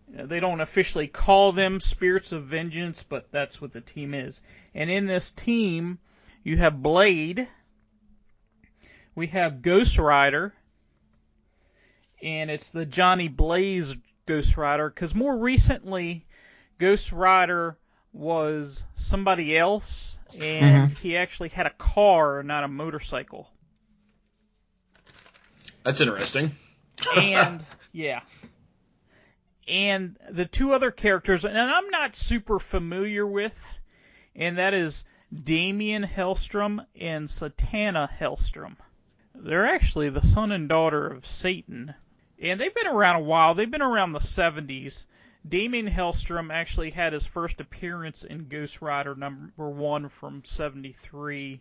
They 0.08 0.38
don't 0.38 0.60
officially 0.60 1.08
call 1.08 1.52
them 1.52 1.80
Spirits 1.80 2.30
of 2.30 2.44
Vengeance, 2.44 3.02
but 3.02 3.32
that's 3.32 3.60
what 3.60 3.72
the 3.72 3.80
team 3.80 4.14
is. 4.14 4.40
And 4.74 4.88
in 4.88 5.06
this 5.06 5.30
team, 5.30 5.98
you 6.44 6.56
have 6.58 6.82
Blade, 6.82 7.48
we 9.14 9.26
have 9.28 9.62
Ghost 9.62 9.98
Rider, 9.98 10.54
and 12.22 12.50
it's 12.50 12.70
the 12.70 12.86
Johnny 12.86 13.28
Blaze 13.28 13.96
Ghost 14.26 14.56
Rider, 14.56 14.88
because 14.88 15.14
more 15.14 15.36
recently, 15.36 16.26
Ghost 16.78 17.12
Rider 17.12 17.78
was 18.12 18.82
somebody 18.94 19.56
else, 19.56 20.18
and 20.40 20.90
mm-hmm. 20.90 20.94
he 20.96 21.16
actually 21.16 21.50
had 21.50 21.66
a 21.66 21.70
car, 21.70 22.42
not 22.42 22.64
a 22.64 22.68
motorcycle. 22.68 23.48
That's 25.84 26.00
interesting. 26.00 26.50
and 27.16 27.64
yeah. 27.92 28.20
And 29.68 30.16
the 30.30 30.46
two 30.46 30.72
other 30.72 30.90
characters, 30.90 31.44
and 31.44 31.58
I'm 31.58 31.90
not 31.90 32.16
super 32.16 32.58
familiar 32.58 33.26
with, 33.26 33.56
and 34.34 34.58
that 34.58 34.74
is 34.74 35.04
Damien 35.32 36.04
Hellstrom 36.04 36.84
and 36.98 37.28
Satana 37.28 38.08
Hellstrom. 38.08 38.76
They're 39.34 39.66
actually 39.66 40.08
the 40.08 40.22
son 40.22 40.52
and 40.52 40.68
daughter 40.68 41.06
of 41.06 41.26
Satan, 41.26 41.94
and 42.40 42.60
they've 42.60 42.74
been 42.74 42.86
around 42.86 43.16
a 43.16 43.24
while. 43.24 43.54
They've 43.54 43.70
been 43.70 43.82
around 43.82 44.12
the 44.12 44.18
70s. 44.18 45.04
Damien 45.48 45.88
Hellstrom 45.88 46.52
actually 46.52 46.90
had 46.90 47.12
his 47.12 47.26
first 47.26 47.60
appearance 47.60 48.24
in 48.24 48.48
Ghost 48.48 48.82
Rider 48.82 49.14
number 49.14 49.70
one 49.70 50.08
from 50.08 50.44
73, 50.44 51.60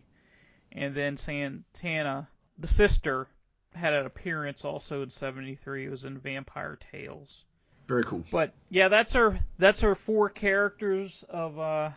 and 0.72 0.94
then 0.94 1.16
Satana, 1.16 2.26
the 2.58 2.66
sister, 2.66 3.28
had 3.74 3.92
an 3.92 4.06
appearance 4.06 4.64
also 4.64 5.02
in 5.02 5.10
73. 5.10 5.86
It 5.86 5.90
was 5.90 6.04
in 6.04 6.18
Vampire 6.18 6.78
Tales. 6.90 7.44
Very 7.86 8.02
cool. 8.02 8.24
But 8.32 8.52
yeah, 8.68 8.88
that's 8.88 9.14
our 9.14 9.38
that's 9.58 9.84
our 9.84 9.94
four 9.94 10.28
characters 10.28 11.24
of 11.28 11.58
uh, 11.58 11.90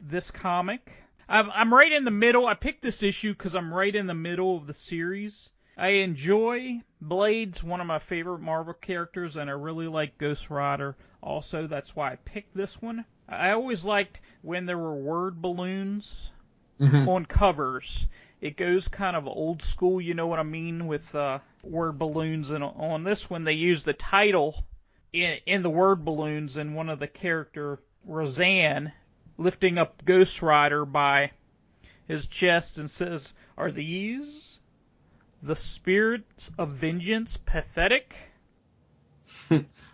this 0.00 0.30
comic. 0.30 0.90
I'm 1.28 1.50
I'm 1.50 1.74
right 1.74 1.92
in 1.92 2.04
the 2.04 2.10
middle. 2.10 2.46
I 2.46 2.54
picked 2.54 2.80
this 2.80 3.02
issue 3.02 3.32
because 3.32 3.54
I'm 3.54 3.72
right 3.72 3.94
in 3.94 4.06
the 4.06 4.14
middle 4.14 4.56
of 4.56 4.66
the 4.66 4.72
series. 4.72 5.50
I 5.76 5.88
enjoy 5.88 6.82
Blade's 7.00 7.64
one 7.64 7.80
of 7.80 7.86
my 7.86 7.98
favorite 7.98 8.40
Marvel 8.40 8.74
characters, 8.74 9.36
and 9.36 9.50
I 9.50 9.54
really 9.54 9.88
like 9.88 10.18
Ghost 10.18 10.48
Rider. 10.48 10.96
Also, 11.20 11.66
that's 11.66 11.96
why 11.96 12.12
I 12.12 12.16
picked 12.16 12.56
this 12.56 12.80
one. 12.80 13.04
I 13.28 13.50
always 13.50 13.84
liked 13.84 14.20
when 14.42 14.66
there 14.66 14.78
were 14.78 14.94
word 14.94 15.42
balloons 15.42 16.30
on 16.80 17.26
covers. 17.26 18.06
It 18.40 18.56
goes 18.56 18.88
kind 18.88 19.16
of 19.16 19.26
old 19.26 19.62
school, 19.62 20.00
you 20.00 20.14
know 20.14 20.26
what 20.26 20.38
I 20.38 20.44
mean, 20.44 20.86
with 20.86 21.14
uh, 21.14 21.38
word 21.62 21.98
balloons. 21.98 22.50
And 22.50 22.62
on 22.62 23.02
this 23.02 23.30
one, 23.30 23.44
they 23.44 23.54
use 23.54 23.82
the 23.82 23.94
title 23.94 24.64
in, 25.12 25.38
in 25.46 25.62
the 25.62 25.70
word 25.70 26.04
balloons, 26.04 26.56
and 26.56 26.74
one 26.74 26.88
of 26.88 26.98
the 26.98 27.06
character 27.06 27.80
Roseanne 28.04 28.92
lifting 29.38 29.78
up 29.78 30.04
Ghost 30.04 30.42
Rider 30.42 30.84
by 30.84 31.30
his 32.06 32.28
chest 32.28 32.78
and 32.78 32.90
says, 32.90 33.32
"Are 33.56 33.72
these 33.72 34.53
the 35.44 35.56
spirits 35.56 36.50
of 36.58 36.70
vengeance 36.70 37.36
pathetic?" 37.36 38.14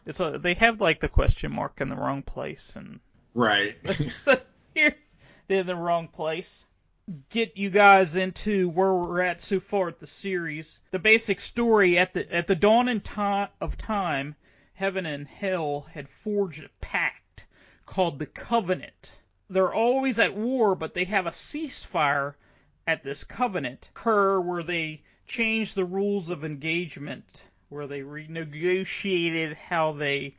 it's 0.07 0.21
a, 0.21 0.39
they 0.39 0.55
have 0.55 0.81
like 0.81 1.01
the 1.01 1.09
question 1.09 1.53
mark 1.53 1.81
in 1.81 1.89
the 1.89 1.97
wrong 1.97 2.23
place, 2.23 2.75
and 2.77 3.01
Right. 3.35 3.77
here 4.75 4.95
they're 5.49 5.61
in 5.61 5.67
the 5.67 5.75
wrong 5.77 6.09
place. 6.09 6.65
Get 7.29 7.57
you 7.57 7.71
guys 7.71 8.15
into 8.17 8.69
where 8.69 8.93
we're 8.93 9.23
at 9.23 9.41
so 9.41 9.59
far 9.59 9.89
at 9.89 9.99
the 9.99 10.07
series. 10.07 10.79
The 10.93 10.99
basic 10.99 11.41
story 11.41 11.99
at 11.99 12.15
the 12.15 12.33
at 12.33 12.47
the 12.47 12.55
dawn 12.55 12.89
and 12.89 13.03
ti- 13.05 13.53
of 13.61 13.77
time, 13.77 14.37
heaven 14.75 15.07
and 15.07 15.27
hell 15.27 15.87
had 15.93 16.09
forged 16.09 16.63
a 16.65 16.69
pact 16.81 17.47
called 17.87 18.19
the 18.21 18.27
Covenant. 18.27 19.13
they're 19.49 19.73
always 19.75 20.21
at 20.21 20.37
war, 20.37 20.77
but 20.77 20.95
they 20.95 21.05
have 21.05 21.27
a 21.27 21.31
ceasefire 21.33 22.35
at 22.87 23.03
this 23.03 23.25
covenant 23.25 23.89
occur 23.93 24.39
where 24.41 24.63
they 24.63 25.03
change 25.31 25.75
the 25.75 25.85
rules 25.85 26.29
of 26.29 26.45
engagement, 26.45 27.45
where 27.69 27.87
they 27.87 28.01
renegotiated 28.01 29.55
how 29.55 29.93
they 29.93 30.35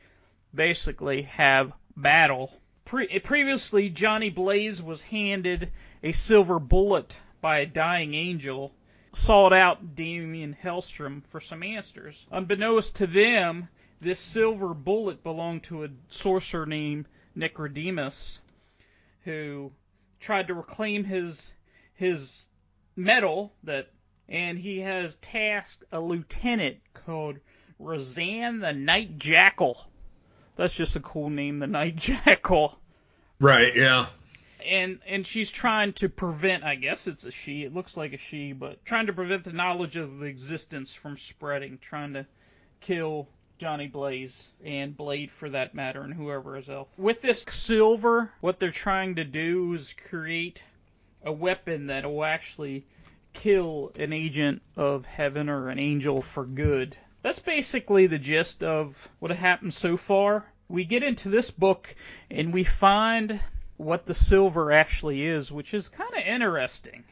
basically 0.54 1.22
have 1.22 1.72
battle. 1.96 2.52
Pre- 2.84 3.18
previously, 3.20 3.88
Johnny 3.88 4.28
Blaze 4.28 4.82
was 4.82 5.02
handed 5.02 5.72
a 6.02 6.12
silver 6.12 6.58
bullet 6.58 7.18
by 7.40 7.60
a 7.60 7.66
dying 7.66 8.12
angel, 8.12 8.70
sought 9.14 9.54
out 9.54 9.96
Damien 9.96 10.54
Hellstrom 10.62 11.22
for 11.22 11.40
some 11.40 11.62
answers. 11.62 12.26
Unbeknownst 12.30 12.96
to 12.96 13.06
them, 13.06 13.68
this 14.02 14.20
silver 14.20 14.74
bullet 14.74 15.22
belonged 15.22 15.62
to 15.64 15.84
a 15.84 15.88
sorcerer 16.10 16.66
named 16.66 17.06
Nicodemus, 17.34 18.40
who 19.24 19.72
tried 20.20 20.48
to 20.48 20.54
reclaim 20.54 21.04
his 21.04 21.54
his 21.94 22.46
medal 22.94 23.54
that 23.62 23.88
and 24.28 24.58
he 24.58 24.80
has 24.80 25.16
tasked 25.16 25.84
a 25.92 26.00
lieutenant 26.00 26.78
called 26.94 27.36
Roseanne 27.78 28.60
the 28.60 28.72
Night 28.72 29.18
Jackal. 29.18 29.76
That's 30.56 30.74
just 30.74 30.96
a 30.96 31.00
cool 31.00 31.30
name, 31.30 31.58
the 31.58 31.66
Night 31.66 31.96
Jackal. 31.96 32.78
Right, 33.40 33.74
yeah. 33.74 34.06
And 34.64 35.00
and 35.08 35.26
she's 35.26 35.50
trying 35.50 35.92
to 35.94 36.08
prevent 36.08 36.62
I 36.62 36.76
guess 36.76 37.08
it's 37.08 37.24
a 37.24 37.32
she, 37.32 37.64
it 37.64 37.74
looks 37.74 37.96
like 37.96 38.12
a 38.12 38.18
she, 38.18 38.52
but 38.52 38.84
trying 38.84 39.06
to 39.06 39.12
prevent 39.12 39.44
the 39.44 39.52
knowledge 39.52 39.96
of 39.96 40.20
the 40.20 40.26
existence 40.26 40.94
from 40.94 41.18
spreading, 41.18 41.78
trying 41.78 42.12
to 42.14 42.26
kill 42.80 43.28
Johnny 43.58 43.88
Blaze 43.88 44.48
and 44.64 44.96
Blade 44.96 45.30
for 45.30 45.48
that 45.50 45.74
matter 45.74 46.02
and 46.02 46.14
whoever 46.14 46.56
is 46.56 46.68
else. 46.68 46.88
With 46.96 47.20
this 47.20 47.44
silver, 47.48 48.32
what 48.40 48.58
they're 48.58 48.70
trying 48.70 49.16
to 49.16 49.24
do 49.24 49.72
is 49.74 49.94
create 50.08 50.62
a 51.24 51.32
weapon 51.32 51.86
that 51.86 52.04
will 52.04 52.24
actually 52.24 52.86
kill 53.32 53.92
an 53.96 54.12
agent 54.12 54.62
of 54.76 55.06
heaven 55.06 55.48
or 55.48 55.68
an 55.68 55.78
angel 55.78 56.22
for 56.22 56.44
good. 56.44 56.96
That's 57.22 57.38
basically 57.38 58.06
the 58.06 58.18
gist 58.18 58.62
of 58.64 59.08
what 59.18 59.30
happened 59.30 59.74
so 59.74 59.96
far. 59.96 60.44
We 60.68 60.84
get 60.84 61.02
into 61.02 61.28
this 61.28 61.50
book 61.50 61.94
and 62.30 62.52
we 62.52 62.64
find 62.64 63.40
what 63.76 64.06
the 64.06 64.14
silver 64.14 64.72
actually 64.72 65.26
is, 65.26 65.50
which 65.52 65.74
is 65.74 65.88
kind 65.88 66.12
of 66.14 66.24
interesting. 66.26 67.04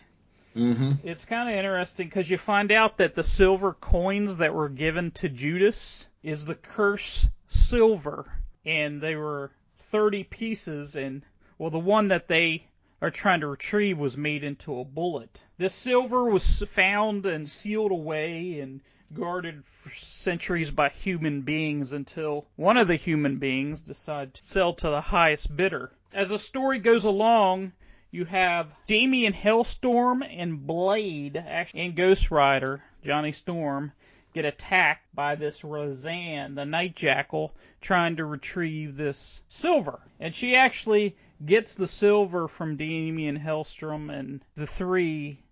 Mm-hmm. 0.57 0.93
It's 1.05 1.25
kind 1.25 1.49
of 1.49 1.55
interesting 1.55 2.09
because 2.09 2.29
you 2.29 2.39
find 2.39 2.73
out 2.73 2.99
that 2.99 3.15
the 3.15 3.23
silver 3.23 3.73
coins 3.73 4.39
that 4.39 4.55
were 4.55 4.69
given 4.69 5.13
to 5.13 5.29
Judas 5.29 6.09
is 6.23 6.45
the 6.45 6.57
curse 6.57 7.29
silver, 7.49 8.27
and 8.65 9.01
they 9.01 9.15
were 9.15 9.53
30 9.91 10.25
pieces, 10.25 10.97
and 10.97 11.23
well, 11.59 11.71
the 11.71 11.79
one 11.79 12.09
that 12.09 12.29
they 12.29 12.67
are 13.03 13.11
trying 13.11 13.41
to 13.41 13.47
retrieve 13.47 13.99
was 13.99 14.17
made 14.17 14.45
into 14.45 14.79
a 14.79 14.85
bullet. 14.85 15.43
This 15.57 15.75
silver 15.75 16.25
was 16.25 16.63
found 16.63 17.25
and 17.25 17.49
sealed 17.49 17.93
away 17.93 18.61
and 18.61 18.81
guarded 19.13 19.65
for 19.65 19.91
centuries 19.91 20.71
by 20.71 20.89
human 20.89 21.41
beings 21.41 21.93
until 21.93 22.47
one 22.57 22.77
of 22.77 22.89
the 22.89 22.97
human 22.97 23.37
beings 23.37 23.81
decided 23.81 24.35
to 24.35 24.45
sell 24.45 24.75
to 24.75 24.89
the 24.89 25.01
highest 25.01 25.57
bidder. 25.57 25.91
As 26.13 26.29
the 26.29 26.39
story 26.39 26.79
goes 26.79 27.05
along, 27.05 27.73
you 28.11 28.25
have 28.25 28.75
Damien 28.87 29.33
Hellstrom 29.33 30.23
and 30.23 30.67
Blade 30.67 31.37
and 31.37 31.95
Ghost 31.95 32.31
Rider, 32.31 32.83
Johnny 33.05 33.33
Storm, 33.33 33.93
get 34.33 34.45
attacked 34.45 35.15
by 35.15 35.35
this 35.35 35.65
Roseanne, 35.65 36.55
the 36.55 36.65
Night 36.65 36.95
Jackal, 36.95 37.55
trying 37.81 38.17
to 38.17 38.25
retrieve 38.25 38.97
this 38.97 39.43
silver. 39.49 40.01
And 40.19 40.35
she 40.35 40.55
actually 40.55 41.17
gets 41.45 41.75
the 41.75 41.89
silver 41.89 42.49
from 42.49 42.77
Damien 42.77 43.39
Hellstrom 43.39 44.11
and 44.11 44.45
the 44.55 44.67
three 44.67 45.43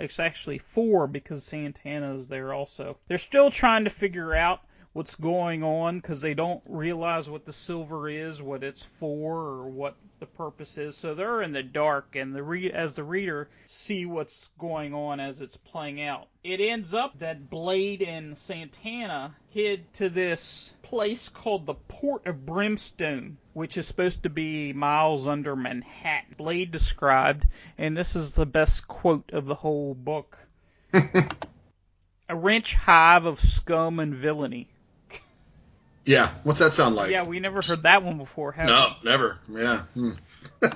it's 0.00 0.20
actually 0.20 0.58
four 0.58 1.08
because 1.08 1.44
Satana's 1.44 2.28
there 2.28 2.54
also. 2.54 2.98
They're 3.08 3.18
still 3.18 3.50
trying 3.50 3.82
to 3.82 3.90
figure 3.90 4.32
out 4.32 4.60
what's 4.92 5.14
going 5.16 5.62
on 5.62 5.98
because 5.98 6.20
they 6.20 6.34
don't 6.34 6.62
realize 6.68 7.28
what 7.28 7.44
the 7.44 7.52
silver 7.52 8.08
is, 8.08 8.42
what 8.42 8.64
it's 8.64 8.82
for, 8.98 9.36
or 9.36 9.68
what 9.68 9.94
the 10.18 10.26
purpose 10.26 10.78
is. 10.78 10.96
So 10.96 11.14
they're 11.14 11.42
in 11.42 11.52
the 11.52 11.62
dark, 11.62 12.16
and 12.16 12.34
the 12.34 12.42
re- 12.42 12.72
as 12.72 12.94
the 12.94 13.04
reader 13.04 13.48
see 13.66 14.06
what's 14.06 14.50
going 14.58 14.94
on 14.94 15.20
as 15.20 15.40
it's 15.40 15.56
playing 15.56 16.02
out. 16.02 16.28
It 16.42 16.60
ends 16.60 16.94
up 16.94 17.18
that 17.18 17.50
Blade 17.50 18.02
and 18.02 18.36
Satana 18.36 19.32
hid 19.50 19.92
to 19.94 20.08
this 20.08 20.74
place 20.82 21.28
called 21.28 21.66
the 21.66 21.74
Port 21.74 22.26
of 22.26 22.46
Brimstone, 22.46 23.36
which 23.52 23.76
is 23.76 23.86
supposed 23.86 24.22
to 24.24 24.30
be 24.30 24.72
miles 24.72 25.28
under 25.28 25.54
Manhattan. 25.54 26.34
Blade 26.36 26.70
described, 26.70 27.46
and 27.76 27.96
this 27.96 28.16
is 28.16 28.34
the 28.34 28.46
best 28.46 28.88
quote 28.88 29.30
of 29.32 29.46
the 29.46 29.54
whole 29.54 29.94
book. 29.94 30.38
a 32.28 32.36
wrench 32.36 32.74
hive 32.74 33.24
of 33.24 33.40
scum 33.40 34.00
and 34.00 34.14
villainy. 34.14 34.68
Yeah, 36.08 36.30
what's 36.42 36.60
that 36.60 36.72
sound 36.72 36.96
like? 36.96 37.10
Yeah, 37.10 37.24
we 37.24 37.38
never 37.38 37.60
heard 37.60 37.82
that 37.82 38.02
one 38.02 38.16
before, 38.16 38.52
have 38.52 38.66
No, 38.66 38.92
never. 39.04 39.36
Yeah. 39.52 39.80
Hmm. 39.92 40.12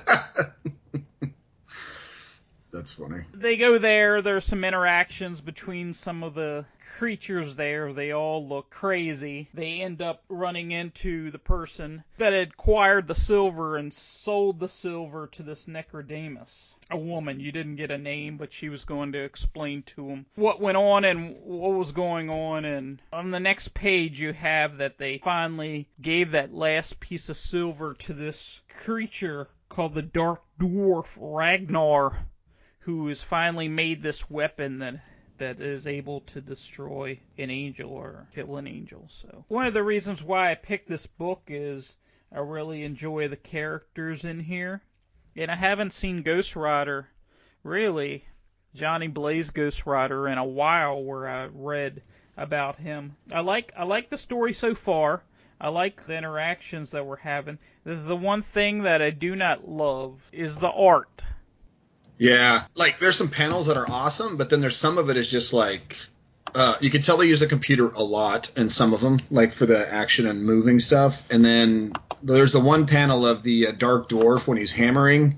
That's 2.73 2.91
funny. 2.91 3.23
They 3.35 3.55
go 3.57 3.77
there, 3.77 4.23
there's 4.23 4.45
some 4.45 4.63
interactions 4.63 5.41
between 5.41 5.93
some 5.93 6.23
of 6.23 6.33
the 6.33 6.65
creatures 6.97 7.55
there. 7.55 7.93
They 7.93 8.13
all 8.13 8.47
look 8.47 8.71
crazy. 8.71 9.47
They 9.53 9.81
end 9.81 10.01
up 10.01 10.23
running 10.27 10.71
into 10.71 11.29
the 11.29 11.37
person 11.37 12.03
that 12.17 12.33
had 12.33 12.47
acquired 12.47 13.07
the 13.07 13.13
silver 13.13 13.77
and 13.77 13.93
sold 13.93 14.59
the 14.59 14.67
silver 14.67 15.27
to 15.27 15.43
this 15.43 15.67
Necrodamus. 15.67 16.73
A 16.89 16.97
woman. 16.97 17.39
You 17.39 17.51
didn't 17.51 17.75
get 17.75 17.91
a 17.91 17.97
name, 17.99 18.37
but 18.37 18.51
she 18.51 18.69
was 18.69 18.85
going 18.85 19.11
to 19.11 19.23
explain 19.23 19.83
to 19.83 20.09
him 20.09 20.25
what 20.33 20.59
went 20.59 20.77
on 20.77 21.05
and 21.05 21.35
what 21.43 21.77
was 21.77 21.91
going 21.91 22.31
on. 22.31 22.65
And 22.65 22.99
on 23.13 23.29
the 23.29 23.39
next 23.39 23.75
page, 23.75 24.19
you 24.19 24.33
have 24.33 24.77
that 24.77 24.97
they 24.97 25.19
finally 25.19 25.89
gave 26.01 26.31
that 26.31 26.55
last 26.55 26.99
piece 26.99 27.29
of 27.29 27.37
silver 27.37 27.93
to 27.99 28.13
this 28.13 28.61
creature 28.67 29.47
called 29.69 29.93
the 29.93 30.01
Dark 30.01 30.41
Dwarf 30.59 31.15
Ragnar 31.19 32.25
who 32.85 33.07
has 33.07 33.23
finally 33.23 33.67
made 33.67 34.01
this 34.01 34.29
weapon 34.29 34.79
that 34.79 34.95
that 35.37 35.59
is 35.59 35.87
able 35.87 36.21
to 36.21 36.39
destroy 36.39 37.19
an 37.37 37.49
angel 37.49 37.91
or 37.91 38.27
kill 38.35 38.57
an 38.57 38.67
angel. 38.67 39.05
So 39.09 39.45
one 39.47 39.65
of 39.65 39.73
the 39.73 39.83
reasons 39.83 40.21
why 40.23 40.51
I 40.51 40.55
picked 40.55 40.87
this 40.87 41.07
book 41.07 41.41
is 41.47 41.95
I 42.31 42.39
really 42.39 42.83
enjoy 42.83 43.27
the 43.27 43.37
characters 43.37 44.25
in 44.25 44.39
here, 44.39 44.81
and 45.35 45.49
I 45.49 45.55
haven't 45.55 45.93
seen 45.93 46.21
Ghost 46.21 46.55
Rider 46.55 47.07
really 47.63 48.25
Johnny 48.75 49.07
Blaze 49.07 49.49
Ghost 49.51 49.85
Rider 49.85 50.27
in 50.27 50.37
a 50.37 50.43
while 50.43 51.03
where 51.03 51.27
I 51.27 51.45
read 51.45 52.01
about 52.35 52.77
him. 52.77 53.15
I 53.31 53.39
like 53.39 53.71
I 53.77 53.83
like 53.83 54.09
the 54.09 54.17
story 54.17 54.53
so 54.53 54.75
far. 54.75 55.23
I 55.61 55.69
like 55.69 56.03
the 56.03 56.17
interactions 56.17 56.91
that 56.91 57.05
we're 57.05 57.15
having. 57.15 57.59
The, 57.85 57.95
the 57.95 58.15
one 58.15 58.41
thing 58.41 58.83
that 58.83 59.01
I 59.01 59.11
do 59.11 59.35
not 59.35 59.67
love 59.67 60.29
is 60.33 60.57
the 60.57 60.71
art. 60.71 61.23
Yeah, 62.23 62.63
like 62.73 62.99
there's 62.99 63.17
some 63.17 63.27
panels 63.27 63.65
that 63.65 63.75
are 63.75 63.85
awesome, 63.89 64.37
but 64.37 64.49
then 64.49 64.61
there's 64.61 64.77
some 64.77 64.97
of 64.97 65.09
it 65.09 65.17
is 65.17 65.29
just 65.29 65.51
like 65.51 65.97
uh, 66.55 66.75
you 66.79 66.89
can 66.89 67.01
tell 67.01 67.17
they 67.17 67.25
use 67.25 67.41
the 67.41 67.47
computer 67.47 67.87
a 67.89 68.01
lot 68.01 68.49
in 68.57 68.69
some 68.69 68.93
of 68.93 69.01
them, 69.01 69.19
like 69.29 69.51
for 69.51 69.65
the 69.65 69.93
action 69.93 70.25
and 70.25 70.45
moving 70.45 70.79
stuff. 70.79 71.29
And 71.33 71.43
then 71.43 71.91
there's 72.21 72.53
the 72.53 72.61
one 72.61 72.87
panel 72.87 73.27
of 73.27 73.43
the 73.43 73.67
uh, 73.67 73.71
Dark 73.73 74.07
Dwarf 74.07 74.47
when 74.47 74.57
he's 74.57 74.71
hammering. 74.71 75.37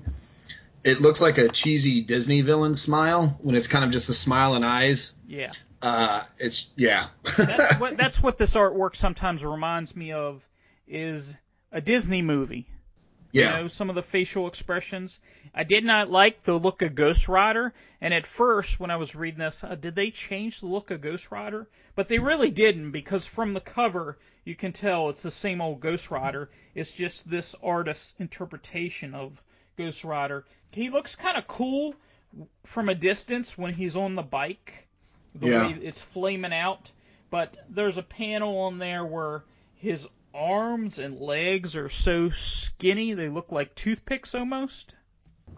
It 0.84 1.00
looks 1.00 1.20
like 1.20 1.38
a 1.38 1.48
cheesy 1.48 2.02
Disney 2.02 2.42
villain 2.42 2.76
smile 2.76 3.36
when 3.42 3.56
it's 3.56 3.66
kind 3.66 3.84
of 3.84 3.90
just 3.90 4.08
a 4.08 4.14
smile 4.14 4.54
and 4.54 4.64
eyes. 4.64 5.18
Yeah. 5.26 5.50
Uh, 5.82 6.22
it's 6.38 6.70
yeah. 6.76 7.06
that's 7.36 7.80
what 7.80 7.96
that's 7.96 8.22
what 8.22 8.38
this 8.38 8.54
artwork 8.54 8.94
sometimes 8.94 9.44
reminds 9.44 9.96
me 9.96 10.12
of 10.12 10.40
is 10.86 11.36
a 11.72 11.80
Disney 11.80 12.22
movie. 12.22 12.68
Yeah. 13.36 13.56
You 13.56 13.62
know, 13.62 13.68
some 13.68 13.90
of 13.90 13.96
the 13.96 14.02
facial 14.02 14.46
expressions. 14.46 15.20
I 15.54 15.64
did 15.64 15.84
not 15.84 16.10
like 16.10 16.42
the 16.42 16.58
look 16.58 16.80
of 16.80 16.94
Ghost 16.94 17.28
Rider, 17.28 17.74
and 18.00 18.14
at 18.14 18.26
first 18.26 18.80
when 18.80 18.90
I 18.90 18.96
was 18.96 19.14
reading 19.14 19.40
this, 19.40 19.62
uh, 19.62 19.74
did 19.74 19.94
they 19.94 20.10
change 20.10 20.60
the 20.60 20.66
look 20.68 20.90
of 20.90 21.02
Ghost 21.02 21.30
Rider? 21.30 21.68
But 21.94 22.08
they 22.08 22.18
really 22.18 22.50
didn't 22.50 22.92
because 22.92 23.26
from 23.26 23.52
the 23.52 23.60
cover 23.60 24.16
you 24.44 24.54
can 24.54 24.72
tell 24.72 25.10
it's 25.10 25.22
the 25.22 25.30
same 25.30 25.60
old 25.60 25.80
Ghost 25.80 26.10
Rider. 26.10 26.48
It's 26.74 26.92
just 26.92 27.28
this 27.28 27.54
artist's 27.62 28.14
interpretation 28.18 29.14
of 29.14 29.42
Ghost 29.76 30.02
Rider. 30.02 30.46
He 30.70 30.88
looks 30.88 31.14
kind 31.14 31.36
of 31.36 31.46
cool 31.46 31.94
from 32.64 32.88
a 32.88 32.94
distance 32.94 33.58
when 33.58 33.74
he's 33.74 33.96
on 33.96 34.14
the 34.14 34.22
bike. 34.22 34.86
The 35.34 35.48
Yeah. 35.48 35.68
way 35.68 35.74
it's 35.82 36.00
flaming 36.00 36.54
out. 36.54 36.90
But 37.28 37.56
there's 37.68 37.98
a 37.98 38.02
panel 38.02 38.58
on 38.60 38.78
there 38.78 39.04
where 39.04 39.42
his 39.74 40.08
arms 40.36 40.98
and 40.98 41.18
legs 41.18 41.76
are 41.76 41.88
so 41.88 42.28
skinny 42.28 43.14
they 43.14 43.28
look 43.28 43.50
like 43.50 43.74
toothpicks 43.74 44.34
almost. 44.34 44.94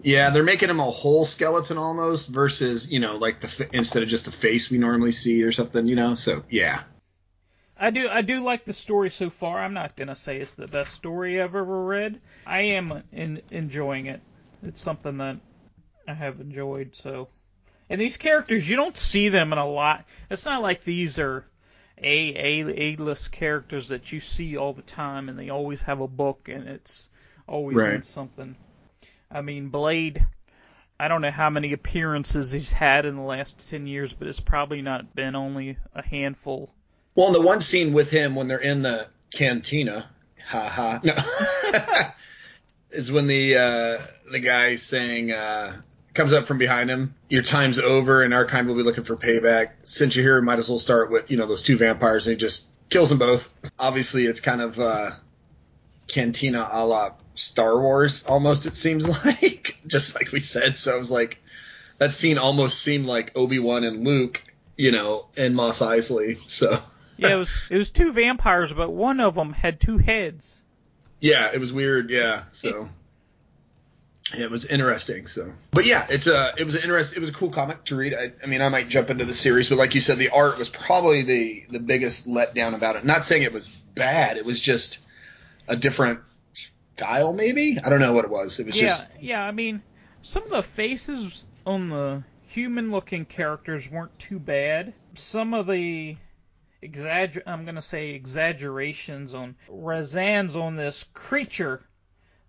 Yeah, 0.03 0.31
they're 0.31 0.45
making 0.45 0.71
him 0.71 0.81
a 0.81 0.85
whole 0.85 1.25
skeleton 1.25 1.77
almost 1.77 2.29
versus, 2.29 2.91
you 2.93 3.01
know, 3.01 3.17
like 3.17 3.41
the 3.41 3.69
instead 3.73 4.03
of 4.03 4.09
just 4.09 4.27
the 4.27 4.33
face 4.33 4.71
we 4.71 4.79
normally 4.79 5.13
see 5.13 5.43
or 5.43 5.53
something, 5.53 5.89
you 5.89 5.97
know. 5.97 6.15
So, 6.15 6.45
yeah. 6.49 6.81
I 7.77 7.91
do 7.91 8.09
I 8.09 8.23
do 8.23 8.43
like 8.43 8.65
the 8.65 8.73
story 8.73 9.11
so 9.11 9.31
far. 9.31 9.59
I'm 9.59 9.75
not 9.75 9.97
gonna 9.97 10.17
say 10.17 10.39
it's 10.39 10.55
the 10.55 10.67
best 10.67 10.95
story 10.95 11.41
I've 11.41 11.55
ever 11.55 11.85
read. 11.85 12.21
I 12.47 12.61
am 12.61 13.03
in, 13.13 13.43
enjoying 13.51 14.07
it. 14.07 14.21
It's 14.63 14.81
something 14.81 15.19
that 15.19 15.37
I 16.07 16.15
have 16.15 16.41
enjoyed. 16.41 16.95
So, 16.95 17.29
and 17.89 18.01
these 18.01 18.17
characters 18.17 18.69
you 18.69 18.77
don't 18.77 18.97
see 18.97 19.29
them 19.29 19.53
in 19.53 19.59
a 19.59 19.69
lot. 19.69 20.07
It's 20.31 20.45
not 20.45 20.63
like 20.63 20.85
these 20.85 21.19
are 21.19 21.45
a 22.03 22.35
a 22.37 22.93
a 22.93 22.97
list 22.97 23.33
characters 23.33 23.89
that 23.89 24.13
you 24.13 24.21
see 24.21 24.57
all 24.57 24.73
the 24.73 24.83
time 24.83 25.29
and 25.29 25.39
they 25.39 25.51
always 25.51 25.83
have 25.83 26.01
a 26.01 26.09
book 26.09 26.49
and 26.49 26.69
it's 26.69 27.09
always 27.47 27.77
in 27.79 28.03
something. 28.03 28.57
I 29.31 29.43
mean 29.43 29.69
Blade. 29.69 30.25
I 31.01 31.07
don't 31.07 31.23
know 31.23 31.31
how 31.31 31.49
many 31.49 31.73
appearances 31.73 32.51
he's 32.51 32.73
had 32.73 33.07
in 33.07 33.15
the 33.15 33.23
last 33.23 33.69
ten 33.69 33.87
years, 33.87 34.13
but 34.13 34.27
it's 34.27 34.41
probably 34.41 34.83
not 34.83 35.15
been 35.15 35.37
only 35.37 35.77
a 35.95 36.03
handful. 36.03 36.75
Well, 37.15 37.29
in 37.29 37.33
the 37.35 37.43
one 37.43 37.61
scene 37.61 37.93
with 37.93 38.11
him 38.11 38.35
when 38.35 38.49
they're 38.49 38.59
in 38.59 38.83
the 38.83 39.09
cantina, 39.33 40.09
ha 40.45 40.69
ha, 40.69 41.01
no, 41.05 41.15
is 42.91 43.13
when 43.13 43.27
the 43.27 43.57
uh, 43.57 43.99
the 44.33 44.41
guy's 44.41 44.83
saying 44.83 45.31
uh, 45.31 45.73
comes 46.19 46.33
up 46.33 46.47
from 46.47 46.59
behind 46.59 46.91
him. 46.91 47.15
Your 47.29 47.43
time's 47.43 47.79
over, 47.79 48.23
and 48.23 48.35
our 48.35 48.45
kind 48.45 48.67
will 48.67 48.75
be 48.75 48.83
looking 48.83 49.05
for 49.05 49.17
payback. 49.17 49.71
Since 49.85 50.17
you're 50.17 50.25
here, 50.25 50.43
might 50.43 50.59
as 50.59 50.69
well 50.69 50.81
start 50.81 51.11
with 51.13 51.31
you 51.31 51.39
know 51.39 51.47
those 51.47 51.63
two 51.63 51.77
vampires, 51.77 52.27
and 52.27 52.35
he 52.35 52.39
just 52.39 52.69
kills 52.91 53.09
them 53.09 53.19
both. 53.19 53.55
Obviously, 53.79 54.25
it's 54.25 54.41
kind 54.41 54.61
of 54.61 54.79
uh, 54.81 55.11
cantina 56.09 56.69
a 56.73 56.85
la 56.85 57.11
Star 57.35 57.81
Wars, 57.81 58.27
almost. 58.27 58.67
It 58.67 58.75
seems 58.75 59.09
like, 59.25 59.79
just 59.87 60.17
like 60.17 60.33
we 60.33 60.41
said. 60.41 60.77
So 60.77 60.95
I 60.95 60.99
was 60.99 61.11
like, 61.11 61.39
that 61.99 62.13
scene 62.13 62.37
almost 62.37 62.83
seemed 62.83 63.07
like 63.07 63.39
Obi 63.39 63.61
Wan 63.61 63.85
and 63.85 64.05
Luke, 64.05 64.43
you 64.77 64.91
know, 64.91 65.23
and 65.37 65.55
Mos 65.55 65.81
Eisley. 65.81 66.37
So. 66.37 66.77
Yeah, 67.21 67.35
it 67.35 67.39
was 67.39 67.57
it 67.69 67.77
was 67.77 67.91
two 67.91 68.13
vampires, 68.13 68.73
but 68.73 68.93
one 68.93 69.19
of 69.19 69.35
them 69.35 69.53
had 69.53 69.81
two 69.81 69.99
heads. 69.99 70.63
Yeah, 71.19 71.51
it 71.53 71.59
was 71.59 71.73
weird. 71.73 72.11
Yeah, 72.11 72.45
so 72.53 72.89
it 74.37 74.51
was 74.51 74.67
interesting. 74.67 75.27
So, 75.27 75.53
but 75.71 75.87
yeah, 75.87 76.07
it's 76.11 76.27
a 76.27 76.53
it 76.59 76.65
was 76.65 76.75
an 76.75 76.83
interest. 76.83 77.17
It 77.17 77.21
was 77.21 77.31
a 77.31 77.33
cool 77.33 77.51
comic 77.51 77.85
to 77.85 77.97
read. 77.97 78.15
I, 78.15 78.33
I 78.43 78.47
mean, 78.47 78.61
I 78.61 78.69
might 78.69 78.89
jump 78.89 79.11
into 79.11 79.25
the 79.25 79.35
series, 79.35 79.69
but 79.69 79.79
like 79.79 79.95
you 79.95 80.01
said, 80.01 80.19
the 80.19 80.31
art 80.31 80.59
was 80.59 80.69
probably 80.69 81.23
the 81.23 81.67
the 81.71 81.79
biggest 81.79 82.29
letdown 82.29 82.75
about 82.75 82.97
it. 82.97 83.05
Not 83.05 83.25
saying 83.25 83.43
it 83.43 83.53
was 83.53 83.69
bad. 83.69 84.37
It 84.37 84.45
was 84.45 84.61
just 84.61 84.99
a 85.67 85.77
different 85.77 86.21
style, 86.53 87.33
maybe. 87.33 87.79
I 87.83 87.89
don't 87.89 88.01
know 88.01 88.13
what 88.13 88.25
it 88.25 88.31
was. 88.31 88.59
It 88.61 88.67
was 88.67 88.77
Yeah, 88.77 88.89
just 88.89 89.13
yeah. 89.21 89.43
I 89.43 89.53
mean, 89.53 89.83
some 90.23 90.43
of 90.43 90.51
the 90.51 90.63
faces 90.63 91.45
on 91.67 91.89
the 91.89 92.23
human-looking 92.49 93.27
characters 93.27 93.91
weren't 93.91 94.19
too 94.19 94.39
bad. 94.39 94.95
Some 95.15 95.55
of 95.55 95.67
the 95.67 96.17
exagger 96.83 97.43
I'm 97.47 97.65
gonna 97.65 97.83
say 97.83 98.11
exaggerations 98.11 99.35
on 99.35 99.57
Razan's 99.69 100.55
on 100.55 100.77
this 100.77 101.05
creature 101.13 101.83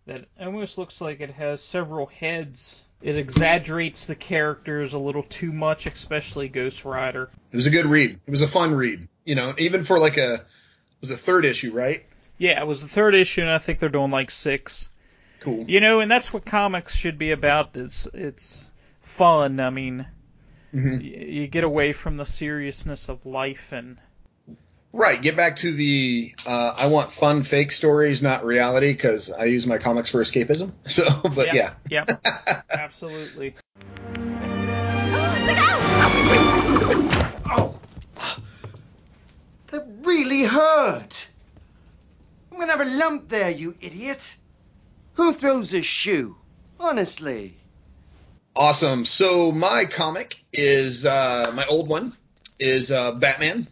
that 0.09 0.25
almost 0.39 0.77
looks 0.77 0.99
like 1.01 1.21
it 1.21 1.31
has 1.31 1.61
several 1.61 2.07
heads. 2.07 2.81
It 3.01 3.15
exaggerates 3.15 4.05
the 4.07 4.15
characters 4.15 4.93
a 4.93 4.99
little 4.99 5.23
too 5.23 5.51
much, 5.53 5.85
especially 5.85 6.49
Ghost 6.49 6.83
Rider. 6.83 7.29
it 7.51 7.55
was 7.55 7.67
a 7.67 7.69
good 7.71 7.85
read. 7.85 8.19
It 8.27 8.31
was 8.31 8.41
a 8.41 8.47
fun 8.47 8.73
read. 8.75 9.07
You 9.23 9.35
know, 9.35 9.53
even 9.57 9.83
for 9.83 9.99
like 9.99 10.17
a 10.17 10.33
it 10.33 10.41
was 11.01 11.11
a 11.11 11.15
third 11.15 11.45
issue, 11.45 11.71
right? 11.71 12.03
Yeah, 12.37 12.59
it 12.59 12.67
was 12.67 12.81
the 12.81 12.87
third 12.89 13.15
issue, 13.15 13.41
and 13.41 13.49
I 13.49 13.59
think 13.59 13.79
they're 13.79 13.89
doing 13.89 14.11
like 14.11 14.31
six. 14.31 14.89
Cool. 15.39 15.63
You 15.69 15.79
know, 15.79 15.99
and 16.01 16.11
that's 16.11 16.33
what 16.33 16.45
comics 16.45 16.93
should 16.95 17.17
be 17.17 17.31
about. 17.31 17.77
It's 17.77 18.07
it's 18.13 18.69
fun. 19.01 19.59
I 19.61 19.69
mean, 19.69 20.05
Mhm. 20.73 20.97
y- 20.99 21.25
you 21.31 21.47
get 21.47 21.63
away 21.63 21.93
from 21.93 22.17
the 22.17 22.25
seriousness 22.25 23.07
of 23.09 23.25
life 23.25 23.71
and 23.71 23.97
Right. 24.91 25.21
Get 25.21 25.35
back 25.35 25.57
to 25.57 25.71
the 25.71 26.33
uh, 26.47 26.75
I 26.77 26.87
want 26.87 27.11
fun 27.11 27.43
fake 27.43 27.71
stories, 27.71 28.23
not 28.23 28.43
reality, 28.43 28.91
because 28.91 29.31
I 29.31 29.45
use 29.45 29.67
my 29.67 29.77
comics 29.77 30.09
for 30.09 30.19
escapism. 30.19 30.73
So, 30.89 31.03
but 31.35 31.53
yeah. 31.53 31.73
yeah, 31.89 32.05
absolutely. 32.71 33.53
Oh, 37.51 37.79
that 39.67 39.85
really 40.01 40.43
hurt. 40.43 41.29
I'm 42.51 42.59
gonna 42.59 42.71
have 42.71 42.81
a 42.81 42.85
lump 42.85 43.29
there, 43.29 43.51
you 43.51 43.75
idiot. 43.79 44.35
Who 45.13 45.33
throws 45.33 45.73
a 45.73 45.83
shoe? 45.83 46.35
Honestly. 46.79 47.55
Awesome. 48.55 49.05
So 49.05 49.51
my 49.51 49.85
comic 49.85 50.39
is 50.51 51.05
uh, 51.05 51.51
my 51.55 51.65
old 51.65 51.87
one 51.87 52.11
is 52.59 52.91
uh, 52.91 53.11
Batman 53.11 53.67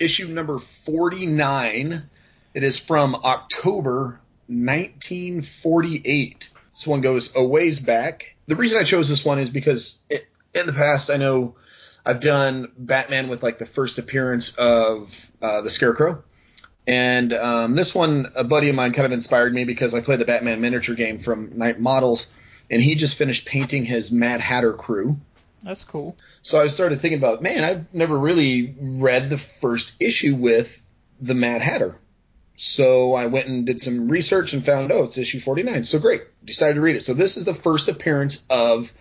issue 0.00 0.28
number 0.28 0.58
49. 0.58 2.08
It 2.54 2.64
is 2.64 2.78
from 2.78 3.14
October 3.14 4.20
1948. 4.48 6.48
This 6.72 6.86
one 6.86 7.02
goes 7.02 7.36
a 7.36 7.44
ways 7.44 7.78
back. 7.78 8.34
The 8.46 8.56
reason 8.56 8.80
I 8.80 8.84
chose 8.84 9.08
this 9.08 9.24
one 9.24 9.38
is 9.38 9.50
because 9.50 10.00
it, 10.08 10.26
in 10.54 10.66
the 10.66 10.72
past 10.72 11.10
I 11.10 11.16
know 11.16 11.56
I've 12.04 12.20
done 12.20 12.72
Batman 12.76 13.28
with 13.28 13.42
like 13.42 13.58
the 13.58 13.66
first 13.66 13.98
appearance 13.98 14.56
of 14.56 15.30
uh, 15.42 15.60
the 15.60 15.70
Scarecrow. 15.70 16.24
And 16.86 17.32
um, 17.34 17.76
this 17.76 17.94
one, 17.94 18.28
a 18.34 18.42
buddy 18.42 18.70
of 18.70 18.74
mine 18.74 18.92
kind 18.92 19.06
of 19.06 19.12
inspired 19.12 19.54
me 19.54 19.64
because 19.64 19.94
I 19.94 20.00
played 20.00 20.18
the 20.18 20.24
Batman 20.24 20.60
miniature 20.60 20.96
game 20.96 21.18
from 21.18 21.58
Knight 21.58 21.78
Models, 21.78 22.32
and 22.70 22.82
he 22.82 22.94
just 22.94 23.16
finished 23.16 23.46
painting 23.46 23.84
his 23.84 24.10
Mad 24.10 24.40
Hatter 24.40 24.72
crew. 24.72 25.18
That's 25.62 25.84
cool. 25.84 26.16
So 26.42 26.60
I 26.60 26.68
started 26.68 27.00
thinking 27.00 27.18
about, 27.18 27.42
man, 27.42 27.64
I've 27.64 27.92
never 27.94 28.18
really 28.18 28.74
read 28.80 29.30
the 29.30 29.38
first 29.38 30.00
issue 30.00 30.34
with 30.34 30.84
the 31.20 31.34
Mad 31.34 31.60
Hatter. 31.60 31.98
So 32.56 33.14
I 33.14 33.26
went 33.26 33.48
and 33.48 33.64
did 33.64 33.80
some 33.80 34.08
research 34.08 34.52
and 34.52 34.64
found, 34.64 34.92
oh, 34.92 35.04
it's 35.04 35.18
issue 35.18 35.38
49. 35.38 35.84
So 35.84 35.98
great. 35.98 36.22
Decided 36.44 36.74
to 36.74 36.80
read 36.80 36.96
it. 36.96 37.04
So 37.04 37.14
this 37.14 37.36
is 37.36 37.44
the 37.44 37.54
first 37.54 37.88
appearance 37.88 38.46
of 38.50 38.92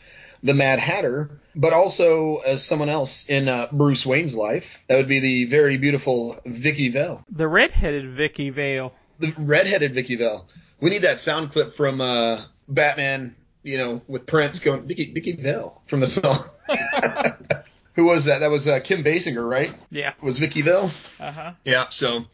the 0.43 0.53
Mad 0.53 0.80
Hatter, 0.80 1.30
but 1.55 1.74
also 1.74 2.38
as 2.38 2.64
someone 2.64 2.89
else 2.89 3.30
in 3.30 3.47
uh, 3.47 3.68
Bruce 3.72 4.05
Wayne's 4.05 4.36
life. 4.36 4.86
That 4.88 4.95
would 4.95 5.10
be 5.10 5.20
the 5.20 5.45
very 5.45 5.78
beautiful 5.78 6.39
Vicky 6.45 6.89
Vale. 6.89 7.26
The 7.30 7.47
redheaded 7.47 8.16
Vicky 8.16 8.49
Vale. 8.49 8.93
The 9.20 9.34
redheaded 9.38 9.93
Vicky 9.93 10.16
Vale. 10.16 10.47
We 10.80 10.89
need 10.89 11.01
that 11.01 11.20
sound 11.20 11.51
clip 11.51 11.74
from 11.74 11.99
uh, 11.99 12.41
Batman, 12.70 13.36
you 13.64 13.78
know, 13.78 14.01
with 14.07 14.26
Prince 14.26 14.60
going, 14.60 14.84
Vicky, 14.84 15.12
Vicky 15.12 15.34
Vale 15.34 15.82
from 15.86 15.99
the 15.99 16.07
song. 16.07 16.38
Who 17.93 18.05
was 18.05 18.26
that? 18.26 18.39
That 18.39 18.49
was 18.49 18.68
uh, 18.68 18.80
Kim 18.80 19.03
Basinger, 19.03 19.47
right? 19.47 19.74
Yeah. 19.91 20.14
Was 20.22 20.39
Vicky 20.39 20.62
Vale? 20.62 20.89
Uh 21.20 21.32
huh. 21.32 21.51
Yeah. 21.66 21.89
So, 21.89 22.26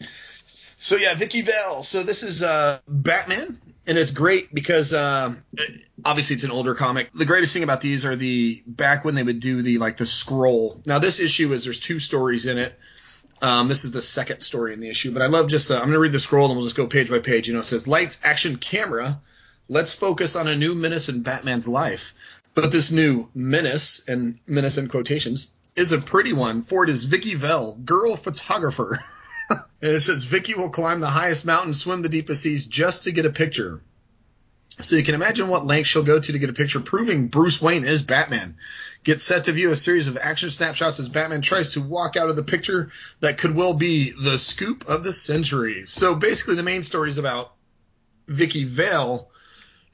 so 0.78 0.95
yeah, 0.95 1.15
Vicky 1.15 1.41
Vale. 1.41 1.82
So 1.84 2.03
this 2.03 2.21
is 2.21 2.43
uh, 2.43 2.80
Batman, 2.88 3.59
and 3.88 3.97
it's 3.97 4.11
great 4.11 4.53
because 4.53 4.93
um, 4.93 5.43
obviously 6.03 6.36
it's 6.36 6.43
an 6.43 6.51
older 6.51 6.76
comic. 6.76 7.11
The 7.11 7.26
greatest 7.26 7.53
thing 7.53 7.63
about 7.63 7.82
these 7.82 8.05
are 8.05 8.15
the 8.15 8.61
back 8.67 9.05
when 9.05 9.15
they 9.15 9.23
would 9.23 9.39
do 9.39 9.61
the 9.61 9.80
like 9.80 9.97
the 9.97 10.05
scroll. 10.05 10.82
Now 10.86 10.99
this 10.99 11.19
issue 11.19 11.51
is 11.53 11.63
there's 11.63 11.80
two 11.80 11.99
stories 11.99 12.45
in 12.45 12.57
it. 12.57 12.78
Um, 13.41 13.67
this 13.67 13.84
is 13.84 13.91
the 13.91 14.01
second 14.01 14.41
story 14.41 14.73
in 14.73 14.80
the 14.80 14.89
issue, 14.89 15.11
but 15.11 15.21
I 15.21 15.28
love 15.28 15.47
just 15.47 15.71
uh, 15.71 15.76
I'm 15.76 15.88
gonna 15.88 15.99
read 15.99 16.11
the 16.11 16.19
scroll 16.19 16.47
and 16.47 16.55
we'll 16.55 16.65
just 16.65 16.78
go 16.78 16.88
page 16.88 17.09
by 17.09 17.19
page. 17.19 17.47
You 17.47 17.53
know, 17.53 17.59
it 17.59 17.65
says 17.65 17.88
lights, 17.88 18.21
action, 18.23 18.57
camera. 18.57 19.19
Let's 19.68 19.93
focus 19.93 20.36
on 20.36 20.47
a 20.47 20.55
new 20.55 20.76
menace 20.76 21.09
in 21.09 21.24
Batman's 21.24 21.68
life. 21.68 22.13
But 22.53 22.72
this 22.72 22.91
new 22.91 23.30
menace, 23.34 24.07
and 24.07 24.39
menace 24.47 24.78
in 24.78 24.88
quotations, 24.88 25.51
is 25.76 25.91
a 25.91 25.99
pretty 25.99 26.34
one, 26.34 26.63
for 26.63 26.84
it 26.84 26.89
is 26.89 27.03
Vicky 27.03 27.36
Vale, 27.36 27.76
girl 27.76 28.16
photographer. 28.16 29.03
and 29.49 29.59
it 29.82 29.99
says 29.99 30.24
Vicky 30.24 30.53
will 30.55 30.70
climb 30.70 30.99
the 31.01 31.09
highest 31.09 31.45
mountain, 31.45 31.74
swim 31.74 32.01
the 32.01 32.09
deepest 32.09 32.43
seas 32.43 32.66
just 32.66 33.03
to 33.03 33.11
get 33.11 33.26
a 33.26 33.30
picture. 33.30 33.82
So 34.82 34.95
you 34.95 35.03
can 35.03 35.16
imagine 35.16 35.47
what 35.47 35.66
lengths 35.66 35.89
she'll 35.89 36.03
go 36.03 36.20
to 36.20 36.32
to 36.32 36.39
get 36.39 36.49
a 36.49 36.53
picture 36.53 36.80
proving 36.80 37.28
Bruce 37.28 37.61
Wayne 37.61 37.86
is 37.86 38.03
Batman. 38.03 38.57
Get 39.03 39.22
set 39.22 39.45
to 39.45 39.53
view 39.53 39.72
a 39.72 39.76
series 39.76 40.07
of 40.07 40.18
action 40.18 40.51
snapshots 40.51 40.99
as 40.99 41.07
Batman 41.07 41.41
tries 41.41 41.72
to 41.72 41.82
walk 41.82 42.18
out 42.18 42.30
of 42.30 42.36
the 42.36 42.43
picture 42.43 42.89
that 43.22 43.38
could 43.38 43.55
well 43.55 43.74
be 43.74 44.11
the 44.11 44.38
scoop 44.38 44.86
of 44.88 45.03
the 45.03 45.13
century. 45.13 45.86
So 45.88 46.16
basically 46.16 46.55
the 46.55 46.63
main 46.63 46.84
story 46.84 47.09
is 47.09 47.18
about 47.18 47.53
Vicky 48.28 48.66
Vale 48.66 49.30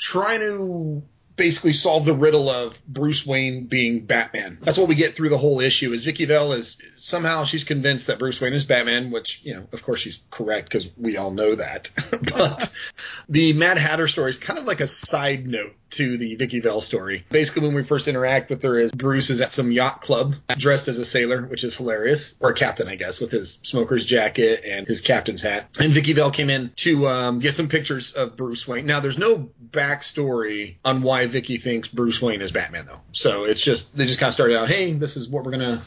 trying 0.02 0.40
to 0.40 1.04
basically 1.36 1.74
solve 1.74 2.06
the 2.06 2.14
riddle 2.14 2.50
of 2.50 2.86
Bruce 2.86 3.26
Wayne 3.26 3.66
being 3.66 4.06
Batman. 4.06 4.58
That's 4.62 4.78
what 4.78 4.90
we 4.90 4.96
get 4.96 5.14
through 5.14 5.30
the 5.30 5.38
whole 5.38 5.62
issue. 5.62 5.92
Is 5.94 6.04
Vicky 6.04 6.26
Vale 6.26 6.54
is 6.54 6.82
somehow 6.98 7.46
she's 7.46 7.64
convinced 7.64 8.08
that 8.08 8.20
Bruce 8.20 8.42
Wayne 8.42 8.54
is 8.54 8.66
Batman, 8.66 9.12
which 9.12 9.44
you 9.44 9.56
know, 9.56 9.68
of 9.72 9.84
course, 9.84 10.00
she's 10.00 10.22
correct 10.30 10.66
because 10.66 10.92
we 10.98 11.18
all 11.18 11.32
know 11.32 11.56
that. 11.56 11.90
but 12.36 12.74
the 13.30 13.54
Mad 13.54 13.78
Hatter 13.78 14.08
story 14.08 14.32
is 14.32 14.40
kind 14.40 14.60
of 14.60 14.66
like 14.66 14.82
a 14.82 14.88
side 14.88 15.48
note 15.48 15.76
to 15.92 16.18
the 16.18 16.36
Vicky 16.36 16.60
Vale 16.60 16.82
story. 16.82 17.26
Basically, 17.30 17.64
when 17.64 17.76
we 17.76 17.84
first 17.84 18.08
interact 18.08 18.50
with 18.50 18.64
her, 18.64 18.78
is 18.78 18.92
Bruce 18.92 19.30
is 19.30 19.42
at 19.42 19.52
some 19.52 19.72
yacht 19.72 20.02
club 20.02 20.36
dressed 20.58 20.88
as 20.88 21.00
a 21.00 21.06
sailor, 21.06 21.44
which 21.44 21.64
is 21.64 21.76
hilarious, 21.76 22.38
or 22.40 22.50
a 22.50 22.54
captain, 22.54 22.88
I 22.88 22.96
guess, 22.96 23.20
with 23.20 23.32
his 23.32 23.60
smoker's 23.64 24.06
jacket 24.06 24.62
and 24.68 24.88
his 24.88 25.02
captain's 25.02 25.42
hat. 25.42 25.70
And 25.80 25.94
Vicky 25.94 26.14
Vale 26.14 26.32
came 26.32 26.50
in 26.50 26.72
to 26.78 27.08
um, 27.08 27.40
get 27.40 27.54
some 27.54 27.68
pictures 27.68 28.14
of 28.14 28.36
Bruce 28.36 28.68
Wayne. 28.68 28.86
Now, 28.86 29.00
there's 29.00 29.18
no 29.18 29.50
backstory 29.70 30.76
on 30.84 31.02
why 31.02 31.28
Vicky 31.28 31.58
thinks 31.58 31.88
Bruce 31.88 32.22
Wayne 32.22 32.42
is 32.42 32.52
Batman, 32.52 32.86
though. 32.86 33.02
So 33.12 33.46
it's 33.46 33.62
just 33.62 33.98
they 33.98 34.06
just 34.06 34.20
kind 34.20 34.30
of 34.30 34.34
started 34.34 34.58
out, 34.58 34.70
hey, 34.70 34.94
this 34.94 35.18
is 35.18 35.30
what 35.30 35.44
we're 35.44 35.52
gonna 35.52 35.82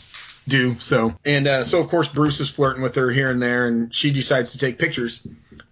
do. 0.49 0.77
So 0.79 1.15
and 1.25 1.47
uh, 1.47 1.65
so 1.65 1.81
of 1.81 1.89
course 1.89 2.09
Bruce 2.09 2.41
is 2.41 2.51
flirting 2.51 2.83
with 2.83 2.95
her 2.97 3.11
here 3.11 3.31
and 3.31 3.41
there, 3.41 3.67
and 3.67 3.95
she 3.95 4.13
decides 4.13 4.53
to 4.53 4.59
take 4.59 4.79
pictures. 4.79 5.27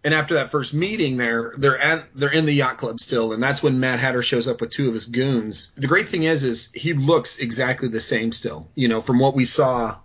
And 0.04 0.12
after 0.14 0.34
that 0.34 0.50
first 0.50 0.74
meeting, 0.74 1.16
there 1.16 1.52
they're 1.56 1.78
at 1.78 2.12
they're 2.14 2.32
in 2.32 2.46
the 2.46 2.52
yacht 2.52 2.78
club 2.78 3.00
still, 3.00 3.32
and 3.32 3.42
that's 3.42 3.62
when 3.62 3.80
Mad 3.80 3.98
Hatter 3.98 4.22
shows 4.22 4.48
up 4.48 4.60
with 4.60 4.70
two 4.70 4.88
of 4.88 4.94
his 4.94 5.06
goons. 5.06 5.72
The 5.76 5.86
great 5.86 6.08
thing 6.08 6.24
is, 6.24 6.44
is 6.44 6.72
he 6.72 6.92
looks 6.94 7.38
exactly 7.38 7.88
the 7.88 8.00
same 8.00 8.32
still. 8.32 8.68
You 8.74 8.88
know, 8.88 9.00
from 9.00 9.18
what 9.18 9.34
we 9.34 9.44
saw 9.44 9.98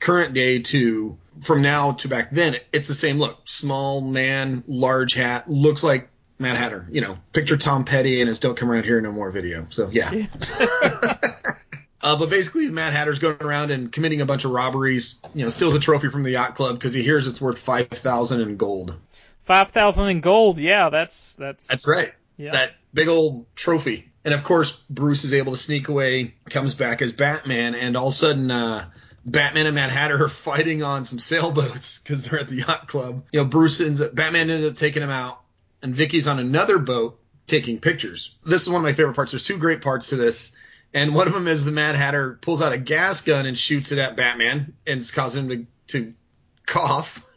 current 0.00 0.34
day 0.34 0.60
to 0.60 1.16
from 1.42 1.62
now 1.62 1.92
to 1.92 2.08
back 2.08 2.30
then, 2.30 2.56
it's 2.72 2.88
the 2.88 2.94
same 2.94 3.18
look. 3.18 3.38
Small 3.44 4.00
man, 4.00 4.64
large 4.66 5.14
hat, 5.14 5.48
looks 5.48 5.84
like 5.84 6.08
Mad 6.38 6.56
Hatter. 6.56 6.86
You 6.90 7.00
know, 7.02 7.18
picture 7.32 7.56
Tom 7.56 7.84
Petty 7.84 8.20
and 8.20 8.28
his 8.28 8.38
"Don't 8.38 8.56
Come 8.56 8.70
Around 8.70 8.84
Here 8.84 9.00
No 9.00 9.12
More" 9.12 9.30
video. 9.30 9.66
So 9.70 9.88
yeah. 9.90 10.10
Uh, 12.04 12.18
but 12.18 12.28
basically, 12.28 12.70
Mad 12.70 12.92
Hatter's 12.92 13.18
going 13.18 13.38
around 13.40 13.70
and 13.70 13.90
committing 13.90 14.20
a 14.20 14.26
bunch 14.26 14.44
of 14.44 14.50
robberies. 14.50 15.18
You 15.34 15.44
know, 15.44 15.48
steals 15.48 15.74
a 15.74 15.80
trophy 15.80 16.10
from 16.10 16.22
the 16.22 16.32
yacht 16.32 16.54
club 16.54 16.74
because 16.74 16.92
he 16.92 17.02
hears 17.02 17.26
it's 17.26 17.40
worth 17.40 17.58
five 17.58 17.88
thousand 17.88 18.42
in 18.42 18.58
gold. 18.58 18.94
Five 19.44 19.70
thousand 19.70 20.08
in 20.08 20.20
gold. 20.20 20.58
Yeah, 20.58 20.90
that's 20.90 21.32
that's. 21.36 21.66
That's 21.66 21.88
right. 21.88 22.12
Yeah. 22.36 22.52
That 22.52 22.72
big 22.92 23.08
old 23.08 23.46
trophy. 23.56 24.12
And 24.22 24.34
of 24.34 24.44
course, 24.44 24.72
Bruce 24.90 25.24
is 25.24 25.32
able 25.32 25.52
to 25.52 25.58
sneak 25.58 25.88
away, 25.88 26.34
comes 26.50 26.74
back 26.74 27.00
as 27.00 27.12
Batman, 27.12 27.74
and 27.74 27.96
all 27.96 28.08
of 28.08 28.12
a 28.12 28.16
sudden, 28.16 28.50
uh, 28.50 28.84
Batman 29.24 29.64
and 29.64 29.74
Mad 29.74 29.88
Hatter 29.88 30.24
are 30.24 30.28
fighting 30.30 30.82
on 30.82 31.06
some 31.06 31.18
sailboats 31.18 32.00
because 32.00 32.26
they're 32.26 32.40
at 32.40 32.48
the 32.48 32.56
yacht 32.56 32.86
club. 32.86 33.24
You 33.32 33.40
know, 33.40 33.46
Bruce 33.46 33.80
ends 33.80 34.02
up, 34.02 34.14
Batman 34.14 34.50
ends 34.50 34.66
up 34.66 34.76
taking 34.76 35.02
him 35.02 35.10
out, 35.10 35.40
and 35.82 35.94
Vicky's 35.94 36.28
on 36.28 36.38
another 36.38 36.78
boat 36.78 37.18
taking 37.46 37.80
pictures. 37.80 38.36
This 38.44 38.60
is 38.60 38.68
one 38.68 38.76
of 38.76 38.82
my 38.82 38.92
favorite 38.92 39.14
parts. 39.14 39.32
There's 39.32 39.44
two 39.44 39.56
great 39.56 39.80
parts 39.80 40.10
to 40.10 40.16
this. 40.16 40.54
And 40.94 41.14
one 41.14 41.26
of 41.26 41.34
them 41.34 41.48
is 41.48 41.64
the 41.64 41.72
Mad 41.72 41.96
Hatter 41.96 42.38
pulls 42.40 42.62
out 42.62 42.72
a 42.72 42.78
gas 42.78 43.20
gun 43.22 43.46
and 43.46 43.58
shoots 43.58 43.90
it 43.92 43.98
at 43.98 44.16
Batman 44.16 44.74
and 44.86 45.00
it's 45.00 45.10
causing 45.10 45.50
him 45.50 45.66
to, 45.88 45.98
to 45.98 46.14
cough. 46.66 47.22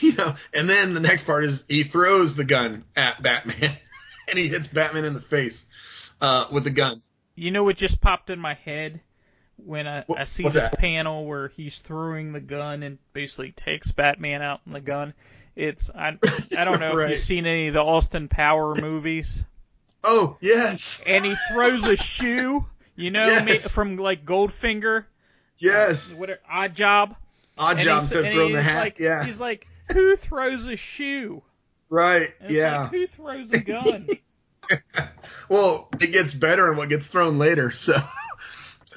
You 0.00 0.12
know, 0.16 0.34
and 0.52 0.68
then 0.68 0.92
the 0.92 0.98
next 0.98 1.22
part 1.22 1.44
is 1.44 1.64
he 1.68 1.84
throws 1.84 2.34
the 2.34 2.44
gun 2.44 2.84
at 2.96 3.22
Batman 3.22 3.70
and 4.28 4.36
he 4.36 4.48
hits 4.48 4.66
Batman 4.66 5.04
in 5.04 5.14
the 5.14 5.20
face 5.20 6.10
uh, 6.20 6.48
with 6.50 6.64
the 6.64 6.70
gun. 6.70 7.00
You 7.36 7.52
know 7.52 7.62
what 7.62 7.76
just 7.76 8.00
popped 8.00 8.28
in 8.28 8.40
my 8.40 8.54
head 8.54 9.00
when 9.56 9.86
I, 9.86 10.02
What- 10.08 10.18
I 10.18 10.24
see 10.24 10.42
this 10.42 10.54
that? 10.54 10.78
panel 10.80 11.24
where 11.26 11.46
he's 11.46 11.78
throwing 11.78 12.32
the 12.32 12.40
gun 12.40 12.82
and 12.82 12.98
basically 13.12 13.52
takes 13.52 13.92
Batman 13.92 14.42
out 14.42 14.62
in 14.66 14.72
the 14.72 14.80
gun. 14.80 15.14
It's 15.54 15.90
I 15.94 16.18
I 16.58 16.64
don't 16.64 16.80
know 16.80 16.98
if 16.98 17.10
you've 17.10 17.20
seen 17.20 17.46
any 17.46 17.68
of 17.68 17.74
the 17.74 17.84
Austin 17.84 18.26
Power 18.26 18.74
movies. 18.74 19.44
Oh 20.02 20.36
yes, 20.40 21.04
And 21.06 21.24
he 21.24 21.36
throws 21.52 21.86
a 21.86 21.94
shoe, 21.96 22.66
you 22.96 23.10
know, 23.10 23.26
Yes. 23.26 23.74
from 23.74 23.96
like 23.96 24.24
Goldfinger, 24.24 25.04
yes. 25.58 26.14
Uh, 26.14 26.20
what 26.20 26.30
Odd 26.50 26.74
Job. 26.74 27.16
Odd 27.56 27.76
And 27.76 27.80
job 27.80 28.02
he's- 28.02 28.12
instead 28.12 28.32
throwing 28.32 28.52
the 28.52 28.62
hat. 28.62 28.80
Like, 28.84 28.98
yeah, 28.98 29.24
He's 29.24 29.38
like, 29.40 29.66
who 29.92 30.16
throws 30.16 30.66
a 30.66 30.76
shoe? 30.76 31.42
right. 31.90 32.32
Yeah. 32.48 32.82
Like, 32.82 32.90
who 32.90 33.06
throws 33.06 33.50
a 33.52 33.60
gun? 33.60 34.06
Well, 35.48 35.88
it 36.00 36.10
gets 36.12 36.32
better 36.32 36.70
in 36.70 36.78
what 36.78 36.88
gets 36.88 37.06
thrown 37.08 37.38
later. 37.38 37.70
So 37.70 37.92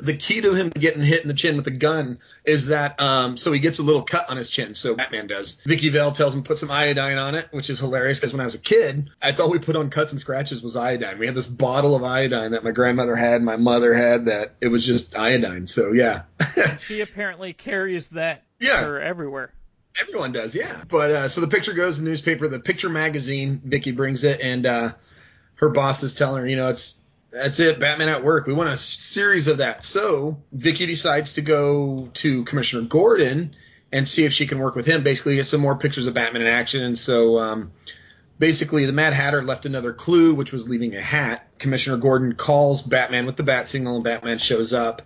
the 0.02 0.16
key 0.16 0.42
to 0.42 0.54
him 0.54 0.70
getting 0.70 1.02
hit 1.02 1.22
in 1.22 1.28
the 1.28 1.34
chin 1.34 1.58
with 1.58 1.68
a 1.68 1.72
gun 1.72 2.20
is 2.46 2.68
that 2.68 3.02
um, 3.02 3.38
so 3.38 3.52
he 3.52 3.60
gets 3.60 3.80
a 3.80 3.84
little 3.84 4.04
cut 4.04 4.30
on 4.30 4.38
his 4.38 4.50
chin. 4.50 4.74
So 4.74 4.96
Batman 4.96 5.28
does. 5.28 5.62
Vicky 5.66 5.90
Vale 5.90 6.12
tells 6.12 6.34
him 6.36 6.44
put 6.44 6.58
some 6.58 6.72
iodine 6.72 7.18
on 7.18 7.36
it, 7.36 7.48
which 7.52 7.70
is 7.70 7.80
hilarious 7.80 8.20
because 8.20 8.34
when 8.34 8.42
I 8.42 8.46
was 8.46 8.56
a 8.56 8.60
kid, 8.60 9.10
that's 9.22 9.40
all 9.40 9.50
we 9.52 9.60
put 9.60 9.76
on 9.76 9.90
cuts 9.90 10.12
and 10.12 10.22
scratches 10.22 10.62
was 10.62 10.76
iodine. 10.76 11.20
We 11.20 11.26
had 11.26 11.36
this 11.36 11.48
bottle 11.48 11.96
of 11.96 12.04
iodine 12.04 12.52
that 12.52 12.64
my 12.64 12.72
grandmother 12.72 13.16
had, 13.16 13.42
my 13.42 13.58
mother 13.58 13.94
had. 13.94 14.26
That 14.26 14.54
it 14.62 14.68
was 14.68 14.86
just 14.86 15.18
iodine. 15.18 15.68
So 15.68 15.92
yeah. 15.92 16.24
she 16.82 17.02
apparently 17.02 17.54
carries 17.54 18.10
that 18.10 18.44
Yeah. 18.60 18.82
her 18.84 19.02
everywhere. 19.02 19.52
Everyone 20.00 20.32
does, 20.32 20.56
yeah. 20.56 20.84
But 20.88 21.12
uh, 21.12 21.28
so 21.28 21.42
the 21.42 21.48
picture 21.48 21.74
goes 21.74 21.98
in 21.98 22.06
the 22.06 22.12
newspaper, 22.12 22.48
the 22.48 22.60
picture 22.60 22.90
magazine. 22.90 23.60
Vicky 23.66 23.92
brings 23.94 24.24
it, 24.24 24.42
and 24.42 24.66
uh, 24.68 24.90
her 25.56 25.70
boss 25.70 26.04
is 26.04 26.14
telling 26.14 26.44
her, 26.44 26.48
you 26.48 26.56
know, 26.56 26.70
it's 26.70 27.02
that's 27.32 27.60
it, 27.60 27.80
Batman 27.80 28.10
at 28.10 28.24
work. 28.24 28.48
We 28.48 28.54
want 28.54 28.70
a 28.70 28.78
series 28.78 29.48
of 29.48 29.58
that. 29.58 29.84
So 29.84 30.42
Vicky 30.52 30.86
decides 30.86 31.34
to 31.34 31.42
go 31.42 32.10
to 32.16 32.44
Commissioner 32.44 32.84
Gordon 32.84 33.56
and 33.92 34.08
see 34.08 34.26
if 34.26 34.34
she 34.34 34.48
can 34.48 34.60
work 34.60 34.76
with 34.76 34.86
him. 34.86 35.04
Basically, 35.04 35.36
get 35.36 35.46
some 35.46 35.62
more 35.62 35.78
pictures 35.78 36.08
of 36.08 36.14
Batman 36.14 36.42
in 36.42 36.48
action. 36.48 36.84
And 36.84 36.98
so 36.98 37.38
um, 37.38 37.72
basically, 38.40 38.86
the 38.86 38.94
Mad 38.94 39.14
Hatter 39.14 39.44
left 39.44 39.66
another 39.66 39.94
clue, 39.94 40.36
which 40.36 40.52
was 40.52 40.68
leaving 40.68 40.96
a 40.96 41.02
hat. 41.02 41.48
Commissioner 41.60 41.98
Gordon 41.98 42.34
calls 42.34 42.82
Batman 42.82 43.26
with 43.26 43.38
the 43.38 43.44
bat 43.44 43.68
signal, 43.68 43.96
and 43.96 44.04
Batman 44.04 44.38
shows 44.38 44.74
up 44.74 45.02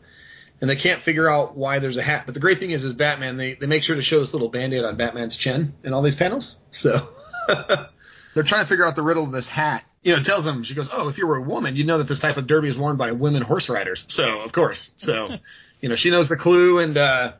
and 0.61 0.69
they 0.69 0.75
can't 0.75 1.01
figure 1.01 1.27
out 1.27 1.57
why 1.57 1.79
there's 1.79 1.97
a 1.97 2.03
hat. 2.03 2.23
But 2.25 2.35
the 2.35 2.39
great 2.39 2.59
thing 2.59 2.69
is, 2.69 2.83
is 2.83 2.93
Batman 2.93 3.35
they 3.35 3.55
they 3.55 3.65
make 3.65 3.83
sure 3.83 3.95
to 3.95 4.01
show 4.01 4.19
this 4.19 4.33
little 4.33 4.49
band-aid 4.49 4.85
on 4.85 4.95
Batman's 4.95 5.35
chin 5.35 5.73
in 5.83 5.93
all 5.93 6.03
these 6.03 6.15
panels. 6.15 6.59
So 6.69 6.95
they're 7.47 8.43
trying 8.43 8.63
to 8.63 8.67
figure 8.67 8.85
out 8.85 8.95
the 8.95 9.01
riddle 9.01 9.23
of 9.23 9.31
this 9.31 9.47
hat. 9.47 9.83
You 10.03 10.15
know, 10.15 10.23
tells 10.23 10.47
him, 10.47 10.63
she 10.63 10.73
goes, 10.73 10.89
"Oh, 10.91 11.09
if 11.09 11.17
you 11.17 11.27
were 11.27 11.37
a 11.37 11.41
woman, 11.41 11.75
you'd 11.75 11.87
know 11.87 11.99
that 11.99 12.07
this 12.07 12.19
type 12.19 12.37
of 12.37 12.47
derby 12.47 12.69
is 12.69 12.77
worn 12.77 12.97
by 12.97 13.11
women 13.11 13.41
horse 13.43 13.69
riders." 13.69 14.05
So 14.09 14.43
of 14.43 14.51
course, 14.51 14.93
so 14.97 15.37
you 15.81 15.89
know 15.89 15.95
she 15.95 16.09
knows 16.09 16.29
the 16.29 16.37
clue 16.37 16.79
and 16.79 16.97
uh, 16.97 17.33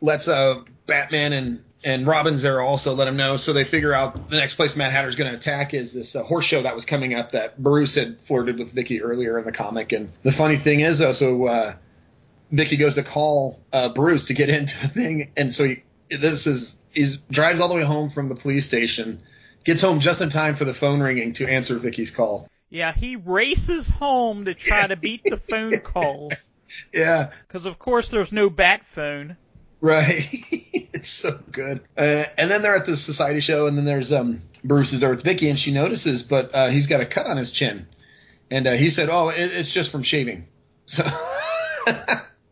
lets 0.00 0.28
uh, 0.28 0.62
Batman 0.86 1.32
and 1.32 1.64
and 1.84 2.06
Robin's 2.06 2.42
there 2.42 2.60
also 2.60 2.94
let 2.94 3.08
him 3.08 3.16
know. 3.16 3.36
So 3.36 3.52
they 3.52 3.64
figure 3.64 3.92
out 3.92 4.28
the 4.28 4.36
next 4.36 4.54
place 4.54 4.76
Mad 4.76 4.92
Hatter's 4.92 5.16
going 5.16 5.30
to 5.30 5.36
attack 5.36 5.74
is 5.74 5.94
this 5.94 6.16
uh, 6.16 6.22
horse 6.22 6.44
show 6.44 6.62
that 6.62 6.74
was 6.74 6.84
coming 6.84 7.14
up 7.14 7.32
that 7.32 7.62
Bruce 7.62 7.94
had 7.94 8.18
flirted 8.20 8.58
with 8.58 8.72
Vicky 8.72 9.00
earlier 9.00 9.38
in 9.38 9.44
the 9.44 9.52
comic. 9.52 9.92
And 9.92 10.10
the 10.22 10.32
funny 10.32 10.56
thing 10.56 10.80
is, 10.80 10.98
though, 10.98 11.12
so 11.12 11.46
uh, 11.46 11.74
Vicky 12.50 12.76
goes 12.76 12.96
to 12.96 13.02
call 13.02 13.60
uh, 13.72 13.90
Bruce 13.90 14.26
to 14.26 14.34
get 14.34 14.48
into 14.48 14.78
the 14.80 14.88
thing, 14.88 15.30
and 15.36 15.52
so 15.54 15.64
he 15.64 15.82
this 16.10 16.46
is 16.46 16.82
he 16.92 17.06
drives 17.30 17.60
all 17.60 17.68
the 17.68 17.76
way 17.76 17.84
home 17.84 18.08
from 18.08 18.28
the 18.28 18.34
police 18.34 18.66
station, 18.66 19.20
gets 19.68 19.82
home 19.82 20.00
just 20.00 20.22
in 20.22 20.30
time 20.30 20.54
for 20.54 20.64
the 20.64 20.72
phone 20.72 20.98
ringing 21.00 21.34
to 21.34 21.46
answer 21.46 21.74
Vicky's 21.78 22.10
call. 22.10 22.48
Yeah, 22.70 22.90
he 22.92 23.16
races 23.16 23.86
home 23.86 24.46
to 24.46 24.54
try 24.54 24.86
to 24.86 24.96
beat 25.00 25.22
the 25.24 25.36
phone 25.36 25.70
call. 25.84 26.32
Yeah, 26.92 27.32
Because, 27.46 27.66
of 27.66 27.78
course, 27.78 28.08
there's 28.08 28.32
no 28.32 28.48
bat 28.48 28.86
phone. 28.86 29.36
right. 29.82 30.26
it's 30.50 31.10
so 31.10 31.30
good. 31.52 31.82
Uh, 31.98 32.24
and 32.38 32.50
then 32.50 32.62
they're 32.62 32.76
at 32.76 32.86
the 32.86 32.96
society 32.96 33.40
show, 33.40 33.66
and 33.66 33.76
then 33.76 33.84
there's 33.84 34.10
um 34.10 34.40
Bruce 34.64 34.94
is 34.94 35.00
there 35.00 35.10
with 35.10 35.22
Vicky, 35.22 35.50
and 35.50 35.58
she 35.58 35.70
notices, 35.70 36.22
but 36.22 36.54
uh, 36.54 36.68
he's 36.68 36.86
got 36.86 37.02
a 37.02 37.06
cut 37.06 37.26
on 37.26 37.36
his 37.36 37.52
chin, 37.52 37.86
and 38.50 38.66
uh, 38.66 38.72
he 38.72 38.88
said, 38.88 39.08
"Oh, 39.12 39.28
it, 39.28 39.36
it's 39.52 39.70
just 39.72 39.92
from 39.92 40.02
shaving." 40.02 40.46
So. 40.86 41.04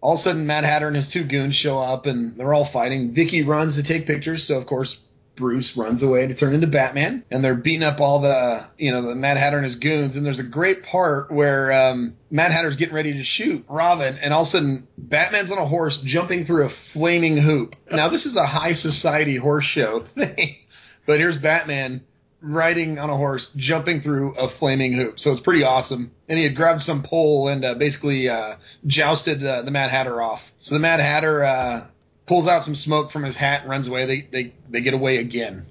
All 0.02 0.12
of 0.12 0.18
a 0.18 0.22
sudden, 0.22 0.46
Mad 0.46 0.64
Hatter 0.64 0.86
and 0.86 0.94
his 0.94 1.08
two 1.08 1.24
goons 1.24 1.54
show 1.54 1.78
up, 1.78 2.04
and 2.06 2.36
they're 2.36 2.52
all 2.54 2.64
fighting. 2.66 3.10
Vicky 3.12 3.42
runs 3.42 3.76
to 3.76 3.82
take 3.82 4.06
pictures, 4.06 4.44
so 4.44 4.58
of 4.58 4.66
course 4.66 5.02
Bruce 5.36 5.76
runs 5.76 6.02
away 6.02 6.26
to 6.26 6.34
turn 6.34 6.54
into 6.54 6.66
Batman, 6.66 7.24
and 7.30 7.44
they're 7.44 7.54
beating 7.54 7.82
up 7.82 8.00
all 8.00 8.20
the, 8.20 8.64
you 8.78 8.90
know, 8.90 9.02
the 9.02 9.14
Mad 9.14 9.36
Hatter 9.36 9.56
and 9.56 9.64
his 9.64 9.76
goons. 9.76 10.16
And 10.16 10.24
there's 10.24 10.40
a 10.40 10.44
great 10.44 10.82
part 10.82 11.30
where 11.30 11.72
um, 11.72 12.16
Mad 12.30 12.50
Hatter's 12.50 12.76
getting 12.76 12.94
ready 12.94 13.12
to 13.12 13.22
shoot 13.22 13.64
Robin, 13.68 14.18
and 14.18 14.32
all 14.32 14.42
of 14.42 14.46
a 14.46 14.50
sudden 14.50 14.88
Batman's 14.98 15.52
on 15.52 15.58
a 15.58 15.66
horse 15.66 15.98
jumping 15.98 16.44
through 16.44 16.64
a 16.64 16.68
flaming 16.68 17.36
hoop. 17.36 17.76
Now 17.90 18.08
this 18.08 18.26
is 18.26 18.36
a 18.36 18.46
high 18.46 18.72
society 18.72 19.36
horse 19.36 19.64
show 19.64 20.00
thing, 20.04 20.56
but 21.06 21.20
here's 21.20 21.38
Batman 21.38 22.02
riding 22.40 22.98
on 22.98 23.10
a 23.10 23.16
horse, 23.16 23.52
jumping 23.52 24.00
through 24.00 24.34
a 24.34 24.48
flaming 24.48 24.92
hoop. 24.92 25.18
So 25.18 25.32
it's 25.32 25.40
pretty 25.40 25.64
awesome. 25.64 26.10
And 26.28 26.38
he 26.38 26.44
had 26.44 26.54
grabbed 26.54 26.82
some 26.82 27.02
pole 27.02 27.48
and 27.48 27.64
uh, 27.64 27.74
basically 27.74 28.28
uh, 28.28 28.56
jousted 28.86 29.44
uh, 29.44 29.62
the 29.62 29.70
Mad 29.70 29.90
Hatter 29.90 30.20
off. 30.20 30.52
So 30.58 30.74
the 30.74 30.80
Mad 30.80 31.00
Hatter 31.00 31.44
uh, 31.44 31.86
pulls 32.26 32.46
out 32.48 32.62
some 32.62 32.74
smoke 32.74 33.10
from 33.10 33.22
his 33.22 33.36
hat 33.36 33.62
and 33.62 33.70
runs 33.70 33.88
away. 33.88 34.04
They 34.04 34.20
they 34.20 34.52
they 34.68 34.80
get 34.80 34.94
away 34.94 35.18
again. 35.18 35.64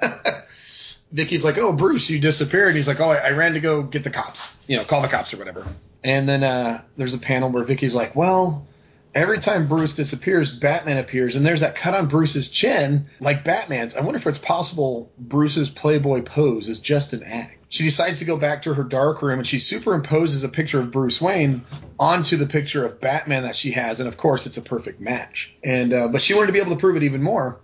Vicky's 1.12 1.44
like, 1.44 1.58
"Oh, 1.58 1.72
Bruce, 1.72 2.08
you 2.08 2.18
disappeared." 2.18 2.74
He's 2.74 2.88
like, 2.88 3.00
"Oh, 3.00 3.10
I, 3.10 3.16
I 3.16 3.30
ran 3.32 3.54
to 3.54 3.60
go 3.60 3.82
get 3.82 4.04
the 4.04 4.10
cops. 4.10 4.62
You 4.66 4.78
know, 4.78 4.84
call 4.84 5.02
the 5.02 5.08
cops 5.08 5.34
or 5.34 5.36
whatever." 5.36 5.66
And 6.04 6.28
then 6.28 6.42
uh, 6.42 6.82
there's 6.96 7.14
a 7.14 7.18
panel 7.18 7.50
where 7.50 7.64
Vicky's 7.64 7.94
like, 7.94 8.16
"Well." 8.16 8.66
Every 9.14 9.40
time 9.40 9.66
Bruce 9.66 9.94
disappears, 9.94 10.56
Batman 10.58 10.96
appears, 10.96 11.36
and 11.36 11.44
there's 11.44 11.60
that 11.60 11.74
cut 11.74 11.92
on 11.92 12.08
Bruce's 12.08 12.48
chin, 12.48 13.10
like 13.20 13.44
Batman's. 13.44 13.94
I 13.94 14.00
wonder 14.00 14.16
if 14.16 14.26
it's 14.26 14.38
possible 14.38 15.12
Bruce's 15.18 15.68
Playboy 15.68 16.22
pose 16.22 16.70
is 16.70 16.80
just 16.80 17.12
an 17.12 17.22
act. 17.22 17.61
She 17.72 17.84
decides 17.84 18.18
to 18.18 18.26
go 18.26 18.36
back 18.36 18.62
to 18.62 18.74
her 18.74 18.84
dark 18.84 19.22
room, 19.22 19.38
and 19.38 19.48
she 19.48 19.56
superimposes 19.56 20.44
a 20.44 20.48
picture 20.50 20.78
of 20.78 20.90
Bruce 20.90 21.22
Wayne 21.22 21.64
onto 21.98 22.36
the 22.36 22.46
picture 22.46 22.84
of 22.84 23.00
Batman 23.00 23.44
that 23.44 23.56
she 23.56 23.70
has, 23.70 23.98
and 23.98 24.08
of 24.08 24.18
course, 24.18 24.44
it's 24.44 24.58
a 24.58 24.62
perfect 24.62 25.00
match. 25.00 25.54
And 25.64 25.90
uh, 25.94 26.08
but 26.08 26.20
she 26.20 26.34
wanted 26.34 26.48
to 26.48 26.52
be 26.52 26.58
able 26.58 26.72
to 26.72 26.76
prove 26.76 26.96
it 26.96 27.02
even 27.02 27.22
more, 27.22 27.62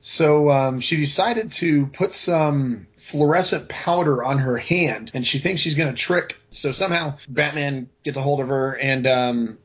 so 0.00 0.50
um, 0.50 0.80
she 0.80 0.96
decided 0.96 1.52
to 1.52 1.86
put 1.86 2.10
some 2.10 2.88
fluorescent 2.96 3.68
powder 3.68 4.24
on 4.24 4.38
her 4.38 4.56
hand, 4.56 5.12
and 5.14 5.24
she 5.24 5.38
thinks 5.38 5.60
she's 5.60 5.76
going 5.76 5.94
to 5.94 5.96
trick. 5.96 6.36
So 6.50 6.72
somehow 6.72 7.16
Batman 7.28 7.88
gets 8.02 8.16
a 8.16 8.22
hold 8.22 8.40
of 8.40 8.48
her, 8.48 8.76
and 8.76 9.06
um, 9.06 9.58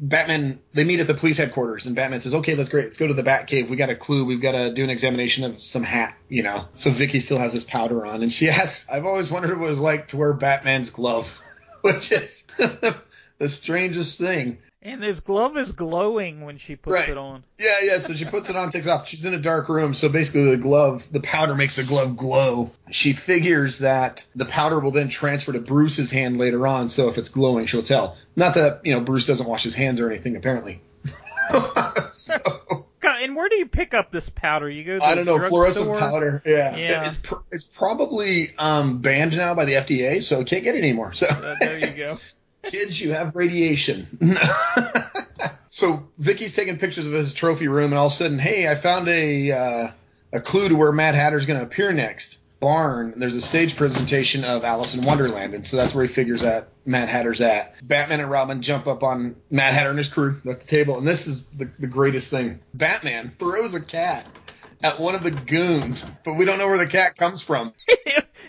Batman, 0.00 0.58
they 0.72 0.84
meet 0.84 1.00
at 1.00 1.06
the 1.06 1.14
police 1.14 1.36
headquarters, 1.36 1.86
and 1.86 1.94
Batman 1.94 2.20
says, 2.20 2.34
"Okay, 2.34 2.54
that's 2.54 2.70
great. 2.70 2.84
Let's 2.84 2.96
go 2.96 3.06
to 3.06 3.14
the 3.14 3.22
Bat 3.22 3.46
Cave. 3.46 3.68
We 3.68 3.76
got 3.76 3.90
a 3.90 3.94
clue. 3.94 4.24
We've 4.24 4.40
got 4.40 4.52
to 4.52 4.72
do 4.72 4.82
an 4.82 4.90
examination 4.90 5.44
of 5.44 5.60
some 5.60 5.82
hat, 5.82 6.14
you 6.28 6.42
know." 6.42 6.66
So 6.74 6.90
Vicky 6.90 7.20
still 7.20 7.38
has 7.38 7.52
his 7.52 7.64
powder 7.64 8.06
on, 8.06 8.22
and 8.22 8.32
she 8.32 8.48
asks, 8.48 8.88
"I've 8.88 9.04
always 9.04 9.30
wondered 9.30 9.58
what 9.58 9.66
it 9.66 9.70
was 9.70 9.80
like 9.80 10.08
to 10.08 10.16
wear 10.16 10.32
Batman's 10.32 10.90
glove," 10.90 11.38
which 11.82 12.12
is 12.12 12.44
the 13.38 13.48
strangest 13.48 14.18
thing. 14.18 14.58
And 14.82 15.02
his 15.02 15.20
glove 15.20 15.58
is 15.58 15.72
glowing 15.72 16.40
when 16.40 16.56
she 16.56 16.74
puts 16.74 16.94
Right. 16.94 17.08
it 17.10 17.18
on. 17.18 17.44
Yeah, 17.58 17.74
yeah. 17.82 17.98
So 17.98 18.14
she 18.14 18.24
puts 18.24 18.48
it 18.48 18.56
on, 18.56 18.70
takes 18.70 18.86
it 18.86 18.90
off. 18.90 19.06
She's 19.06 19.26
in 19.26 19.34
a 19.34 19.38
dark 19.38 19.68
room, 19.68 19.92
so 19.92 20.08
basically 20.08 20.52
the 20.52 20.62
glove, 20.62 21.06
the 21.12 21.20
powder 21.20 21.54
makes 21.54 21.76
the 21.76 21.82
glove 21.84 22.16
glow. 22.16 22.70
She 22.90 23.12
figures 23.12 23.80
that 23.80 24.24
the 24.34 24.46
powder 24.46 24.80
will 24.80 24.90
then 24.92 25.10
transfer 25.10 25.52
to 25.52 25.60
Bruce's 25.60 26.10
hand 26.10 26.38
later 26.38 26.66
on, 26.66 26.88
so 26.88 27.10
if 27.10 27.18
it's 27.18 27.28
glowing, 27.28 27.66
she'll 27.66 27.82
tell. 27.82 28.16
Not 28.36 28.54
that 28.54 28.80
you 28.84 28.94
know 28.94 29.00
Bruce 29.02 29.26
doesn't 29.26 29.46
wash 29.46 29.64
his 29.64 29.74
hands 29.74 30.00
or 30.00 30.08
anything, 30.10 30.34
apparently. 30.36 30.80
so, 32.12 32.36
God, 33.00 33.22
and 33.22 33.36
where 33.36 33.48
do 33.50 33.56
you 33.56 33.66
pick 33.66 33.92
up 33.92 34.10
this 34.10 34.28
powder? 34.30 34.68
You 34.70 34.84
go 34.84 34.98
to 34.98 35.04
I 35.04 35.14
don't 35.14 35.26
know, 35.26 35.38
fluorescent 35.38 35.86
drugstore? 35.88 36.10
powder. 36.10 36.42
Yeah, 36.46 36.76
Yeah. 36.76 37.04
It- 37.04 37.08
it's, 37.08 37.18
pr- 37.28 37.34
it's 37.52 37.64
probably 37.64 38.46
um, 38.58 38.98
banned 38.98 39.36
now 39.36 39.54
by 39.54 39.64
the 39.66 39.72
FDA, 39.74 40.22
so 40.22 40.42
can't 40.44 40.64
get 40.64 40.74
it 40.74 40.78
anymore. 40.78 41.12
So 41.12 41.26
Uh, 41.26 41.54
there 41.60 41.78
you 41.78 41.96
go. 41.96 42.18
kids, 42.62 43.00
you 43.00 43.12
have 43.12 43.36
radiation. 43.36 44.06
so 45.68 46.08
Vicky's 46.18 46.54
taking 46.54 46.78
pictures 46.78 47.06
of 47.06 47.12
his 47.12 47.34
trophy 47.34 47.68
room, 47.68 47.92
and 47.92 47.94
all 47.94 48.06
of 48.06 48.12
a 48.12 48.14
sudden, 48.14 48.38
hey, 48.38 48.68
I 48.68 48.74
found 48.74 49.08
a 49.08 49.52
uh, 49.52 49.88
a 50.32 50.40
clue 50.40 50.68
to 50.68 50.76
where 50.76 50.92
Mad 50.92 51.14
Hatter's 51.14 51.46
going 51.46 51.58
to 51.58 51.66
appear 51.66 51.92
next. 51.92 52.38
Barn. 52.60 53.14
There's 53.16 53.36
a 53.36 53.40
stage 53.40 53.74
presentation 53.74 54.44
of 54.44 54.64
Alice 54.64 54.94
in 54.94 55.02
Wonderland, 55.02 55.54
and 55.54 55.66
so 55.66 55.78
that's 55.78 55.94
where 55.94 56.04
he 56.04 56.12
figures 56.12 56.42
that 56.42 56.68
Mad 56.84 57.08
Hatter's 57.08 57.40
at. 57.40 57.74
Batman 57.86 58.20
and 58.20 58.30
Robin 58.30 58.60
jump 58.60 58.86
up 58.86 59.02
on 59.02 59.34
Mad 59.50 59.72
Hatter 59.72 59.88
and 59.88 59.98
his 59.98 60.08
crew 60.08 60.38
at 60.46 60.60
the 60.60 60.66
table, 60.66 60.98
and 60.98 61.06
this 61.06 61.26
is 61.26 61.46
the, 61.48 61.64
the 61.78 61.86
greatest 61.86 62.30
thing. 62.30 62.60
Batman 62.74 63.30
throws 63.30 63.72
a 63.72 63.80
cat 63.80 64.26
at 64.82 64.98
one 64.98 65.14
of 65.14 65.22
the 65.22 65.30
goons, 65.30 66.04
but 66.24 66.34
we 66.34 66.44
don't 66.44 66.58
know 66.58 66.68
where 66.68 66.78
the 66.78 66.86
cat 66.86 67.16
comes 67.16 67.42
from. 67.42 67.72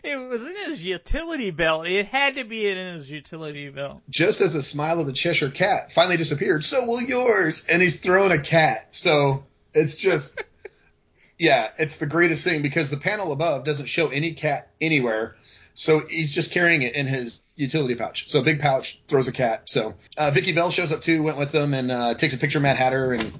it 0.04 0.18
was 0.18 0.44
in 0.46 0.56
his 0.68 0.84
utility 0.84 1.52
belt. 1.52 1.88
It 1.88 2.08
had 2.08 2.36
to 2.36 2.44
be 2.44 2.68
in 2.68 2.94
his 2.94 3.10
utility 3.10 3.70
belt. 3.70 4.02
just 4.10 4.42
as 4.42 4.54
the 4.54 4.64
smile 4.64 5.00
of 5.00 5.08
the 5.08 5.14
Cheshire 5.14 5.50
Cat 5.50 5.92
finally 5.92 6.18
disappeared, 6.18 6.64
so 6.64 6.86
will 6.86 7.02
yours. 7.02 7.66
And 7.66 7.82
he's 7.82 8.00
throwing 8.00 8.32
a 8.32 8.42
cat. 8.42 8.94
So 8.96 9.46
it's 9.74 9.96
just, 9.96 10.42
yeah, 11.38 11.70
it's 11.78 11.98
the 11.98 12.08
greatest 12.08 12.44
thing 12.44 12.62
because 12.62 12.90
the 12.90 12.98
panel 12.98 13.32
above 13.32 13.66
doesn't 13.66 13.88
show 13.88 14.08
any 14.08 14.34
cat 14.34 14.70
anywhere. 14.80 15.36
So 15.74 16.00
he's 16.00 16.34
just 16.34 16.52
carrying 16.52 16.82
it 16.82 16.96
in 16.96 17.08
his 17.08 17.42
utility 17.56 17.96
pouch. 17.96 18.30
So 18.30 18.42
big 18.42 18.60
pouch 18.60 19.02
throws 19.08 19.28
a 19.28 19.32
cat. 19.32 19.70
So 19.70 19.96
uh, 20.18 20.32
Vicky 20.32 20.52
Vale 20.52 20.72
shows 20.72 20.92
up 20.92 21.02
too, 21.02 21.24
went 21.24 21.38
with 21.38 21.52
them 21.52 21.74
and 21.74 21.92
uh, 21.92 22.14
takes 22.16 22.34
a 22.34 22.38
picture 22.38 22.58
of 22.58 22.64
Mad 22.64 22.78
Hatter 22.78 23.14
and 23.14 23.32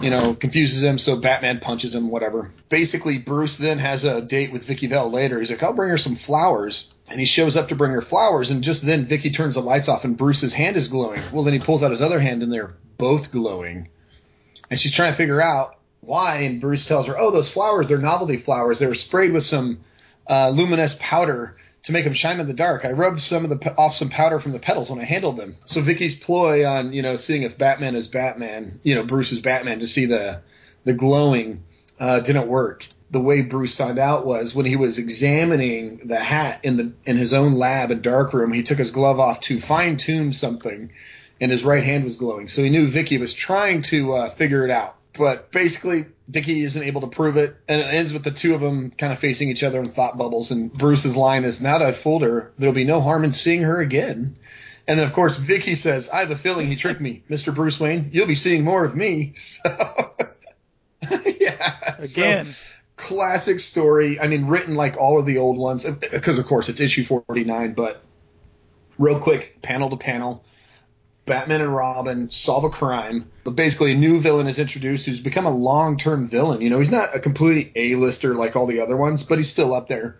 you 0.00 0.10
know 0.10 0.34
confuses 0.34 0.82
him. 0.82 0.98
So 0.98 1.16
Batman 1.20 1.58
punches 1.58 1.94
him, 1.94 2.08
whatever. 2.08 2.52
Basically, 2.68 3.18
Bruce 3.18 3.58
then 3.58 3.78
has 3.78 4.04
a 4.04 4.22
date 4.22 4.52
with 4.52 4.64
Vicky 4.64 4.86
Vale 4.86 5.10
later. 5.10 5.38
He's 5.38 5.50
like, 5.50 5.62
I'll 5.62 5.74
bring 5.74 5.90
her 5.90 5.98
some 5.98 6.14
flowers. 6.14 6.94
And 7.08 7.18
he 7.18 7.26
shows 7.26 7.56
up 7.56 7.68
to 7.68 7.74
bring 7.74 7.90
her 7.90 8.02
flowers, 8.02 8.52
and 8.52 8.62
just 8.62 8.86
then 8.86 9.04
Vicky 9.04 9.30
turns 9.30 9.56
the 9.56 9.60
lights 9.62 9.88
off, 9.88 10.04
and 10.04 10.16
Bruce's 10.16 10.52
hand 10.52 10.76
is 10.76 10.86
glowing. 10.86 11.20
Well, 11.32 11.42
then 11.42 11.54
he 11.54 11.58
pulls 11.58 11.82
out 11.82 11.90
his 11.90 12.02
other 12.02 12.20
hand, 12.20 12.44
and 12.44 12.52
they're 12.52 12.76
both 12.98 13.32
glowing. 13.32 13.88
And 14.70 14.78
she's 14.78 14.92
trying 14.92 15.10
to 15.10 15.16
figure 15.16 15.42
out 15.42 15.76
why. 16.02 16.42
And 16.42 16.60
Bruce 16.60 16.86
tells 16.86 17.08
her, 17.08 17.18
"Oh, 17.18 17.32
those 17.32 17.50
flowers, 17.50 17.88
they're 17.88 17.98
novelty 17.98 18.36
flowers. 18.36 18.78
They 18.78 18.86
were 18.86 18.94
sprayed 18.94 19.32
with 19.32 19.42
some 19.42 19.80
uh, 20.28 20.50
luminous 20.50 20.96
powder 21.00 21.56
to 21.84 21.92
make 21.92 22.04
them 22.04 22.14
shine 22.14 22.40
in 22.40 22.46
the 22.46 22.54
dark. 22.54 22.84
I 22.84 22.92
rubbed 22.92 23.20
some 23.20 23.44
of 23.44 23.50
the 23.50 23.74
off 23.76 23.94
some 23.94 24.10
powder 24.10 24.38
from 24.38 24.52
the 24.52 24.58
petals 24.58 24.90
when 24.90 25.00
I 25.00 25.04
handled 25.04 25.36
them." 25.36 25.56
So 25.64 25.80
Vicky's 25.80 26.14
ploy 26.14 26.66
on 26.66 26.92
you 26.92 27.02
know 27.02 27.16
seeing 27.16 27.42
if 27.42 27.58
Batman 27.58 27.96
is 27.96 28.08
Batman, 28.08 28.80
you 28.82 28.94
know 28.94 29.04
Bruce 29.04 29.32
is 29.32 29.40
Batman 29.40 29.80
to 29.80 29.86
see 29.86 30.06
the 30.06 30.42
the 30.84 30.92
glowing 30.92 31.64
uh, 31.98 32.20
didn't 32.20 32.48
work. 32.48 32.86
The 33.10 33.20
way 33.20 33.42
Bruce 33.42 33.74
found 33.74 33.98
out 33.98 34.24
was 34.24 34.54
when 34.54 34.66
he 34.66 34.76
was 34.76 34.98
examining 34.98 36.06
the 36.06 36.18
hat 36.18 36.60
in 36.64 36.76
the 36.76 36.92
in 37.04 37.16
his 37.16 37.32
own 37.32 37.54
lab 37.54 37.90
and 37.90 38.02
darkroom. 38.02 38.52
He 38.52 38.62
took 38.62 38.78
his 38.78 38.92
glove 38.92 39.18
off 39.18 39.40
to 39.42 39.58
fine 39.58 39.96
tune 39.96 40.32
something, 40.32 40.92
and 41.40 41.50
his 41.50 41.64
right 41.64 41.82
hand 41.82 42.04
was 42.04 42.16
glowing. 42.16 42.48
So 42.48 42.62
he 42.62 42.70
knew 42.70 42.86
Vicky 42.86 43.18
was 43.18 43.34
trying 43.34 43.82
to 43.82 44.14
uh, 44.14 44.28
figure 44.30 44.64
it 44.64 44.70
out. 44.70 44.96
But 45.18 45.50
basically, 45.50 46.06
Vicky 46.30 46.62
isn't 46.62 46.82
able 46.82 47.00
to 47.00 47.06
prove 47.08 47.36
it, 47.36 47.56
and 47.68 47.80
it 47.80 47.84
ends 47.92 48.12
with 48.12 48.22
the 48.22 48.30
two 48.30 48.54
of 48.54 48.60
them 48.60 48.90
kind 48.90 49.12
of 49.12 49.18
facing 49.18 49.50
each 49.50 49.62
other 49.64 49.80
in 49.80 49.86
thought 49.86 50.16
bubbles. 50.16 50.50
And 50.52 50.72
Bruce's 50.72 51.16
line 51.16 51.44
is, 51.44 51.60
"Now 51.60 51.78
that 51.78 51.86
I've 51.86 51.96
fooled 51.96 52.22
her, 52.22 52.52
there'll 52.58 52.74
be 52.74 52.84
no 52.84 53.00
harm 53.00 53.24
in 53.24 53.32
seeing 53.32 53.62
her 53.62 53.80
again." 53.80 54.36
And 54.88 54.98
then, 54.98 55.06
of 55.06 55.12
course, 55.12 55.36
Vicky 55.36 55.74
says, 55.74 56.08
"I 56.08 56.20
have 56.20 56.30
a 56.30 56.36
feeling 56.36 56.66
he 56.66 56.76
tricked 56.76 57.00
me, 57.00 57.22
Mr. 57.30 57.54
Bruce 57.54 57.78
Wayne. 57.80 58.10
You'll 58.12 58.26
be 58.26 58.34
seeing 58.34 58.64
more 58.64 58.84
of 58.84 58.94
me." 58.94 59.34
So, 61.02 61.16
yeah, 61.40 61.96
so- 62.04 62.22
Again. 62.22 62.54
classic 62.96 63.58
story. 63.58 64.20
I 64.20 64.28
mean, 64.28 64.46
written 64.46 64.74
like 64.74 64.96
all 64.98 65.18
of 65.18 65.26
the 65.26 65.38
old 65.38 65.56
ones, 65.58 65.84
because 65.84 66.38
of 66.38 66.46
course 66.46 66.68
it's 66.68 66.80
issue 66.80 67.04
49. 67.04 67.72
But 67.72 68.02
real 68.98 69.18
quick, 69.18 69.60
panel 69.62 69.90
to 69.90 69.96
panel, 69.96 70.44
Batman 71.30 71.60
and 71.60 71.74
Robin 71.74 72.28
solve 72.28 72.64
a 72.64 72.70
crime. 72.70 73.30
But 73.44 73.52
basically, 73.52 73.92
a 73.92 73.94
new 73.94 74.20
villain 74.20 74.48
is 74.48 74.58
introduced 74.58 75.06
who's 75.06 75.20
become 75.20 75.46
a 75.46 75.50
long-term 75.50 76.28
villain. 76.28 76.60
You 76.60 76.70
know, 76.70 76.78
he's 76.78 76.90
not 76.90 77.14
a 77.14 77.20
completely 77.20 77.72
A-lister 77.74 78.34
like 78.34 78.56
all 78.56 78.66
the 78.66 78.80
other 78.80 78.96
ones, 78.96 79.22
but 79.22 79.38
he's 79.38 79.48
still 79.48 79.72
up 79.72 79.88
there. 79.88 80.18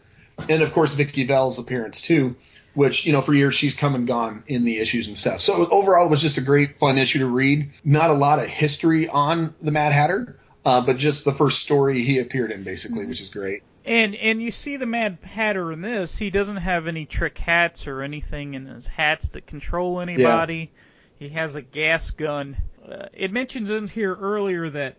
And 0.48 0.62
of 0.62 0.72
course, 0.72 0.94
Vicky 0.94 1.24
Vale's 1.24 1.58
appearance 1.58 2.00
too. 2.00 2.36
Which 2.72 3.04
you 3.04 3.12
know, 3.12 3.20
for 3.20 3.34
years 3.34 3.54
she's 3.54 3.74
come 3.74 3.96
and 3.96 4.06
gone 4.06 4.44
in 4.46 4.62
the 4.62 4.78
issues 4.78 5.08
and 5.08 5.18
stuff. 5.18 5.40
So 5.40 5.66
overall, 5.72 6.06
it 6.06 6.11
was 6.11 6.22
just 6.22 6.38
a 6.38 6.42
great, 6.42 6.76
fun 6.76 6.98
issue 6.98 7.18
to 7.18 7.26
read. 7.26 7.72
Not 7.84 8.11
a 8.11 8.14
lot 8.14 8.38
of 8.38 8.46
history 8.46 9.08
on 9.08 9.52
the 9.61 9.72
Mad 9.72 9.92
Hatter, 9.92 10.38
uh, 10.64 10.80
but 10.80 10.96
just 10.96 11.24
the 11.24 11.32
first 11.32 11.58
story 11.58 12.02
he 12.02 12.20
appeared 12.20 12.52
in, 12.52 12.62
basically, 12.62 13.06
which 13.06 13.20
is 13.20 13.28
great. 13.28 13.64
And 13.84 14.14
and 14.14 14.40
you 14.40 14.52
see 14.52 14.76
the 14.76 14.86
Mad 14.86 15.18
Hatter 15.22 15.72
in 15.72 15.80
this. 15.80 16.16
He 16.16 16.30
doesn't 16.30 16.58
have 16.58 16.86
any 16.86 17.06
trick 17.06 17.38
hats 17.38 17.88
or 17.88 18.02
anything 18.02 18.54
in 18.54 18.66
his 18.66 18.86
hats 18.86 19.26
that 19.30 19.48
control 19.48 20.00
anybody. 20.00 20.70
He 21.20 21.28
has 21.28 21.54
a 21.54 21.60
gas 21.60 22.10
gun. 22.12 22.56
Uh, 22.82 23.06
it 23.12 23.30
mentions 23.30 23.70
in 23.70 23.86
here 23.86 24.14
earlier 24.14 24.70
that 24.70 24.96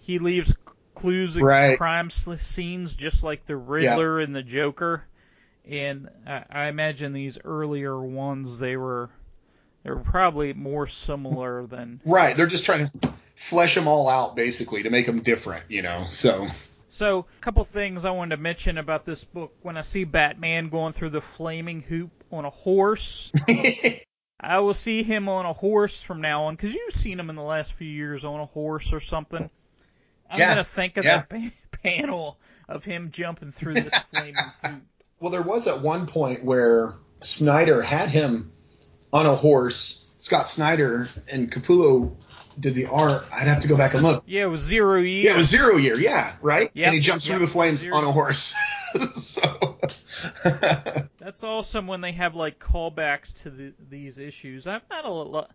he 0.00 0.18
leaves 0.18 0.52
clues 0.96 1.36
at 1.36 1.42
Right. 1.44 1.78
crime 1.78 2.10
scenes 2.10 2.96
just 2.96 3.22
like 3.22 3.46
the 3.46 3.56
Riddler 3.56 4.18
and 4.18 4.34
the 4.34 4.42
Joker. 4.42 5.04
And 5.64 6.10
I, 6.26 6.44
I 6.50 6.66
imagine 6.66 7.12
these 7.12 7.38
earlier 7.44 7.98
ones 7.98 8.58
they 8.58 8.76
were 8.76 9.10
they 9.84 9.90
were 9.90 10.00
probably 10.00 10.52
more 10.52 10.88
similar 10.88 11.64
than 11.66 12.00
Right. 12.04 12.36
They're 12.36 12.46
just 12.48 12.64
trying 12.64 12.88
to 12.88 13.12
flesh 13.36 13.76
them 13.76 13.86
all 13.86 14.08
out, 14.08 14.34
basically, 14.34 14.82
to 14.82 14.90
make 14.90 15.06
them 15.06 15.20
different, 15.20 15.70
you 15.70 15.82
know. 15.82 16.06
So, 16.10 16.48
So, 16.88 17.20
a 17.20 17.40
couple 17.40 17.64
things 17.64 18.04
I 18.04 18.10
wanted 18.10 18.34
to 18.34 18.42
mention 18.42 18.76
about 18.76 19.04
this 19.04 19.22
book. 19.22 19.54
When 19.62 19.76
I 19.76 19.82
see 19.82 20.02
Batman 20.02 20.68
going 20.68 20.92
through 20.94 21.10
the 21.10 21.20
flaming 21.20 21.80
hoop 21.80 22.10
on 22.32 22.44
a 22.44 22.50
horse, 22.50 23.30
I 24.42 24.60
will 24.60 24.74
see 24.74 25.02
him 25.02 25.28
on 25.28 25.44
a 25.46 25.52
horse 25.52 26.02
from 26.02 26.20
now 26.20 26.44
on 26.44 26.54
because 26.56 26.72
you've 26.74 26.94
seen 26.94 27.20
him 27.20 27.28
in 27.30 27.36
the 27.36 27.42
last 27.42 27.72
few 27.74 27.88
years 27.88 28.24
on 28.24 28.40
a 28.40 28.46
horse 28.46 28.92
or 28.92 29.00
something. 29.00 29.50
I'm 30.30 30.38
Yeah, 30.38 30.48
gonna 30.50 30.64
think 30.64 30.96
of 30.96 31.04
yeah. 31.04 31.18
that 31.18 31.28
pa- 31.28 31.50
panel 31.82 32.38
of 32.68 32.84
him 32.84 33.10
jumping 33.10 33.52
through 33.52 33.74
this 33.74 33.94
flaming 34.12 34.34
hoop. 34.64 34.82
well, 35.18 35.30
there 35.30 35.42
was 35.42 35.66
at 35.66 35.80
one 35.82 36.06
point 36.06 36.44
where 36.44 36.94
Snyder 37.22 37.82
had 37.82 38.08
him 38.08 38.52
on 39.12 39.26
a 39.26 39.34
horse. 39.34 40.06
Scott 40.18 40.48
Snyder 40.48 41.08
and 41.30 41.50
Capullo 41.50 42.16
did 42.58 42.74
the 42.74 42.86
art. 42.86 43.24
I'd 43.32 43.48
have 43.48 43.62
to 43.62 43.68
go 43.68 43.76
back 43.76 43.94
and 43.94 44.02
look. 44.02 44.24
Yeah, 44.26 44.42
it 44.44 44.50
was 44.50 44.60
zero 44.60 44.96
year. 45.00 45.24
Yeah, 45.24 45.34
it 45.34 45.38
was 45.38 45.48
zero 45.48 45.76
year. 45.76 45.96
Yeah, 45.96 46.32
right. 46.42 46.68
Yep, 46.74 46.86
and 46.86 46.94
he 46.94 47.00
jumps 47.00 47.26
through 47.26 47.38
the 47.40 47.46
flames 47.46 47.80
zero. 47.80 47.96
on 47.96 48.04
a 48.04 48.12
horse. 48.12 48.54
so, 49.14 49.78
That's 51.18 51.44
awesome 51.44 51.86
when 51.86 52.00
they 52.00 52.12
have 52.12 52.34
like 52.34 52.58
callbacks 52.58 53.42
to 53.42 53.50
the, 53.50 53.72
these 53.90 54.18
issues. 54.18 54.66
I've 54.66 54.88
not 54.90 55.04
a 55.04 55.10
lo- 55.10 55.46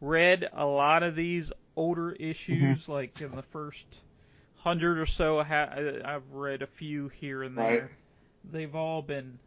read 0.00 0.48
a 0.52 0.66
lot 0.66 1.02
of 1.02 1.14
these 1.16 1.52
older 1.76 2.12
issues, 2.12 2.82
Mm-hmm. 2.84 2.92
like 2.92 3.20
in 3.20 3.34
the 3.34 3.42
first 3.42 3.86
hundred 4.56 4.98
or 4.98 5.06
so. 5.06 5.38
I 5.40 5.44
ha- 5.44 5.70
I- 5.74 6.14
I've 6.14 6.30
read 6.32 6.62
a 6.62 6.66
few 6.66 7.08
here 7.08 7.42
and 7.42 7.56
there. 7.56 7.80
Right. 7.82 7.90
They've 8.52 8.74
all 8.74 9.02
been. 9.02 9.38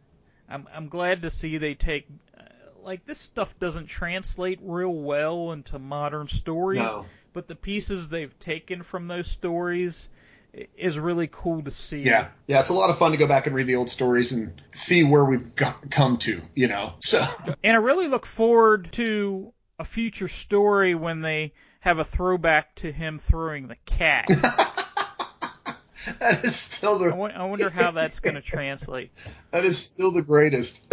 I'm 0.48 0.64
I'm 0.74 0.88
glad 0.88 1.22
to 1.22 1.30
see 1.30 1.58
they 1.58 1.74
take. 1.74 2.06
Uh, 2.36 2.42
like 2.82 3.04
this 3.04 3.18
stuff 3.18 3.56
doesn't 3.58 3.86
translate 3.86 4.58
real 4.62 4.92
well 4.94 5.52
into 5.52 5.78
modern 5.78 6.26
stories, 6.28 6.80
No. 6.80 7.06
but 7.32 7.46
the 7.46 7.54
pieces 7.54 8.08
they've 8.08 8.36
taken 8.38 8.82
from 8.82 9.08
those 9.08 9.28
stories 9.28 10.08
is 10.76 10.98
really 10.98 11.28
cool 11.30 11.62
to 11.62 11.70
see. 11.70 12.02
yeah, 12.02 12.28
yeah, 12.46 12.60
it's 12.60 12.70
a 12.70 12.74
lot 12.74 12.90
of 12.90 12.98
fun 12.98 13.12
to 13.12 13.16
go 13.16 13.26
back 13.26 13.46
and 13.46 13.54
read 13.54 13.66
the 13.66 13.76
old 13.76 13.90
stories 13.90 14.32
and 14.32 14.60
see 14.72 15.04
where 15.04 15.24
we've 15.24 15.54
got, 15.54 15.90
come 15.90 16.16
to, 16.18 16.40
you 16.54 16.68
know. 16.68 16.94
So, 17.00 17.24
And 17.62 17.76
I 17.76 17.80
really 17.80 18.08
look 18.08 18.26
forward 18.26 18.92
to 18.92 19.52
a 19.78 19.84
future 19.84 20.28
story 20.28 20.94
when 20.94 21.20
they 21.20 21.52
have 21.80 21.98
a 21.98 22.04
throwback 22.04 22.74
to 22.76 22.90
him 22.90 23.18
throwing 23.18 23.68
the 23.68 23.76
cat. 23.86 24.26
that 26.18 26.40
is 26.42 26.56
still 26.56 27.02
I 27.02 27.08
the 27.10 27.14
wo- 27.14 27.26
I 27.26 27.44
wonder 27.44 27.70
how 27.70 27.90
that's 27.90 28.20
going 28.20 28.34
to 28.36 28.42
translate. 28.42 29.12
that 29.50 29.64
is 29.64 29.78
still 29.78 30.10
the 30.10 30.22
greatest. 30.22 30.92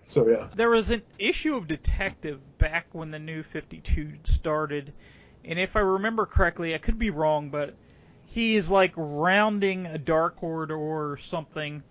so 0.00 0.28
yeah. 0.28 0.48
There 0.54 0.70
was 0.70 0.90
an 0.90 1.02
issue 1.18 1.56
of 1.56 1.68
Detective 1.68 2.40
back 2.58 2.88
when 2.92 3.10
the 3.10 3.18
new 3.18 3.42
52 3.42 4.14
started, 4.24 4.92
and 5.44 5.58
if 5.58 5.76
I 5.76 5.80
remember 5.80 6.26
correctly, 6.26 6.74
I 6.74 6.78
could 6.78 6.98
be 6.98 7.10
wrong, 7.10 7.48
but 7.50 7.74
he's 8.32 8.70
like 8.70 8.92
rounding 8.96 9.86
a 9.86 9.98
dark 9.98 10.36
corridor 10.36 10.76
or 10.76 11.16
something 11.18 11.82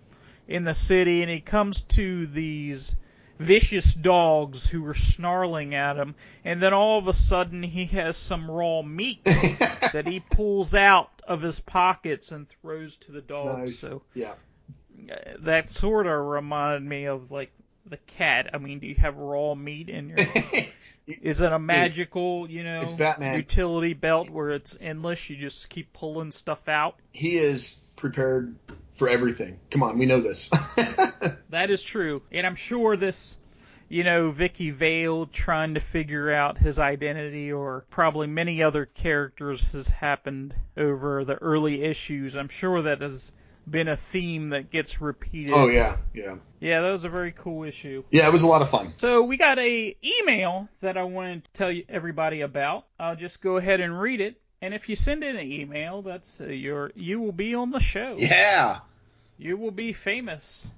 in 0.48 0.64
the 0.64 0.74
city, 0.74 1.22
and 1.22 1.30
he 1.30 1.40
comes 1.40 1.80
to 1.82 2.26
these 2.26 2.96
vicious 3.38 3.92
dogs 3.94 4.66
who 4.66 4.84
are 4.86 4.94
snarling 4.94 5.74
at 5.74 5.96
him, 5.96 6.14
and 6.44 6.62
then 6.62 6.72
all 6.74 6.98
of 6.98 7.08
a 7.08 7.12
sudden 7.12 7.62
he 7.62 7.86
has 7.86 8.16
some 8.16 8.50
raw 8.50 8.82
meat 8.82 9.24
that 9.24 10.04
he 10.06 10.20
pulls 10.20 10.74
out 10.74 11.10
of 11.26 11.42
his 11.42 11.58
pockets 11.60 12.30
and 12.32 12.48
throws 12.48 12.96
to 12.98 13.12
the 13.12 13.20
dogs. 13.22 13.62
Nice. 13.62 13.78
So 13.78 14.02
Yeah. 14.14 14.34
uh, 15.10 15.14
that 15.40 15.68
sort 15.68 16.06
of 16.06 16.24
reminded 16.26 16.88
me 16.88 17.06
of 17.06 17.30
like 17.30 17.50
the 17.86 17.96
cat. 17.96 18.50
I 18.52 18.58
mean, 18.58 18.78
do 18.78 18.86
you 18.86 18.94
have 18.96 19.16
raw 19.16 19.54
meat 19.54 19.88
in 19.88 20.08
your? 20.10 20.18
Is 21.06 21.40
it 21.40 21.52
a 21.52 21.58
magical, 21.58 22.48
you 22.48 22.62
know, 22.62 22.80
It's 22.82 22.92
Batman. 22.92 23.36
utility 23.36 23.92
belt 23.94 24.30
where 24.30 24.50
it's 24.50 24.76
endless? 24.80 25.28
You 25.28 25.36
just 25.36 25.68
keep 25.68 25.92
pulling 25.92 26.30
stuff 26.30 26.68
out. 26.68 26.96
he 27.12 27.36
is 27.36 27.84
prepared 27.96 28.54
for 28.92 29.08
everything. 29.08 29.58
Come 29.70 29.82
on, 29.82 29.98
we 29.98 30.06
know 30.06 30.20
this. 30.20 30.50
That 31.50 31.70
is 31.70 31.82
true, 31.82 32.22
and 32.32 32.46
I'm 32.46 32.54
sure 32.54 32.96
this, 32.96 33.36
you 33.90 34.04
know, 34.04 34.30
Vicky 34.30 34.70
Vale 34.70 35.26
trying 35.26 35.74
to 35.74 35.80
figure 35.80 36.32
out 36.32 36.56
his 36.56 36.78
identity, 36.78 37.52
or 37.52 37.84
probably 37.90 38.26
many 38.26 38.62
other 38.62 38.86
characters, 38.86 39.60
has 39.72 39.86
happened 39.88 40.54
over 40.76 41.26
the 41.26 41.34
early 41.34 41.82
issues. 41.82 42.36
I'm 42.36 42.48
sure 42.48 42.80
that 42.82 43.02
has 43.02 43.32
been 43.68 43.88
a 43.88 43.96
theme 43.96 44.50
that 44.50 44.70
gets 44.70 45.00
repeated. 45.00 45.52
oh 45.54 45.68
yeah, 45.68 45.96
yeah, 46.14 46.36
Yeah, 46.60 46.80
that 46.80 46.90
was 46.90 47.04
a 47.04 47.08
very 47.08 47.32
cool 47.32 47.62
issue. 47.64 48.02
yeah. 48.10 48.26
It 48.26 48.32
was 48.32 48.42
a 48.42 48.46
lot 48.48 48.60
of 48.62 48.68
fun. 48.70 48.94
So 48.96 49.22
we 49.22 49.36
got 49.36 49.58
a 49.58 49.96
email 50.04 50.68
that 50.80 50.96
I 50.96 51.04
wanted 51.04 51.44
to 51.44 51.50
tell 51.52 51.70
you 51.70 51.84
everybody 51.88 52.40
about. 52.40 52.86
I'll 52.98 53.16
just 53.16 53.40
go 53.40 53.56
ahead 53.58 53.80
and 53.80 53.98
read 54.00 54.20
it. 54.20 54.36
And 54.60 54.74
if 54.74 54.88
you 54.88 54.96
send 54.96 55.24
in 55.24 55.36
an 55.36 55.50
email, 55.50 56.02
that's 56.02 56.40
uh, 56.40 56.44
your 56.46 56.92
you 56.94 57.20
will 57.20 57.32
be 57.32 57.54
on 57.54 57.70
the 57.70 57.80
show. 57.80 58.14
Yeah, 58.18 58.78
You 59.38 59.56
will 59.56 59.70
be 59.72 59.92
famous. 59.92 60.68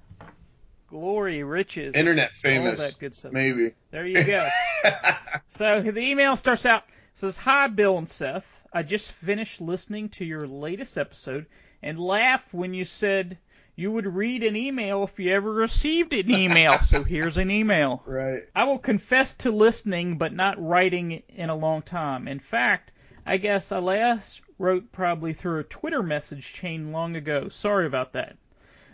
Glory, 0.89 1.43
riches, 1.43 1.95
internet 1.95 2.31
famous. 2.31 2.79
all 2.79 2.85
that 2.87 2.95
good 2.99 3.15
stuff. 3.15 3.31
Maybe. 3.31 3.73
There 3.91 4.05
you 4.05 4.23
go. 4.23 4.47
so 5.49 5.81
the 5.81 5.99
email 5.99 6.35
starts 6.35 6.65
out 6.65 6.83
says, 7.15 7.37
"Hi, 7.37 7.67
Bill 7.67 7.97
and 7.97 8.07
Seth. 8.07 8.63
I 8.71 8.83
just 8.83 9.11
finished 9.11 9.61
listening 9.61 10.09
to 10.09 10.25
your 10.25 10.47
latest 10.47 10.97
episode 10.97 11.45
and 11.81 11.99
laughed 11.99 12.53
when 12.53 12.73
you 12.73 12.85
said 12.85 13.37
you 13.75 13.91
would 13.91 14.05
read 14.05 14.43
an 14.43 14.55
email 14.55 15.03
if 15.03 15.19
you 15.19 15.33
ever 15.33 15.51
received 15.51 16.13
an 16.13 16.31
email. 16.31 16.79
so 16.79 17.03
here's 17.05 17.37
an 17.37 17.51
email. 17.51 18.01
right. 18.05 18.43
I 18.55 18.63
will 18.63 18.79
confess 18.79 19.35
to 19.37 19.51
listening 19.51 20.17
but 20.17 20.33
not 20.33 20.61
writing 20.63 21.23
in 21.29 21.49
a 21.49 21.55
long 21.55 21.81
time. 21.81 22.27
In 22.27 22.39
fact, 22.39 22.93
I 23.25 23.37
guess 23.37 23.71
I 23.71 23.79
last 23.79 24.41
wrote 24.57 24.91
probably 24.91 25.33
through 25.33 25.59
a 25.59 25.63
Twitter 25.63 26.01
message 26.01 26.53
chain 26.53 26.91
long 26.91 27.15
ago. 27.15 27.49
Sorry 27.49 27.85
about 27.85 28.13
that. 28.13 28.37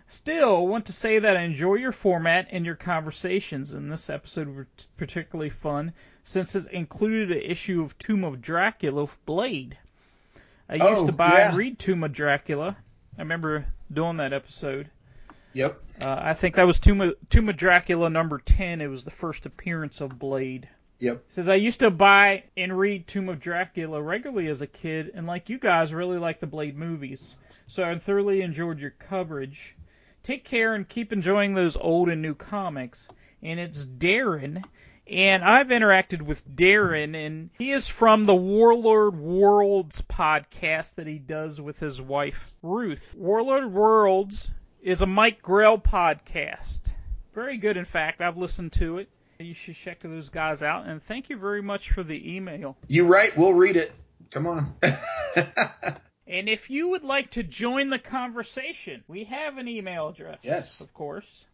Still, 0.08 0.58
I 0.58 0.60
want 0.60 0.88
to 0.88 0.94
say 0.94 1.20
that 1.20 1.38
I 1.38 1.44
enjoy 1.44 1.76
your 1.76 1.94
format 1.94 2.48
and 2.52 2.66
your 2.66 2.76
conversations, 2.76 3.72
and 3.72 3.92
this 3.92 4.10
episode 4.10 4.48
was 4.50 4.66
particularly 4.98 5.50
fun 5.50 5.94
since 6.24 6.56
it 6.56 6.70
included 6.72 7.32
an 7.32 7.42
issue 7.50 7.82
of 7.82 7.98
Tomb 7.98 8.24
of 8.24 8.42
Dracula 8.42 9.02
with 9.02 9.26
Blade. 9.26 9.78
I 10.72 10.76
used 10.76 10.88
Oh, 10.88 11.06
to 11.08 11.12
buy 11.12 11.40
yeah. 11.40 11.50
and 11.50 11.58
read 11.58 11.78
Tomb 11.78 12.04
of 12.04 12.14
Dracula. 12.14 12.78
I 13.18 13.22
remember 13.22 13.66
doing 13.92 14.18
that 14.18 14.32
episode. 14.34 14.90
Yep. 15.54 15.80
Uh, 16.02 16.16
I 16.24 16.34
think 16.34 16.56
that 16.56 16.66
was 16.66 16.80
Tomb 16.80 17.02
of, 17.02 17.16
Tomb 17.30 17.50
of 17.50 17.58
Dracula 17.58 18.10
number 18.10 18.40
10. 18.40 18.80
It 18.80 18.88
was 18.88 19.04
the 19.04 19.12
first 19.12 19.46
appearance 19.46 20.00
of 20.00 20.18
Blade. 20.18 20.70
Yep. 21.00 21.24
Says 21.30 21.50
I 21.50 21.56
used 21.56 21.82
to 21.82 21.90
buy 21.92 22.44
and 22.56 22.78
read 22.78 23.06
Tomb 23.08 23.28
of 23.28 23.40
Dracula 23.42 24.02
regularly 24.02 24.48
as 24.48 24.62
a 24.62 24.68
kid, 24.68 25.12
and 25.14 25.28
like 25.28 25.50
you 25.50 25.58
guys, 25.60 25.94
really 25.94 26.20
like 26.20 26.40
the 26.40 26.48
Blade 26.48 26.78
movies. 26.78 27.36
So 27.68 27.84
I 27.84 27.98
thoroughly 27.98 28.42
enjoyed 28.42 28.80
your 28.80 28.92
coverage. 28.92 29.76
Take 30.24 30.46
care 30.46 30.74
and 30.76 30.88
keep 30.88 31.12
enjoying 31.12 31.54
those 31.54 31.76
old 31.76 32.08
and 32.10 32.22
new 32.22 32.36
comics. 32.36 33.08
And 33.44 33.60
it's 33.60 33.84
Darren, 33.84 34.64
and 35.08 35.44
I've 35.44 35.68
interacted 35.68 36.22
with 36.22 36.48
Darren, 36.48 37.16
and 37.16 37.50
he 37.58 37.72
is 37.72 37.88
from 37.88 38.26
the 38.26 38.36
Warlord 38.36 39.18
Worlds 39.18 40.02
podcast 40.02 40.96
that 40.96 41.08
he 41.08 41.20
does 41.20 41.60
with 41.60 41.80
his 41.80 42.02
wife 42.02 42.54
Ruth. 42.62 43.14
Warlord 43.18 43.72
Worlds 43.72 44.52
is 44.82 45.02
a 45.02 45.08
Mike 45.08 45.42
Grell 45.42 45.78
podcast. 45.78 46.94
Very 47.34 47.58
good, 47.58 47.78
in 47.78 47.86
fact. 47.86 48.22
I've 48.22 48.38
listened 48.38 48.74
to 48.74 48.98
it. 48.98 49.10
You 49.40 49.54
should 49.54 49.76
check 49.76 50.02
those 50.02 50.30
guys 50.30 50.62
out. 50.62 50.86
And 50.86 51.02
thank 51.02 51.30
you 51.30 51.38
very 51.38 51.62
much 51.62 51.92
for 51.92 52.04
the 52.04 52.36
email. 52.36 52.78
You 52.88 53.08
right. 53.08 53.32
We'll 53.36 53.54
read 53.54 53.76
it. 53.76 53.92
Come 54.30 54.46
on. 54.48 54.74
And 56.32 56.48
if 56.48 56.70
you 56.70 56.88
would 56.90 57.04
like 57.04 57.32
to 57.32 57.44
join 57.44 57.90
the 57.90 58.00
conversation, 58.00 59.04
we 59.10 59.26
have 59.26 59.58
an 59.58 59.68
email 59.68 60.08
address. 60.08 60.40
Yes. 60.44 60.80
Of 60.80 60.94
course. 60.94 61.46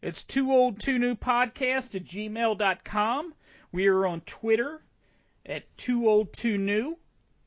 It's 0.00 0.22
too 0.22 0.52
old 0.52 0.80
too 0.80 0.98
new 0.98 1.14
podcast 1.14 1.94
at 1.94 2.04
gmail.com. 2.04 3.34
We 3.72 3.86
are 3.88 4.06
on 4.06 4.20
Twitter 4.22 4.80
at 5.44 5.76
too 5.76 6.08
old 6.08 6.32
too 6.32 6.56
new. 6.56 6.96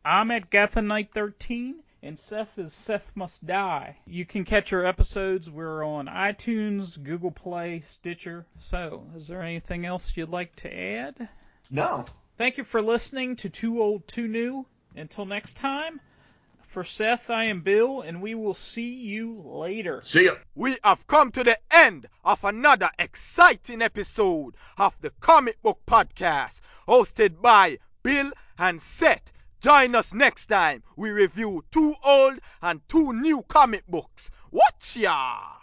I'm 0.03 0.31
at 0.31 0.49
Gatha 0.49 0.81
Knight 0.81 1.11
13 1.13 1.81
and 2.03 2.17
Seth 2.17 2.57
is 2.57 2.73
Seth 2.73 3.11
Must 3.15 3.45
Die. 3.45 3.97
You 4.05 4.25
can 4.25 4.43
catch 4.43 4.73
our 4.73 4.85
episodes. 4.85 5.49
We're 5.49 5.83
on 5.83 6.07
iTunes, 6.07 7.01
Google 7.01 7.31
Play, 7.31 7.81
Stitcher. 7.85 8.45
So, 8.59 9.05
is 9.15 9.27
there 9.27 9.43
anything 9.43 9.85
else 9.85 10.17
you'd 10.17 10.29
like 10.29 10.55
to 10.57 10.73
add? 10.73 11.29
no. 11.69 12.05
Thank 12.37 12.57
you 12.57 12.63
for 12.63 12.81
listening 12.81 13.35
to 13.37 13.49
Too 13.49 13.81
Old 13.81 14.07
Too 14.07 14.27
New. 14.27 14.65
Until 14.95 15.25
next 15.25 15.57
time, 15.57 16.01
for 16.71 16.85
Seth, 16.85 17.29
I 17.29 17.43
am 17.45 17.63
Bill, 17.63 17.99
and 17.99 18.21
we 18.21 18.33
will 18.33 18.53
see 18.53 18.93
you 18.93 19.41
later. 19.43 19.99
See 19.99 20.23
ya. 20.25 20.35
We 20.55 20.77
have 20.85 21.05
come 21.05 21.29
to 21.33 21.43
the 21.43 21.59
end 21.69 22.07
of 22.23 22.45
another 22.45 22.89
exciting 22.97 23.81
episode 23.81 24.55
of 24.77 24.95
the 25.01 25.09
Comic 25.19 25.61
Book 25.61 25.81
Podcast, 25.85 26.61
hosted 26.87 27.41
by 27.41 27.79
Bill 28.03 28.31
and 28.57 28.81
Seth. 28.81 29.33
Join 29.59 29.95
us 29.95 30.13
next 30.13 30.45
time. 30.45 30.81
We 30.95 31.09
review 31.09 31.65
two 31.71 31.93
old 32.05 32.39
and 32.61 32.79
two 32.87 33.11
new 33.11 33.41
comic 33.43 33.85
books. 33.87 34.31
Watch 34.49 34.95
ya! 34.95 35.60